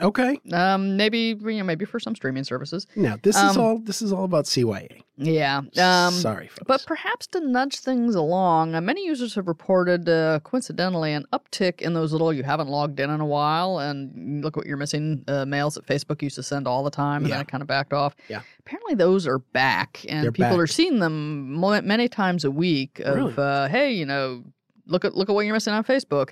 Okay. 0.00 0.38
Um, 0.52 0.96
maybe 0.96 1.36
you 1.40 1.58
know, 1.58 1.64
maybe 1.64 1.84
for 1.84 1.98
some 1.98 2.14
streaming 2.14 2.44
services. 2.44 2.86
Now 2.94 3.16
this 3.22 3.34
is 3.36 3.56
Um, 3.56 3.60
all. 3.60 3.78
This 3.78 4.00
is 4.00 4.12
all 4.12 4.24
about 4.24 4.44
CYA. 4.44 5.02
Yeah. 5.16 5.58
Um, 5.76 6.14
Sorry, 6.14 6.46
folks. 6.46 6.62
But 6.68 6.84
perhaps 6.86 7.26
to 7.28 7.40
nudge 7.40 7.80
things 7.80 8.14
along, 8.14 8.76
uh, 8.76 8.80
many 8.80 9.04
users 9.04 9.34
have 9.34 9.48
reported, 9.48 10.08
uh, 10.08 10.38
coincidentally, 10.44 11.12
an 11.12 11.26
uptick 11.32 11.80
in 11.80 11.94
those 11.94 12.12
little 12.12 12.32
you 12.32 12.44
haven't 12.44 12.68
logged 12.68 13.00
in 13.00 13.10
in 13.10 13.20
a 13.20 13.26
while 13.26 13.80
and 13.80 14.44
look 14.44 14.54
what 14.56 14.66
you're 14.66 14.76
missing 14.76 15.24
uh, 15.26 15.44
mails 15.44 15.74
that 15.74 15.84
Facebook 15.86 16.22
used 16.22 16.36
to 16.36 16.44
send 16.44 16.68
all 16.68 16.84
the 16.84 16.90
time 16.90 17.22
and 17.22 17.28
Yeah. 17.30 17.34
then 17.34 17.40
it 17.42 17.48
kind 17.48 17.62
of 17.62 17.66
backed 17.66 17.92
off. 17.92 18.14
Yeah. 18.28 18.42
Apparently, 18.60 18.94
those 18.94 19.26
are 19.26 19.40
back 19.40 20.04
and 20.08 20.22
They're 20.22 20.30
people 20.30 20.50
back. 20.50 20.58
are 20.60 20.66
seeing 20.68 21.00
them 21.00 21.60
many 21.84 22.08
times 22.08 22.44
a 22.44 22.50
week 22.52 23.00
of, 23.00 23.16
Really? 23.16 23.34
uh, 23.36 23.66
hey, 23.68 23.90
you 23.92 24.06
know, 24.06 24.44
look 24.86 25.04
at, 25.04 25.16
look 25.16 25.28
at 25.28 25.34
what 25.34 25.44
you're 25.44 25.54
missing 25.54 25.74
on 25.74 25.82
Facebook. 25.82 26.30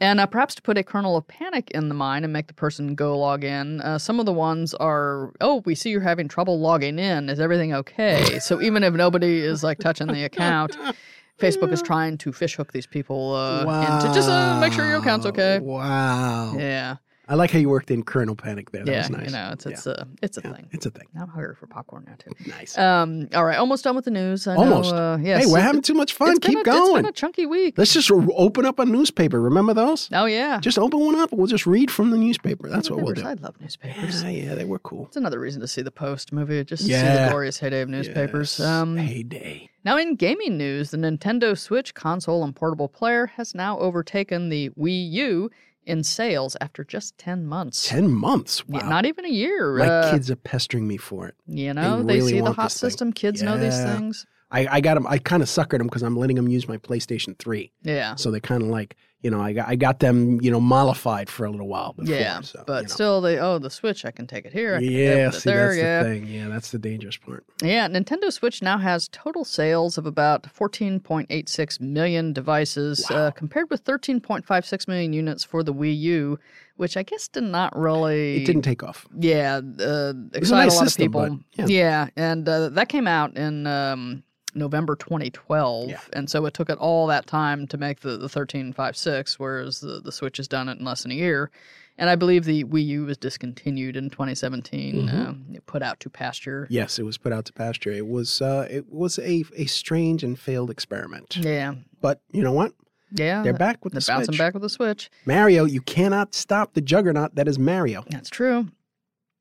And 0.00 0.18
uh, 0.18 0.26
perhaps 0.26 0.54
to 0.54 0.62
put 0.62 0.78
a 0.78 0.82
kernel 0.82 1.16
of 1.16 1.28
panic 1.28 1.70
in 1.72 1.88
the 1.88 1.94
mind 1.94 2.24
and 2.24 2.32
make 2.32 2.46
the 2.46 2.54
person 2.54 2.94
go 2.94 3.18
log 3.18 3.44
in, 3.44 3.82
uh, 3.82 3.98
some 3.98 4.18
of 4.18 4.24
the 4.24 4.32
ones 4.32 4.72
are, 4.74 5.32
oh, 5.42 5.62
we 5.66 5.74
see 5.74 5.90
you're 5.90 6.00
having 6.00 6.26
trouble 6.26 6.58
logging 6.58 6.98
in. 6.98 7.28
Is 7.28 7.38
everything 7.38 7.74
okay? 7.74 8.38
so 8.38 8.62
even 8.62 8.82
if 8.82 8.94
nobody 8.94 9.40
is 9.40 9.62
like 9.62 9.78
touching 9.78 10.06
the 10.06 10.24
account, 10.24 10.76
Facebook 11.38 11.72
is 11.72 11.82
trying 11.82 12.16
to 12.18 12.32
fishhook 12.32 12.72
these 12.72 12.86
people 12.86 13.34
uh, 13.34 13.60
into 14.00 14.14
just 14.14 14.28
uh, 14.28 14.58
make 14.60 14.72
sure 14.72 14.86
your 14.86 14.98
account's 14.98 15.26
okay. 15.26 15.58
Wow. 15.58 16.54
Yeah, 16.56 16.96
I 17.30 17.34
like 17.34 17.52
how 17.52 17.60
you 17.60 17.68
worked 17.68 17.92
in 17.92 18.02
Kernel 18.02 18.34
Panic 18.34 18.72
there. 18.72 18.84
That 18.84 18.90
yeah, 18.90 18.98
was 18.98 19.10
nice. 19.10 19.26
you 19.26 19.32
know, 19.32 19.50
it's 19.52 19.64
it's 19.64 19.86
a 19.86 20.06
it's 20.20 20.36
a 20.36 20.40
Yeah, 20.44 20.52
thing. 20.52 20.68
It's 20.72 20.84
a 20.84 20.90
thing. 20.90 21.06
I'm 21.18 21.28
hungry 21.28 21.54
for 21.54 21.66
popcorn 21.68 22.04
now 22.08 22.14
too. 22.18 22.32
Nice. 22.50 22.76
Um, 22.76 23.28
all 23.34 23.44
right, 23.44 23.56
almost 23.56 23.84
done 23.84 23.94
with 23.94 24.04
the 24.04 24.10
news. 24.10 24.48
I 24.48 24.56
Almost. 24.56 24.92
Know, 24.92 25.12
uh, 25.12 25.16
yes, 25.18 25.44
hey, 25.46 25.52
we're 25.52 25.60
having 25.60 25.80
too 25.80 25.94
much 25.94 26.12
fun. 26.14 26.30
it's 26.30 26.40
Keep 26.40 26.56
a- 26.56 26.60
It's 26.60 26.68
going. 26.68 26.96
been 27.02 27.06
a 27.06 27.12
chunky 27.12 27.46
week. 27.46 27.78
Let's 27.78 27.94
just 27.94 28.10
open 28.10 28.66
up 28.66 28.80
a 28.80 28.84
newspaper. 28.84 29.40
Remember 29.40 29.72
those? 29.72 30.08
Oh 30.12 30.24
yeah, 30.24 30.58
Just 30.60 30.76
open 30.78 30.98
one 30.98 31.14
up 31.14 31.32
we'll 31.32 31.46
just 31.46 31.66
read 31.66 31.90
from 31.90 32.10
the 32.10 32.16
newspaper. 32.18 32.68
That's 32.68 32.90
what 32.90 33.00
we'll 33.00 33.14
do. 33.14 33.22
I 33.24 33.34
love 33.34 33.60
newspapers. 33.60 34.24
Yeah, 34.24 34.30
yeah, 34.30 34.54
they 34.56 34.64
were 34.64 34.80
cool. 34.80 35.06
It's 35.06 35.16
another 35.16 35.38
reason 35.38 35.60
to 35.60 35.68
see 35.68 35.82
the 35.82 35.90
Post 35.92 36.32
movie, 36.32 36.64
just 36.64 36.82
to 36.82 36.86
see 36.88 36.92
Yeah. 36.94 37.26
the 37.26 37.30
glorious 37.30 37.58
heyday 37.60 37.80
of 37.82 37.88
newspapers. 37.88 38.58
Yes. 38.58 38.68
Um, 38.68 38.96
Heyday. 38.96 39.70
Now, 39.84 39.96
in 39.96 40.16
gaming 40.16 40.58
news, 40.58 40.90
the 40.90 40.98
Nintendo 40.98 41.56
Switch 41.56 41.94
console 41.94 42.42
and 42.44 42.54
portable 42.56 42.88
player 42.88 43.26
has 43.36 43.54
now 43.54 43.78
overtaken 43.78 44.48
the 44.50 44.70
Wii 44.70 45.10
U 45.12 45.50
in 45.90 46.02
sales 46.04 46.56
after 46.60 46.84
just 46.84 47.18
10 47.18 47.46
months. 47.46 47.88
Ten 47.88 48.10
months. 48.10 48.66
Wow. 48.66 48.80
Yeah, 48.80 48.88
not 48.88 49.04
even 49.06 49.24
a 49.24 49.30
year. 49.30 49.76
My 49.76 49.86
uh, 49.86 50.10
kids 50.10 50.30
are 50.30 50.36
pestering 50.36 50.86
me 50.86 50.96
for 50.96 51.26
it. 51.28 51.34
you 51.46 51.74
know, 51.74 52.02
they, 52.02 52.16
really 52.16 52.32
see 52.32 52.40
the 52.40 52.52
hot 52.52 52.64
this 52.64 52.80
thing. 52.80 52.90
system. 52.90 53.12
Kids 53.12 53.42
know 53.42 53.58
these 53.58 53.78
things. 53.82 54.26
I, 54.52 54.66
I 54.70 54.80
got 54.80 54.94
them. 54.94 55.06
I 55.06 55.18
kind 55.18 55.42
of 55.42 55.48
suckered 55.48 55.78
them 55.78 55.86
because 55.86 56.02
I'm 56.02 56.16
letting 56.16 56.36
them 56.36 56.48
use 56.48 56.66
my 56.66 56.76
PlayStation 56.76 57.38
3. 57.38 57.72
Yeah. 57.82 58.16
So 58.16 58.30
they 58.30 58.40
kind 58.40 58.62
of 58.62 58.68
like, 58.68 58.96
you 59.22 59.30
know, 59.30 59.40
I 59.40 59.52
got, 59.52 59.68
I 59.68 59.76
got 59.76 60.00
them, 60.00 60.40
you 60.40 60.50
know, 60.50 60.60
mollified 60.60 61.28
for 61.28 61.44
a 61.44 61.50
little 61.50 61.68
while 61.68 61.92
before. 61.92 62.14
yeah. 62.14 62.40
so, 62.40 62.64
but 62.66 62.76
you 62.76 62.82
know. 62.82 62.88
still, 62.88 63.20
they, 63.20 63.38
oh, 63.38 63.58
the 63.58 63.70
Switch, 63.70 64.04
I 64.04 64.10
can 64.10 64.26
take 64.26 64.46
it 64.46 64.52
here. 64.52 64.80
Yeah, 64.80 65.30
see, 65.30 65.50
there. 65.50 65.68
that's 65.68 65.78
yeah. 65.78 66.02
the 66.02 66.08
thing. 66.08 66.26
Yeah, 66.26 66.48
that's 66.48 66.70
the 66.70 66.78
dangerous 66.78 67.16
part. 67.18 67.44
Yeah, 67.62 67.86
Nintendo 67.86 68.32
Switch 68.32 68.62
now 68.62 68.78
has 68.78 69.08
total 69.08 69.44
sales 69.44 69.98
of 69.98 70.06
about 70.06 70.44
14.86 70.44 71.80
million 71.80 72.32
devices, 72.32 73.08
uh, 73.10 73.30
compared 73.32 73.68
with 73.70 73.84
13.56 73.84 74.88
million 74.88 75.12
units 75.12 75.44
for 75.44 75.62
the 75.62 75.74
Wii 75.74 75.96
U, 75.98 76.38
which 76.76 76.96
I 76.96 77.02
guess 77.02 77.28
did 77.28 77.44
not 77.44 77.78
really. 77.78 78.42
It 78.42 78.46
didn't 78.46 78.62
take 78.62 78.82
off. 78.82 79.06
Yeah, 79.18 79.56
uh, 79.58 80.14
was 80.38 80.50
a 80.50 80.54
nice 80.54 80.72
a 80.72 80.76
lot 80.76 80.84
system, 80.84 80.86
of 80.86 80.90
people. 80.90 81.38
but, 81.56 81.68
yeah. 81.68 82.08
and 82.16 82.48
uh, 82.48 82.70
that 82.70 82.88
came 82.88 83.06
out 83.06 83.36
in 83.36 83.66
um, 83.66 84.22
November 84.54 84.96
2012, 84.96 85.90
Yeah. 85.90 86.00
and 86.12 86.28
so 86.30 86.44
it 86.46 86.54
took 86.54 86.70
it 86.70 86.78
all 86.78 87.06
that 87.08 87.26
time 87.26 87.66
to 87.68 87.76
make 87.78 88.00
the 88.00 88.10
the 88.16 88.28
1356, 88.28 89.38
whereas 89.38 89.80
the 89.80 90.00
the 90.00 90.12
Switch 90.12 90.36
has 90.38 90.48
done 90.48 90.68
it 90.68 90.78
in 90.78 90.84
less 90.84 91.02
than 91.02 91.12
a 91.12 91.14
year. 91.14 91.50
And 91.98 92.08
I 92.08 92.14
believe 92.16 92.44
the 92.44 92.64
Wii 92.64 92.86
U 92.86 93.04
was 93.04 93.18
discontinued 93.18 93.94
in 93.94 94.08
2017, 94.08 95.08
Mhm. 95.08 95.14
um, 95.28 95.44
put 95.66 95.82
out 95.82 96.00
to 96.00 96.08
pasture. 96.08 96.66
Yes, 96.70 96.98
it 96.98 97.02
was 97.04 97.18
put 97.18 97.30
out 97.32 97.44
to 97.46 97.52
pasture. 97.52 97.90
It 97.92 98.06
was 98.08 98.40
uh, 98.40 98.66
it 98.70 98.90
was 98.90 99.18
a 99.18 99.44
a 99.56 99.66
strange 99.66 100.24
and 100.24 100.38
failed 100.38 100.70
experiment. 100.70 101.36
Yeah, 101.36 101.74
But 102.00 102.20
you 102.32 102.42
know 102.42 102.52
what? 102.52 102.72
yeah, 103.12 103.42
They're 103.42 103.52
back 103.52 103.84
with 103.84 103.92
They're 103.92 104.00
the 104.00 104.06
bouncing 104.06 104.26
Switch. 104.32 104.38
back 104.38 104.54
with 104.54 104.62
the 104.62 104.70
Switch. 104.70 105.10
Mario, 105.26 105.64
you 105.66 105.80
cannot 105.82 106.34
stop 106.34 106.72
the 106.74 106.80
juggernaut 106.80 107.34
that 107.34 107.46
is 107.48 107.58
Mario. 107.58 108.04
That's 108.08 108.30
true. 108.30 108.68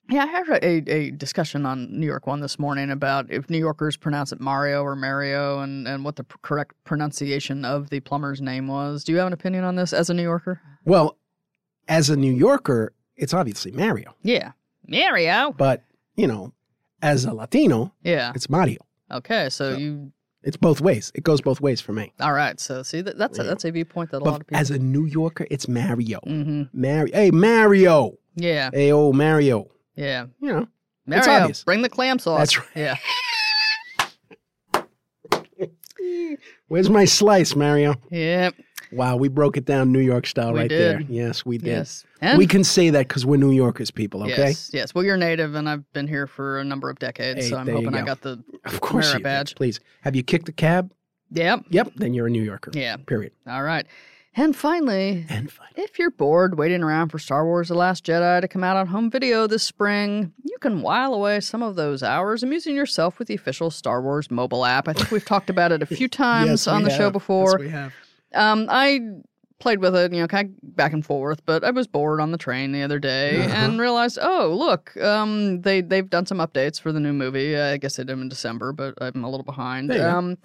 Yeah, 0.10 0.24
I 0.24 0.26
had 0.28 0.50
a, 0.64 0.92
a 0.92 1.12
discussion 1.12 1.66
on 1.66 1.88
New 2.00 2.08
York 2.08 2.26
One 2.26 2.40
this 2.40 2.58
morning 2.58 2.90
about 2.90 3.30
if 3.32 3.50
New 3.50 3.60
Yorkers 3.60 3.96
pronounce 3.96 4.32
it 4.32 4.40
Mario 4.40 4.82
or 4.82 4.96
Mario 4.96 5.60
and, 5.60 5.88
and 5.88 6.04
what 6.04 6.16
the 6.16 6.24
pr- 6.24 6.38
correct 6.42 6.74
pronunciation 6.84 7.64
of 7.64 7.90
the 7.92 8.00
plumber's 8.00 8.42
name 8.42 8.68
was. 8.68 9.04
Do 9.04 9.12
you 9.12 9.20
have 9.20 9.28
an 9.28 9.34
opinion 9.34 9.64
on 9.64 9.76
this 9.76 9.94
as 9.94 10.10
a 10.10 10.14
New 10.16 10.24
Yorker? 10.24 10.60
Well, 10.84 11.16
as 11.88 12.10
a 12.10 12.16
New 12.16 12.34
Yorker, 12.34 12.94
it's 13.16 13.34
obviously 13.34 13.72
Mario. 13.72 14.16
Yeah. 14.24 14.54
Mario? 14.88 15.54
But, 15.56 15.84
you 16.16 16.26
know, 16.26 16.54
as 17.04 17.26
a 17.26 17.34
Latino, 17.34 17.94
Yeah. 18.04 18.32
it's 18.34 18.50
Mario. 18.50 18.80
Okay, 19.12 19.50
so 19.50 19.72
Yeah. 19.72 19.78
you. 19.78 20.12
It's 20.42 20.56
both 20.58 20.80
ways. 20.82 21.12
It 21.16 21.24
goes 21.24 21.42
both 21.42 21.60
ways 21.62 21.82
for 21.82 21.92
me. 21.92 22.14
All 22.22 22.32
right, 22.34 22.58
so 22.60 22.82
see, 22.82 23.02
that, 23.02 23.18
that's, 23.18 23.38
a, 23.40 23.44
that's 23.44 23.66
a 23.66 23.72
viewpoint 23.72 24.10
that 24.12 24.18
a 24.18 24.24
lot 24.24 24.32
But 24.32 24.42
of 24.42 24.48
people. 24.48 24.58
as 24.62 24.72
a 24.72 24.80
New 24.80 25.06
Yorker, 25.06 25.46
it's 25.52 25.68
Mario. 25.68 26.20
hmm 26.24 26.64
Mario. 26.74 27.14
Hey, 27.14 27.30
Mario. 27.30 28.14
Yeah, 28.36 28.70
Hey, 28.74 28.92
oh, 28.94 29.12
Mario. 29.12 29.68
Yeah. 30.00 30.26
You 30.42 30.48
know, 30.54 30.68
Mario, 31.06 31.20
It's 31.20 31.28
obvious. 31.28 31.64
bring 31.64 31.82
the 31.82 31.90
clam 31.90 32.20
sauce. 32.20 32.40
That's 32.40 32.58
right. 32.58 32.68
Yeah. 32.76 32.96
where's 36.68 36.90
my 36.90 37.06
slice, 37.06 37.56
Mario? 37.56 37.96
Yeah. 38.10 38.52
Wow, 38.92 39.18
we 39.18 39.28
broke 39.28 39.56
it 39.56 39.66
down 39.66 39.92
New 39.92 40.00
York 40.00 40.26
style 40.26 40.54
We 40.54 40.62
right 40.62 40.70
there. 40.70 41.02
Yes, 41.02 41.46
we 41.46 41.60
did. 41.60 41.68
Yes. 41.68 42.06
And 42.22 42.38
We 42.40 42.48
can 42.48 42.64
say 42.64 42.90
that 42.90 43.08
because 43.08 43.24
we're 43.24 43.38
New 43.38 43.52
Yorkers, 43.52 43.92
people, 43.92 44.24
okay? 44.24 44.48
Yes, 44.48 44.72
yes. 44.74 44.96
Well, 44.96 45.04
you're 45.04 45.18
native, 45.18 45.54
and 45.54 45.70
I've 45.70 45.92
been 45.94 46.08
here 46.08 46.26
for 46.26 46.60
a 46.60 46.64
number 46.64 46.90
of 46.90 46.98
decades, 46.98 47.44
Hey, 47.44 47.50
so 47.52 47.58
I'm 47.58 47.68
hoping 47.68 47.94
I 47.94 48.02
got 48.02 48.22
the. 48.22 48.44
Of 48.66 48.82
course 48.82 49.06
Merit 49.06 49.14
you 49.14 49.20
did. 49.20 49.24
badge. 49.24 49.56
Please. 49.56 49.80
Have 50.02 50.16
you 50.16 50.24
kicked 50.24 50.50
a 50.50 50.54
cab? 50.54 50.92
Yep. 51.32 51.66
Yep, 51.70 51.92
then 51.98 52.16
you're 52.16 52.26
a 52.26 52.32
New 52.32 52.42
Yorker. 52.42 52.72
Yeah. 52.74 52.98
Period. 52.98 53.34
All 53.46 53.62
right. 53.62 53.86
And 54.36 54.56
finally, 54.56 55.26
And 55.28 55.52
fine. 55.52 55.68
if 55.76 55.98
you're 55.98 56.12
bored 56.12 56.58
waiting 56.58 56.84
around 56.84 57.10
for 57.10 57.18
Star 57.20 57.44
Wars 57.46 57.68
The 57.70 57.74
Last 57.76 58.06
Jedi 58.06 58.42
to 58.42 58.48
come 58.48 58.64
out 58.64 58.78
on 58.78 58.88
home 58.88 59.10
video 59.10 59.48
this 59.48 59.64
spring, 59.64 60.34
you 60.44 60.56
can 60.60 60.82
while 60.82 61.14
away 61.14 61.40
some 61.40 61.64
of 61.64 61.76
those 61.76 62.04
hours 62.04 62.44
amusing 62.44 62.76
yourself 62.76 63.18
with 63.20 63.28
the 63.28 63.34
official 63.34 63.72
Star 63.72 64.02
Wars 64.02 64.30
mobile 64.30 64.66
app. 64.66 64.88
I 64.88 64.94
think 64.94 65.10
we've 65.12 65.26
talked 65.26 65.50
about 65.50 65.72
it 65.72 65.82
a 65.82 65.86
few 65.88 66.08
times 66.08 66.50
Yes, 66.50 66.68
on 66.68 66.84
the 66.84 66.90
show 66.92 67.10
before. 67.10 67.52
Yes, 67.54 67.60
we 67.60 67.70
have. 67.70 67.94
Um, 68.36 68.68
I 68.70 69.02
played 69.58 69.80
with 69.80 69.94
it, 69.96 70.14
you 70.14 70.22
know, 70.22 70.28
kind 70.28 70.56
of 70.64 70.76
back 70.76 70.94
and 70.94 71.04
forth. 71.06 71.44
But 71.46 71.64
I 71.66 71.72
was 71.72 71.88
bored 71.88 72.22
on 72.22 72.32
the 72.32 72.38
train 72.38 72.72
the 72.72 72.84
other 72.84 73.00
day 73.00 73.44
Uh-huh. 73.44 73.50
and 73.52 73.80
realized, 73.80 74.20
oh, 74.22 74.56
look, 74.58 74.96
um, 75.02 75.62
they 75.64 75.82
they've 75.82 76.10
done 76.10 76.28
some 76.28 76.38
updates 76.38 76.80
for 76.80 76.92
the 76.94 77.00
new 77.00 77.14
movie. 77.14 77.58
I 77.58 77.78
guess 77.78 77.96
they 77.98 78.04
did 78.04 78.10
them 78.14 78.22
in 78.22 78.30
December, 78.30 78.72
but 78.74 78.94
I'm 79.02 79.24
a 79.24 79.30
little 79.30 79.44
behind. 79.44 79.90
Go. 79.90 80.38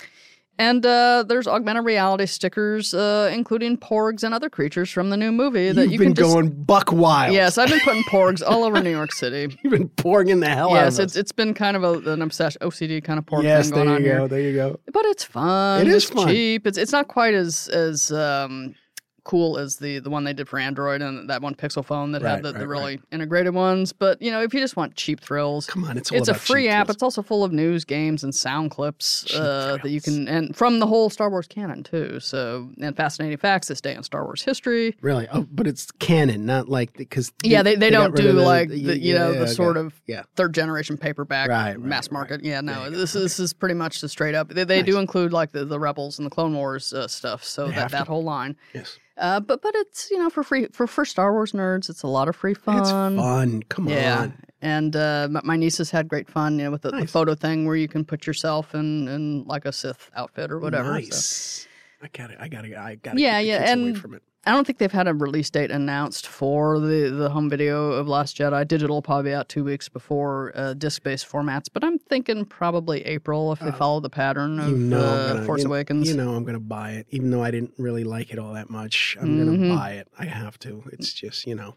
And 0.56 0.86
uh, 0.86 1.24
there's 1.26 1.48
augmented 1.48 1.84
reality 1.84 2.26
stickers, 2.26 2.94
uh, 2.94 3.28
including 3.34 3.76
porgs 3.76 4.22
and 4.22 4.32
other 4.32 4.48
creatures 4.48 4.88
from 4.88 5.10
the 5.10 5.16
new 5.16 5.32
movie 5.32 5.72
that 5.72 5.82
You've 5.82 5.92
you 5.94 5.98
been 5.98 6.08
can 6.14 6.14
just. 6.14 6.32
going 6.32 6.50
buck 6.50 6.92
wild. 6.92 7.34
Yes, 7.34 7.58
I've 7.58 7.68
been 7.70 7.80
putting 7.80 8.02
porgs 8.10 8.40
all 8.46 8.62
over 8.62 8.80
New 8.80 8.90
York 8.90 9.12
City. 9.12 9.58
You've 9.64 9.72
been 9.72 9.88
pouring 9.88 10.28
in 10.28 10.38
the 10.38 10.48
hell 10.48 10.70
out 10.70 10.84
yes, 10.84 10.98
it's 11.00 11.14
us. 11.14 11.16
it's 11.16 11.32
been 11.32 11.54
kind 11.54 11.76
of 11.76 11.82
a, 11.82 12.12
an 12.12 12.22
obsession, 12.22 12.60
OCD 12.62 13.02
kind 13.02 13.18
of 13.18 13.26
porg 13.26 13.42
yes, 13.42 13.66
thing 13.66 13.74
going 13.74 13.86
there 13.88 13.96
on 13.96 14.02
you 14.02 14.08
here. 14.08 14.18
go. 14.18 14.28
There 14.28 14.40
you 14.40 14.54
go. 14.54 14.78
But 14.92 15.04
it's 15.06 15.24
fun. 15.24 15.80
It 15.80 15.88
is 15.88 16.04
it's 16.04 16.12
fun. 16.12 16.28
cheap. 16.28 16.66
It's 16.68 16.78
it's 16.78 16.92
not 16.92 17.08
quite 17.08 17.34
as 17.34 17.66
as 17.68 18.12
um, 18.12 18.76
cool 19.24 19.56
as 19.58 19.76
the 19.76 19.98
the 20.00 20.10
one 20.10 20.24
they 20.24 20.32
did 20.34 20.48
for 20.48 20.58
Android 20.58 21.00
and 21.02 21.28
that 21.30 21.40
one 21.42 21.54
Pixel 21.54 21.84
phone 21.84 22.12
that 22.12 22.22
Right, 22.22 22.32
had 22.32 22.42
the, 22.42 22.52
the 22.52 22.58
right, 22.68 22.78
really 22.80 23.00
integrated 23.10 23.54
ones. 23.54 23.92
But 23.92 24.20
you 24.20 24.30
know, 24.30 24.42
if 24.42 24.52
you 24.52 24.60
just 24.60 24.76
want 24.76 24.94
cheap 24.96 25.20
thrills, 25.20 25.66
Come 25.66 25.84
on, 25.84 25.96
it's 25.96 26.12
all 26.12 26.18
it's 26.18 26.28
a 26.28 26.34
free 26.34 26.68
app. 26.68 26.86
thrills. 26.86 26.96
It's 26.96 27.02
also 27.02 27.22
full 27.22 27.42
of 27.42 27.52
news, 27.52 27.84
games, 27.84 28.22
and 28.22 28.34
sound 28.34 28.70
clips 28.70 29.34
uh, 29.34 29.78
that 29.82 29.88
you 29.90 30.00
can 30.00 30.28
and 30.28 30.54
from 30.54 30.78
the 30.78 30.86
whole 30.86 31.08
Star 31.10 31.30
Wars 31.30 31.46
canon 31.46 31.82
too. 31.82 32.20
So 32.20 32.70
and 32.80 32.96
fascinating 32.96 33.38
facts 33.38 33.68
this 33.68 33.80
day 33.80 33.94
in 33.94 34.02
Star 34.02 34.24
Wars 34.24 34.42
history. 34.42 34.94
Really? 35.00 35.26
Oh, 35.32 35.46
but 35.50 35.66
it's 35.66 35.90
canon, 35.92 36.44
not 36.46 36.68
like 36.68 36.92
because 36.94 37.32
Yeah, 37.42 37.62
they, 37.62 37.76
they, 37.76 37.90
don't 37.90 38.14
do 38.14 38.32
the- 38.32 38.42
like 38.42 38.68
the- 38.68 38.82
the, 38.82 38.98
you 38.98 39.12
yeah, 39.14 39.18
know 39.20 39.32
the 39.32 39.40
okay. 39.42 39.52
sort 39.52 39.76
of 39.78 40.00
Yeah. 40.06 40.24
third 40.36 40.52
generation 40.54 40.98
paperback 40.98 41.48
Right, 41.48 41.68
right, 41.70 41.80
mass 41.80 42.08
right. 42.08 42.12
market. 42.12 42.44
Yeah, 42.44 42.60
no, 42.60 42.84
you 42.84 42.90
go. 42.90 42.96
this 42.98 43.14
this 43.14 43.40
is 43.40 43.52
pretty 43.54 43.74
much 43.74 44.00
the 44.02 44.08
straight 44.08 44.34
up. 44.34 44.48
They, 44.50 44.64
they 44.64 44.82
do 44.82 44.98
include 44.98 45.32
like 45.32 45.52
the, 45.52 45.64
the 45.64 45.80
Rebels 45.80 46.18
and 46.18 46.26
the 46.26 46.30
Clone 46.30 46.54
Wars 46.54 46.92
uh, 46.92 47.08
stuff, 47.08 47.42
so 47.42 47.68
They 47.68 47.74
that 47.76 47.90
that 47.92 48.06
whole 48.06 48.22
line. 48.22 48.56
Yes. 48.74 48.98
Uh, 49.16 49.38
but 49.40 49.62
but 49.62 49.74
it's 49.76 50.10
you 50.10 50.18
know 50.18 50.28
for 50.30 50.42
free 50.42 50.66
for 50.72 50.86
for 50.86 51.04
Star 51.04 51.32
Wars 51.32 51.52
nerds, 51.52 51.88
it's 51.88 52.02
a 52.02 52.08
lot 52.08 52.28
of 52.28 52.34
free 52.34 52.54
fun. 52.54 52.78
It's 52.80 52.90
fun. 52.90 53.62
Come 53.68 53.88
Yeah. 53.88 54.18
on. 54.22 54.34
And 54.60 54.96
uh, 54.96 55.28
my- 55.44 55.56
nieces 55.56 55.90
had 55.90 56.08
great 56.08 56.28
fun, 56.28 56.58
you 56.58 56.64
know, 56.64 56.70
with 56.70 56.82
the, 56.82 56.90
the 56.90 57.06
photo 57.06 57.34
thing 57.34 57.66
where 57.66 57.76
you 57.76 57.86
can 57.86 58.02
put 58.04 58.26
yourself 58.26 58.74
in, 58.74 59.06
in 59.08 59.44
like 59.44 59.66
a 59.66 59.72
Sith 59.72 60.10
outfit 60.16 60.50
or 60.50 60.58
whatever. 60.58 60.88
so. 60.88 60.94
Nice. 60.94 61.68
I 62.02 62.08
got 62.08 62.30
it. 62.30 62.38
I 62.40 62.48
got 62.48 62.62
to. 62.62 62.74
I 62.74 62.94
got 62.94 63.14
to. 63.14 63.20
Yeah, 63.20 63.38
yeah, 63.40 63.70
and- 63.70 63.96
from 63.98 64.14
it. 64.14 64.22
I 64.46 64.50
don't 64.52 64.66
think 64.66 64.78
they've 64.78 64.92
had 64.92 65.08
a 65.08 65.14
release 65.14 65.48
date 65.48 65.70
announced 65.70 66.26
for 66.26 66.78
the, 66.78 67.08
the 67.10 67.30
home 67.30 67.48
video 67.48 67.92
of 67.92 68.06
Last 68.08 68.36
Jedi. 68.36 68.66
Digital 68.68 69.00
probably 69.00 69.32
out 69.32 69.48
two 69.48 69.64
weeks 69.64 69.88
before 69.88 70.52
uh, 70.54 70.74
disc 70.74 71.02
based 71.02 71.26
formats, 71.26 71.66
but 71.72 71.82
I'm 71.82 71.98
thinking 71.98 72.44
probably 72.44 73.04
April 73.06 73.52
if 73.52 73.60
they 73.60 73.68
Oh. 73.68 73.72
follow 73.72 74.00
the 74.00 74.10
pattern 74.10 74.58
of 74.60 74.68
You 74.68 74.76
know, 74.76 74.98
uh, 75.00 75.32
gonna- 75.32 75.46
Force 75.46 75.62
you, 75.62 75.68
Awakens. 75.68 76.08
You 76.08 76.16
know, 76.16 76.34
I'm 76.34 76.42
going 76.44 76.54
to 76.54 76.60
buy 76.60 76.92
it, 76.92 77.06
even 77.10 77.30
though 77.30 77.42
I 77.42 77.50
didn't 77.50 77.72
really 77.78 78.04
like 78.04 78.32
it 78.32 78.38
all 78.38 78.52
that 78.52 78.68
much. 78.68 79.16
I'm 79.20 79.42
going 79.42 79.58
Mhm. 79.58 79.68
to 79.70 79.76
buy 79.76 79.92
it. 79.92 80.08
I 80.18 80.26
have 80.26 80.58
to. 80.60 80.84
It's 80.92 81.12
just, 81.14 81.46
you 81.46 81.54
know, 81.54 81.76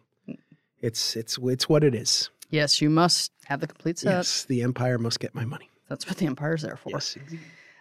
it's 0.82 1.16
it's 1.16 1.38
it's 1.42 1.70
what 1.70 1.84
it 1.86 1.96
is. 1.96 2.30
yes, 2.50 2.82
you 2.82 2.90
must 2.90 3.32
have 3.46 3.62
the 3.62 3.68
complete 3.68 3.98
set. 4.00 4.12
Yes, 4.12 4.44
the 4.44 4.62
Empire 4.62 4.98
must 4.98 5.20
get 5.22 5.34
my 5.34 5.46
money. 5.46 5.70
That's 5.88 6.06
what 6.06 6.18
the 6.18 6.26
Empire's 6.26 6.64
there 6.64 6.76
for. 6.76 6.90
Yes. 6.90 7.18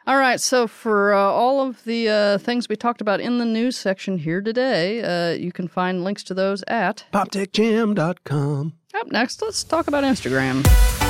All 0.08 0.18
right, 0.18 0.40
so 0.40 0.68
for 0.68 1.12
uh, 1.12 1.18
all 1.18 1.60
of 1.60 1.82
the 1.82 2.08
uh, 2.08 2.38
things 2.38 2.68
we 2.68 2.76
talked 2.76 3.00
about 3.00 3.20
in 3.20 3.38
the 3.38 3.44
news 3.44 3.76
section 3.76 4.18
here 4.18 4.40
today, 4.40 5.02
uh, 5.02 5.32
you 5.32 5.50
can 5.50 5.66
find 5.66 6.04
links 6.04 6.22
to 6.24 6.34
those 6.34 6.62
at. 6.68 7.04
PopTechJam.com. 7.12 8.72
Up 8.94 9.10
next, 9.10 9.42
let's 9.42 9.64
talk 9.64 9.88
about 9.88 10.04
Instagram. 10.04 11.05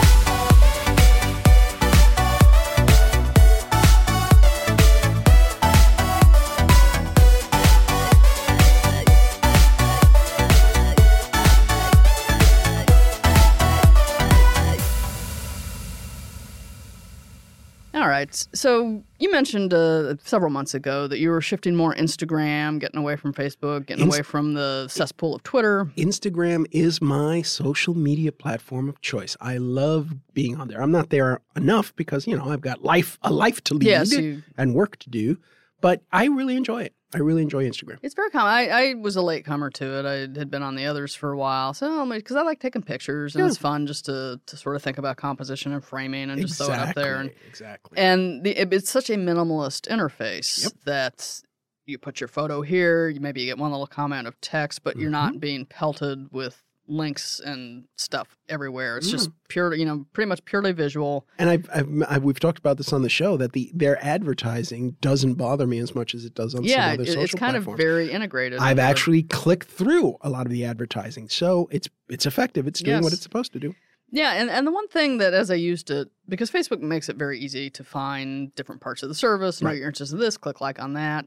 Right. 18.17 18.49
So 18.55 19.03
you 19.19 19.31
mentioned 19.31 19.73
uh, 19.73 20.17
several 20.25 20.51
months 20.51 20.75
ago 20.75 21.07
that 21.07 21.19
you 21.19 21.31
were 21.31 21.41
shifting 21.41 21.75
more 21.75 21.95
Instagram, 21.95 22.79
getting 22.79 22.99
away 22.99 23.17
from 23.17 23.33
Facebook, 23.33 23.87
getting 23.87 24.05
Inst- 24.05 24.17
away 24.19 24.23
from 24.23 24.55
the 24.55 24.89
cesspool 24.89 25.35
of 25.35 25.43
Twitter. 25.43 25.87
Instagram 25.97 26.67
is 26.71 27.01
my 27.01 27.43
social 27.43 27.95
media 27.95 28.33
platform 28.33 28.89
of 28.89 29.01
choice. 29.01 29.37
I 29.41 29.59
love 29.59 30.15
being 30.35 30.61
on 30.61 30.69
there. 30.69 30.83
I'm 30.83 30.93
not 30.93 31.11
there 31.11 31.41
enough 31.55 31.95
because, 31.97 32.27
you 32.27 32.37
know, 32.37 32.51
I've 32.51 32.61
got 32.61 32.83
life 32.83 33.19
a 33.23 33.33
life 33.33 33.63
to 33.65 33.75
lead 33.75 33.87
Yes, 33.87 34.13
you, 34.13 34.43
and 34.57 34.75
work 34.75 34.97
to 35.01 35.11
do, 35.11 35.39
but 35.81 36.03
I 36.13 36.27
really 36.27 36.57
enjoy 36.57 36.83
it. 36.83 36.95
I 37.15 37.19
really 37.19 37.43
enjoy 37.43 37.69
Instagram. 37.69 37.99
it's 38.03 38.15
very 38.15 38.31
common. 38.31 38.53
I, 38.53 38.69
I 38.69 38.95
was 38.95 39.17
a 39.17 39.23
late 39.23 39.45
comer 39.45 39.71
to 39.71 39.99
it. 39.99 40.05
I 40.07 40.39
had 40.39 40.51
been 40.51 40.63
on 40.63 40.75
the 40.75 40.87
others 40.87 41.15
for 41.15 41.31
a 41.33 41.39
while, 41.39 41.73
so 41.73 42.05
because 42.11 42.37
I 42.37 42.43
like 42.43 42.59
taking 42.61 42.83
pictures 42.83 43.35
and 43.35 43.43
Yeah. 43.45 43.49
it's 43.49 43.57
fun 43.59 43.87
just 43.87 44.07
to 44.07 44.41
to 44.45 44.57
sort 44.57 44.75
of 44.77 44.83
think 44.83 44.99
about 44.99 45.17
composition 45.17 45.73
and 45.73 45.85
framing 45.85 46.31
and 46.31 46.41
just 46.43 46.59
throw 46.59 46.67
it 46.75 46.79
up 46.79 46.95
there. 46.95 47.17
And 47.17 47.31
exactly. 47.49 47.97
and 47.97 48.43
the, 48.45 48.51
it, 48.61 48.73
it's 48.73 48.91
such 48.91 49.09
a 49.11 49.15
minimalist 49.15 49.89
interface 49.89 50.65
Yep. 50.65 50.73
that 50.85 51.41
you 51.87 51.97
put 51.99 52.21
your 52.21 52.27
photo 52.29 52.61
here. 52.63 53.09
You 53.09 53.21
maybe 53.21 53.45
get 53.47 53.57
one 53.59 53.71
little 53.71 53.87
comment 53.87 54.27
of 54.27 54.39
text, 54.41 54.83
but 54.83 54.97
you're 54.97 55.05
Mm-hmm. 55.05 55.13
not 55.35 55.41
being 55.41 55.65
pelted 55.65 56.33
with 56.33 56.61
links 56.89 57.41
and 57.41 57.85
stuff 57.97 58.37
everywhere. 58.49 58.97
It's 58.99 59.09
Mm. 59.09 59.13
just 59.13 59.31
purely, 59.49 59.79
you 59.81 59.85
know, 59.85 60.07
pretty 60.13 60.29
much 60.29 60.45
purely 60.45 60.73
visual. 60.73 61.27
And 61.39 61.51
I've, 61.51 61.69
I've, 61.75 61.89
I've 62.09 62.23
we've 62.25 62.39
talked 62.41 62.59
about 62.59 62.77
this 62.77 62.93
on 62.93 63.03
the 63.03 63.09
show 63.09 63.37
that 63.37 63.53
the 63.53 63.71
their 63.75 64.03
advertising 64.05 64.97
doesn't 65.01 65.35
bother 65.35 65.67
me 65.67 65.79
as 65.79 65.95
much 65.95 66.15
as 66.15 66.25
it 66.25 66.35
does 66.35 66.55
on 66.55 66.65
yeah, 66.65 66.87
some 66.87 66.95
other 66.95 67.03
it- 67.03 67.07
social 67.09 67.23
it's 67.23 67.35
kind 67.35 67.53
platforms. 67.55 67.79
of 67.81 67.85
very 67.85 68.11
integrated. 68.13 68.59
I've 68.61 68.79
actually 68.79 69.23
clicked 69.23 69.69
through 69.69 70.17
a 70.21 70.31
lot 70.31 70.47
of 70.47 70.53
the 70.53 70.65
advertising, 70.65 71.29
so 71.29 71.69
it's 71.73 71.89
it's 72.09 72.27
effective. 72.27 72.67
It's 72.67 72.81
doing 72.81 73.03
what 73.03 73.13
it's 73.13 73.23
supposed 73.23 73.53
to 73.55 73.59
do. 73.59 73.75
Yeah, 74.13 74.35
and, 74.35 74.49
and 74.49 74.65
the 74.65 74.71
one 74.71 74.87
thing 74.87 75.19
that 75.19 75.35
as 75.35 75.51
I 75.51 75.57
used 75.57 75.91
it, 75.91 76.09
because 76.29 76.49
Facebook 76.49 76.81
makes 76.81 77.09
it 77.09 77.17
very 77.17 77.41
easy 77.41 77.69
to 77.71 77.83
find 77.83 78.55
different 78.55 78.81
parts 78.81 79.03
of 79.03 79.09
the 79.09 79.17
service, 79.17 79.61
know 79.61 79.71
Right. 79.71 79.79
you're 79.79 79.89
interested 79.89 80.15
in 80.15 80.21
this, 80.21 80.37
click 80.37 80.61
like 80.61 80.81
on 80.81 80.93
that. 80.95 81.27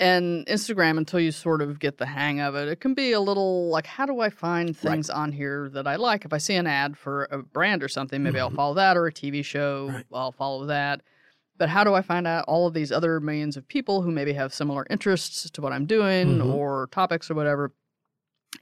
And 0.00 0.46
Instagram, 0.46 0.96
until 0.96 1.20
you 1.20 1.30
sort 1.30 1.60
of 1.60 1.78
get 1.78 1.98
the 1.98 2.06
hang 2.06 2.40
of 2.40 2.54
it, 2.54 2.68
it 2.68 2.80
can 2.80 2.94
be 2.94 3.12
a 3.12 3.20
little 3.20 3.68
like, 3.68 3.84
how 3.86 4.06
do 4.06 4.20
I 4.20 4.30
find 4.30 4.74
things 4.74 5.10
on 5.10 5.30
here 5.30 5.68
that 5.74 5.86
I 5.86 5.96
like? 5.96 6.24
If 6.24 6.32
I 6.32 6.38
see 6.38 6.54
an 6.54 6.66
ad 6.66 6.96
for 6.96 7.28
a 7.30 7.42
brand 7.42 7.82
or 7.82 7.88
something, 7.88 8.22
maybe 8.22 8.40
I'll 8.40 8.50
Mhm. 8.50 8.54
follow 8.56 8.74
that, 8.74 8.96
or 8.96 9.06
a 9.06 9.12
TV 9.12 9.42
show, 9.44 9.88
Right. 9.92 10.06
I'll 10.10 10.32
follow 10.32 10.64
that. 10.64 11.02
But 11.58 11.68
how 11.68 11.84
do 11.84 11.92
I 11.92 12.00
find 12.00 12.26
out 12.26 12.46
all 12.48 12.66
of 12.66 12.72
these 12.72 12.90
other 12.90 13.20
millions 13.20 13.58
of 13.58 13.68
people 13.68 14.00
who 14.00 14.10
maybe 14.10 14.32
have 14.32 14.54
similar 14.54 14.86
interests 14.88 15.50
to 15.50 15.60
what 15.60 15.74
I'm 15.74 15.84
doing 15.84 16.38
Mhm. 16.38 16.50
or 16.50 16.88
topics 16.90 17.30
or 17.30 17.34
whatever? 17.34 17.70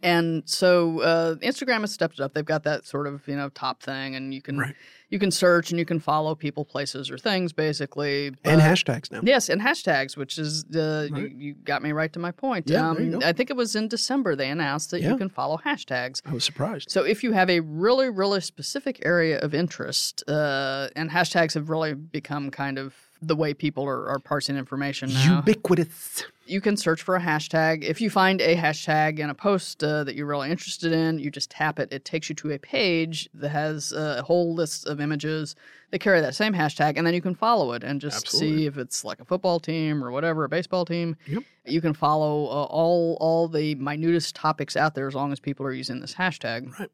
And 0.02 0.42
so 0.46 1.00
uh, 1.00 1.34
Instagram 1.36 1.80
has 1.80 1.92
stepped 1.92 2.14
it 2.18 2.20
up. 2.22 2.34
They've 2.34 2.44
got 2.44 2.62
that 2.64 2.86
sort 2.86 3.06
of 3.06 3.26
you 3.26 3.34
know 3.36 3.48
top 3.48 3.82
thing, 3.82 4.14
and 4.14 4.32
you 4.34 4.42
can 4.42 4.58
Right. 4.58 4.74
you 5.08 5.18
can 5.18 5.30
search 5.30 5.70
and 5.70 5.78
you 5.78 5.84
can 5.86 5.98
follow 5.98 6.34
people, 6.34 6.64
places, 6.64 7.10
or 7.10 7.18
things 7.18 7.52
basically. 7.52 8.26
and 8.44 8.60
hashtags 8.60 9.10
now. 9.10 9.20
Yes, 9.24 9.48
and 9.48 9.60
hashtags, 9.60 10.16
which 10.16 10.38
is 10.38 10.64
uh, 10.76 11.08
Right. 11.10 11.22
you, 11.22 11.36
you 11.38 11.54
got 11.54 11.82
me 11.82 11.92
right 11.92 12.12
to 12.12 12.18
my 12.18 12.30
point. 12.30 12.68
Yeah, 12.68 12.88
um. 12.90 13.20
I 13.24 13.32
think 13.32 13.50
it 13.50 13.56
was 13.56 13.74
in 13.74 13.88
December 13.88 14.36
they 14.36 14.50
announced 14.50 14.90
that 14.92 15.00
Yeah. 15.00 15.10
you 15.12 15.16
can 15.16 15.30
follow 15.30 15.56
hashtags. 15.64 16.20
I 16.26 16.32
was 16.34 16.44
surprised. 16.44 16.90
So 16.90 17.02
if 17.04 17.24
you 17.24 17.32
have 17.32 17.48
a 17.50 17.60
really, 17.60 18.10
really 18.10 18.40
specific 18.42 19.00
area 19.04 19.40
of 19.40 19.54
interest, 19.54 20.22
uh, 20.28 20.88
and 20.96 21.10
hashtags 21.10 21.54
have 21.54 21.70
really 21.70 21.94
become 21.94 22.50
kind 22.50 22.78
of 22.78 22.94
the 23.20 23.34
way 23.34 23.52
people 23.52 23.84
are, 23.84 24.08
are 24.10 24.18
parsing 24.20 24.56
information 24.56 25.12
now. 25.12 25.36
Ubiquitous. 25.38 26.24
You 26.48 26.60
can 26.60 26.76
search 26.76 27.02
for 27.02 27.16
a 27.16 27.20
hashtag. 27.20 27.84
If 27.84 28.00
you 28.00 28.10
find 28.10 28.40
a 28.40 28.56
hashtag 28.56 29.18
in 29.18 29.30
a 29.30 29.34
post 29.34 29.84
uh, 29.84 30.04
that 30.04 30.14
you're 30.14 30.26
really 30.26 30.50
interested 30.50 30.92
in, 30.92 31.18
you 31.18 31.30
just 31.30 31.50
tap 31.50 31.78
it. 31.78 31.92
It 31.92 32.04
takes 32.04 32.28
you 32.28 32.34
to 32.36 32.52
a 32.52 32.58
page 32.58 33.28
that 33.34 33.50
has 33.50 33.92
uh, 33.92 34.16
a 34.18 34.22
whole 34.22 34.54
list 34.54 34.86
of 34.86 35.00
images 35.00 35.54
that 35.90 36.00
carry 36.00 36.20
that 36.20 36.34
same 36.34 36.54
hashtag, 36.54 36.96
and 36.96 37.06
then 37.06 37.14
you 37.14 37.20
can 37.20 37.34
follow 37.34 37.72
it 37.72 37.84
and 37.84 38.00
just 38.00 38.26
Absolutely. 38.26 38.58
see 38.58 38.66
if 38.66 38.78
it's 38.78 39.04
like 39.04 39.20
a 39.20 39.24
football 39.24 39.60
team 39.60 40.02
or 40.02 40.10
whatever, 40.10 40.44
a 40.44 40.48
baseball 40.48 40.84
team. 40.84 41.16
Yep. 41.26 41.42
You 41.66 41.80
can 41.80 41.94
follow 41.94 42.46
uh, 42.46 42.64
all 42.64 43.16
all 43.20 43.48
the 43.48 43.74
minutest 43.74 44.34
topics 44.34 44.76
out 44.76 44.94
there 44.94 45.06
as 45.06 45.14
long 45.14 45.32
as 45.32 45.40
people 45.40 45.66
are 45.66 45.72
using 45.72 46.00
this 46.00 46.14
hashtag. 46.14 46.78
Right. 46.78 46.90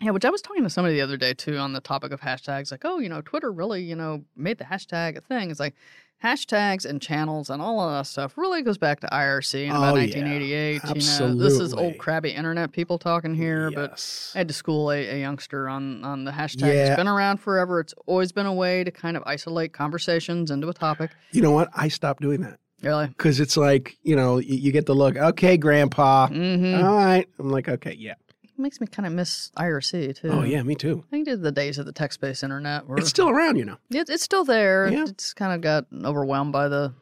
Yeah, 0.00 0.10
which 0.10 0.24
I 0.24 0.30
was 0.30 0.42
talking 0.42 0.64
to 0.64 0.70
somebody 0.70 0.96
the 0.96 1.00
other 1.00 1.16
day 1.16 1.32
too 1.32 1.58
on 1.58 1.74
the 1.74 1.80
topic 1.80 2.10
of 2.10 2.20
hashtags. 2.20 2.72
Like, 2.72 2.84
oh, 2.84 2.98
you 2.98 3.08
know, 3.08 3.20
Twitter 3.20 3.52
really, 3.52 3.82
you 3.82 3.94
know, 3.94 4.24
made 4.34 4.58
the 4.58 4.64
hashtag 4.64 5.16
a 5.16 5.20
thing. 5.20 5.50
It's 5.50 5.60
like 5.60 5.76
hashtags 6.22 6.84
and 6.84 7.02
channels 7.02 7.50
and 7.50 7.60
all 7.60 7.80
of 7.80 7.92
that 7.92 8.06
stuff 8.06 8.38
really 8.38 8.62
goes 8.62 8.78
back 8.78 9.00
to 9.00 9.06
IRC 9.08 9.64
in 9.64 9.70
about 9.70 9.94
Oh, 9.94 9.96
yeah. 9.96 10.22
1988. 10.22 10.82
You 10.84 11.18
know, 11.28 11.34
this 11.34 11.58
is 11.58 11.74
old 11.74 11.98
crabby 11.98 12.30
internet 12.30 12.72
people 12.72 12.98
talking 12.98 13.34
here, 13.34 13.70
but 13.70 14.30
I 14.34 14.38
had 14.38 14.48
to 14.48 14.54
school 14.54 14.90
a, 14.90 15.06
a 15.08 15.20
youngster 15.20 15.68
on 15.68 16.04
on 16.04 16.24
the 16.24 16.30
hashtag. 16.30 16.72
Yeah. 16.72 16.86
It's 16.88 16.96
been 16.96 17.08
around 17.08 17.38
forever. 17.38 17.80
It's 17.80 17.94
always 18.06 18.32
been 18.32 18.46
a 18.46 18.54
way 18.54 18.84
to 18.84 18.90
kind 18.90 19.16
of 19.16 19.22
isolate 19.26 19.72
conversations 19.72 20.50
into 20.50 20.68
a 20.68 20.74
topic. 20.74 21.10
you 21.32 21.42
know 21.42 21.50
what? 21.52 21.68
I 21.74 21.88
stopped 21.88 22.22
doing 22.22 22.40
that 22.42 22.58
Really. 22.82 23.06
because 23.08 23.38
it's 23.40 23.56
like 23.56 23.96
you 24.02 24.16
know 24.16 24.38
you, 24.38 24.56
you 24.56 24.72
get 24.72 24.86
the 24.86 24.94
look. 24.94 25.16
Okay, 25.16 25.56
Grandpa. 25.56 26.28
Mm-hmm. 26.28 26.84
All 26.84 26.94
right. 26.96 27.28
I'm 27.38 27.50
like, 27.50 27.68
okay, 27.68 27.94
yeah. 27.98 28.14
Makes 28.62 28.80
me 28.80 28.86
kind 28.86 29.06
of 29.06 29.12
miss 29.12 29.50
IRC 29.58 30.16
too. 30.20 30.28
Oh 30.30 30.42
yeah, 30.42 30.62
me 30.62 30.74
too. 30.74 31.04
I 31.08 31.10
think 31.10 31.28
the 31.42 31.52
days 31.52 31.78
of 31.78 31.86
the 31.86 31.92
text-based 31.92 32.42
internet. 32.42 32.86
Where 32.86 32.98
It's 32.98 33.08
still 33.10 33.28
around, 33.28 33.56
you 33.56 33.64
know. 33.64 33.76
It, 33.90 34.08
it's 34.08 34.22
still 34.22 34.44
there. 34.44 34.88
Yeah. 34.90 35.04
It's 35.08 35.34
kind 35.34 35.52
of 35.52 35.60
got 35.60 35.86
overwhelmed 36.04 36.52
by 36.52 36.68
the 36.68 36.94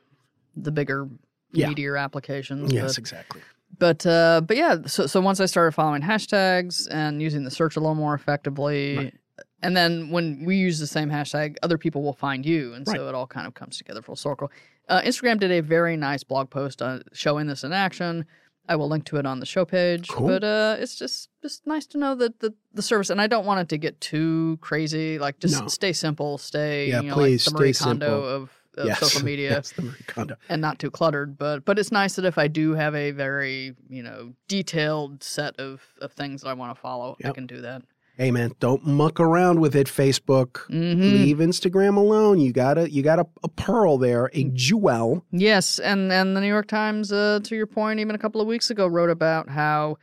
the 0.57 0.73
bigger 0.73 1.09
Yeah. 1.53 1.69
meteor 1.69 1.97
applications. 1.97 2.73
Yes, 2.73 2.93
but- 2.95 2.99
exactly. 2.99 3.41
but 3.79 4.05
uh, 4.07 4.41
but 4.47 4.57
yeah, 4.57 4.79
so 4.87 5.07
so 5.07 5.21
once 5.21 5.41
I 5.41 5.47
started 5.47 5.73
following 5.73 6.03
hashtags 6.03 6.89
and 6.91 7.23
using 7.23 7.45
the 7.45 7.51
search 7.51 7.77
a 7.77 7.81
little 7.81 7.95
more 7.95 8.15
effectively, 8.15 8.97
Right. 8.97 9.15
and 9.63 9.77
then 9.77 10.11
when 10.11 10.45
we 10.45 10.57
use 10.57 10.79
the 10.81 10.87
same 10.87 11.09
hashtag, 11.11 11.57
other 11.63 11.79
people 11.79 12.03
will 12.03 12.13
find 12.15 12.45
you, 12.45 12.75
and 12.75 12.87
Right. 12.87 12.97
so 12.97 13.09
it 13.09 13.15
all 13.15 13.27
kind 13.27 13.47
of 13.47 13.55
comes 13.55 13.77
together 13.79 14.03
full 14.03 14.17
circle. 14.17 14.51
Uh, 14.89 15.01
Instagram 15.03 15.39
did 15.39 15.53
a 15.53 15.61
very 15.61 15.97
nice 15.97 16.25
blog 16.25 16.51
post 16.51 16.83
uh, 16.83 16.99
showing 17.13 17.47
this 17.47 17.63
in 17.63 17.73
action. 17.73 18.25
I 18.71 18.77
will 18.77 18.89
link 18.89 19.05
to 19.07 19.17
it 19.17 19.27
on 19.27 19.41
the 19.41 19.47
show 19.47 19.65
page, 19.65 20.09
Cool. 20.09 20.29
but 20.29 20.45
uh, 20.45 20.77
it's 20.79 20.95
just 20.97 21.29
just 21.43 21.67
nice 21.67 21.87
to 21.89 21.99
know 21.99 22.15
that 22.15 22.39
the, 22.41 22.55
the 22.73 22.83
service, 22.83 23.11
and 23.11 23.21
I 23.21 23.27
don't 23.27 23.45
want 23.45 23.61
it 23.61 23.69
to 23.71 23.79
get 23.79 24.01
too 24.01 24.59
crazy. 24.63 25.19
Like 25.19 25.39
just 25.41 25.61
No. 25.61 25.67
stay 25.69 25.93
simple, 25.93 26.39
stay 26.39 26.89
Yeah, 26.91 27.01
you 27.03 27.09
know, 27.09 27.15
please, 27.15 27.47
like 27.47 27.53
the 27.55 27.59
Marie 27.61 27.73
Kondo 27.75 28.07
simple. 28.07 28.29
of, 28.29 28.51
of 28.79 28.87
yes. 28.87 29.01
social 29.01 29.25
media 29.31 29.51
Yes, 29.51 29.73
the 29.73 29.83
Marie 29.83 30.05
Kondo. 30.07 30.37
and 30.49 30.63
not 30.63 30.79
too 30.79 30.91
cluttered 30.91 31.37
but 31.37 31.65
but 31.65 31.79
it's 31.81 31.91
nice 31.91 32.15
that 32.15 32.25
if 32.25 32.39
i 32.39 32.47
do 32.47 32.73
have 32.75 32.95
a 32.95 33.11
very 33.11 33.75
you 33.89 34.03
know 34.05 34.33
detailed 34.47 35.25
set 35.25 35.59
of 35.59 35.83
of 36.01 36.13
things 36.13 36.43
that 36.43 36.49
i 36.49 36.53
want 36.53 36.73
to 36.75 36.81
follow 36.81 37.17
i 37.25 37.31
can 37.33 37.47
do 37.49 37.61
that 37.63 37.83
Hey 38.21 38.31
man, 38.31 38.53
don't 38.61 38.85
muck 38.87 39.19
around 39.19 39.61
with 39.61 39.75
it, 39.75 39.87
Facebook. 39.87 40.59
hmm 40.67 41.15
Leave 41.15 41.39
Instagram 41.39 41.97
alone. 41.97 42.39
You 42.39 42.53
got 42.53 42.77
a 42.77 42.91
you 42.91 43.03
got 43.03 43.19
a, 43.19 43.25
a 43.43 43.49
pearl 43.49 43.97
there, 43.97 44.31
a 44.35 44.45
jewel. 44.53 45.25
yes 45.33 45.79
and 45.79 46.13
and 46.13 46.37
the 46.37 46.41
new 46.43 46.47
york 46.47 46.67
times 46.67 47.11
uh, 47.13 47.41
to 47.45 47.57
your 47.57 47.67
point 47.67 47.99
even 47.99 48.15
a 48.15 48.19
couple 48.19 48.43
of 48.43 48.47
weeks 48.47 48.69
ago 48.69 48.87
wrote 48.87 49.09
about 49.09 49.49
how 49.49 49.97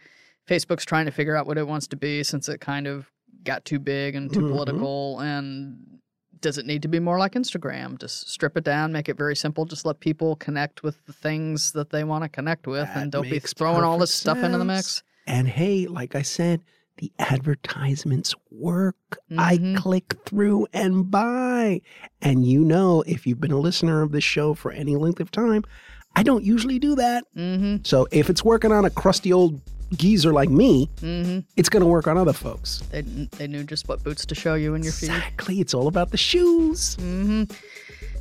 facebook's 0.50 0.84
trying 0.84 1.06
to 1.06 1.12
figure 1.12 1.36
out 1.36 1.46
what 1.46 1.60
it 1.60 1.68
wants 1.68 1.86
to 1.88 1.96
be 1.96 2.24
since 2.24 2.50
it 2.50 2.60
kind 2.60 2.88
of 2.88 3.12
got 3.44 3.64
too 3.66 3.78
big 3.78 4.16
and 4.16 4.34
too 4.34 4.40
Mhm. 4.42 4.50
political 4.52 5.20
and 5.20 5.78
does 6.40 6.58
it 6.58 6.66
need 6.66 6.82
to 6.82 6.88
be 6.88 7.00
more 7.00 7.20
like 7.20 7.34
Instagram? 7.34 8.00
Just 8.00 8.30
strip 8.30 8.58
it 8.58 8.64
down, 8.64 8.92
make 8.92 9.10
it 9.10 9.18
very 9.18 9.36
simple. 9.36 9.66
Just 9.66 9.86
let 9.86 10.00
people 10.00 10.36
connect 10.38 10.82
with 10.84 11.04
the 11.06 11.14
things 11.14 11.72
that 11.74 11.90
they 11.92 12.04
want 12.04 12.24
to 12.24 12.30
connect 12.30 12.66
with, 12.68 12.88
That 12.88 12.98
and 12.98 13.12
don't 13.12 13.30
be 13.30 13.38
throwing 13.40 13.84
all 13.84 13.98
this 14.00 14.10
perfect 14.12 14.22
stuff 14.22 14.44
into 14.44 14.58
the 14.58 14.66
mix. 14.66 15.04
And 15.26 15.48
hey, 15.48 15.88
like 15.88 16.14
I 16.16 16.22
said, 16.22 16.62
the 16.98 17.12
advertisements 17.20 18.34
work. 18.52 18.96
I 19.38 19.58
Mhm. 19.58 19.78
click 19.78 20.16
through 20.26 20.68
and 20.74 21.10
buy. 21.10 21.82
And 22.22 22.46
you 22.46 22.64
know, 22.64 23.04
if 23.08 23.26
you've 23.28 23.40
been 23.40 23.52
a 23.52 23.60
listener 23.60 24.02
of 24.02 24.12
this 24.12 24.24
show 24.24 24.54
for 24.54 24.72
any 24.72 24.96
length 24.96 25.20
of 25.20 25.32
time, 25.32 25.64
I 26.16 26.24
don't 26.24 26.44
usually 26.44 26.80
do 26.80 26.96
that. 26.96 27.24
Mm-hmm. 27.36 27.78
So 27.84 28.08
if 28.12 28.30
it's 28.30 28.44
working 28.44 28.72
on 28.72 28.86
a 28.86 28.90
crusty 28.90 29.32
old 29.32 29.62
geezer 29.96 30.34
like 30.34 30.50
me, 30.50 30.90
Mm-hmm. 31.02 31.40
it's 31.56 31.70
going 31.70 31.82
to 31.82 31.88
work 31.88 32.08
on 32.08 32.18
other 32.18 32.34
folks. 32.34 32.82
They, 32.92 33.02
they 33.02 33.48
knew 33.48 33.64
just 33.64 33.88
what 33.88 34.04
boots 34.04 34.26
to 34.26 34.36
show 34.36 34.56
you 34.56 34.74
in 34.74 34.84
your 34.84 34.92
feet. 34.94 35.10
Exactly. 35.10 35.60
It's 35.62 35.74
all 35.74 35.88
about 35.88 36.12
the 36.12 36.18
shoes. 36.18 36.96
hmm 36.96 37.44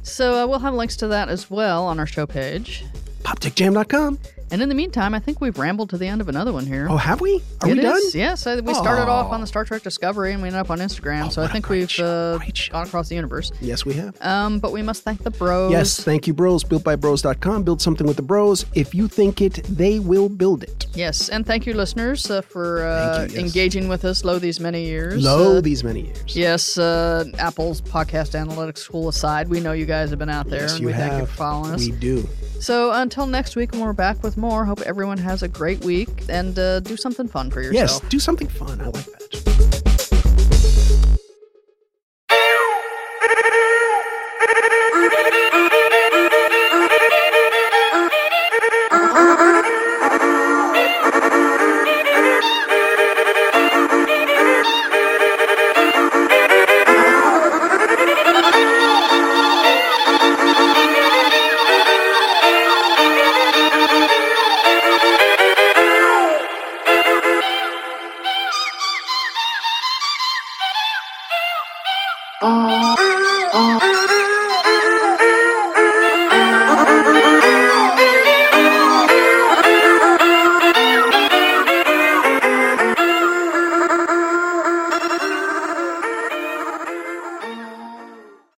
So 0.02 0.44
uh, 0.44 0.46
we'll 0.46 0.60
have 0.60 0.74
links 0.74 0.96
to 0.98 1.08
that 1.08 1.28
as 1.28 1.50
well 1.50 1.84
on 1.86 1.98
our 1.98 2.06
show 2.06 2.26
page. 2.26 2.84
PopTechJam.com. 3.24 4.18
And 4.50 4.62
in 4.62 4.68
the 4.68 4.74
meantime, 4.76 5.12
I 5.14 5.18
think 5.18 5.40
we've 5.40 5.58
rambled 5.58 5.90
to 5.90 5.98
the 5.98 6.06
end 6.06 6.20
of 6.20 6.28
another 6.28 6.52
one 6.52 6.66
here. 6.66 6.86
Oh, 6.88 6.96
have 6.96 7.20
we? 7.20 7.42
Are 7.62 7.68
It 7.68 7.76
we 7.76 7.82
done? 7.82 7.96
is, 7.96 8.14
Yes, 8.14 8.46
I, 8.46 8.60
we 8.60 8.74
started 8.74 9.08
off 9.10 9.26
Oh. 9.30 9.34
on 9.34 9.40
the 9.40 9.46
Star 9.46 9.64
Trek 9.64 9.82
Discovery 9.82 10.32
and 10.32 10.40
we 10.42 10.48
ended 10.48 10.60
up 10.60 10.70
on 10.70 10.78
Instagram. 10.78 11.26
Oh, 11.26 11.28
so 11.30 11.42
I 11.42 11.48
think 11.48 11.68
we've 11.68 11.90
uh, 11.98 12.38
gone 12.70 12.86
across 12.86 13.08
the 13.08 13.16
universe. 13.16 13.50
Yes, 13.60 13.84
we 13.84 13.94
have. 13.94 14.16
Um, 14.20 14.60
but 14.60 14.72
we 14.72 14.82
must 14.82 15.02
thank 15.02 15.22
the 15.24 15.30
bros. 15.32 15.72
Yes, 15.72 16.00
thank 16.02 16.26
you, 16.28 16.32
bros. 16.34 16.62
BuiltByBros.com. 16.64 17.64
Build 17.64 17.82
something 17.82 18.06
with 18.06 18.16
the 18.16 18.22
bros. 18.22 18.66
If 18.74 18.94
you 18.94 19.08
think 19.08 19.40
it, 19.42 19.54
they 19.64 19.98
will 19.98 20.28
build 20.28 20.62
it. 20.62 20.86
Yes, 20.94 21.28
and 21.28 21.44
thank 21.44 21.66
you, 21.66 21.74
listeners, 21.74 22.30
uh, 22.30 22.40
for 22.40 22.86
uh, 22.86 23.22
you, 23.28 23.34
yes. 23.34 23.44
engaging 23.44 23.88
with 23.88 24.04
us 24.04 24.24
low 24.24 24.38
these 24.38 24.60
many 24.60 24.84
years. 24.84 25.22
Lo 25.24 25.56
Uh, 25.56 25.60
these 25.60 25.82
many 25.82 26.02
years. 26.02 26.36
Yes, 26.36 26.78
uh, 26.78 27.24
Apple's 27.38 27.80
podcast 27.80 28.32
analytics 28.40 28.78
school 28.78 29.08
aside, 29.08 29.48
we 29.48 29.60
know 29.60 29.72
you 29.72 29.86
guys 29.86 30.10
have 30.10 30.18
been 30.20 30.30
out 30.30 30.48
there. 30.48 30.62
Yes, 30.62 30.72
and 30.74 30.80
you 30.82 30.86
we 30.86 30.92
have. 30.92 31.08
thank 31.10 31.20
you 31.20 31.26
for 31.26 31.34
following 31.34 31.72
us. 31.72 31.80
We 31.80 31.90
do. 31.92 32.26
So 32.60 32.92
until 32.92 33.26
next 33.26 33.54
week, 33.56 33.72
when 33.72 33.82
we're 33.82 33.92
back 33.92 34.22
with 34.22 34.36
more, 34.36 34.64
hope 34.64 34.80
everyone 34.82 35.18
has 35.18 35.42
a 35.42 35.48
great 35.48 35.84
week 35.84 36.08
and 36.28 36.58
uh, 36.58 36.80
do 36.80 36.96
something 36.96 37.28
fun 37.28 37.50
for 37.50 37.60
yourself. 37.62 38.02
Yes, 38.02 38.10
do 38.10 38.18
something 38.18 38.48
fun. 38.48 38.80
I 38.80 38.86
like 38.86 39.04
that. 39.04 39.55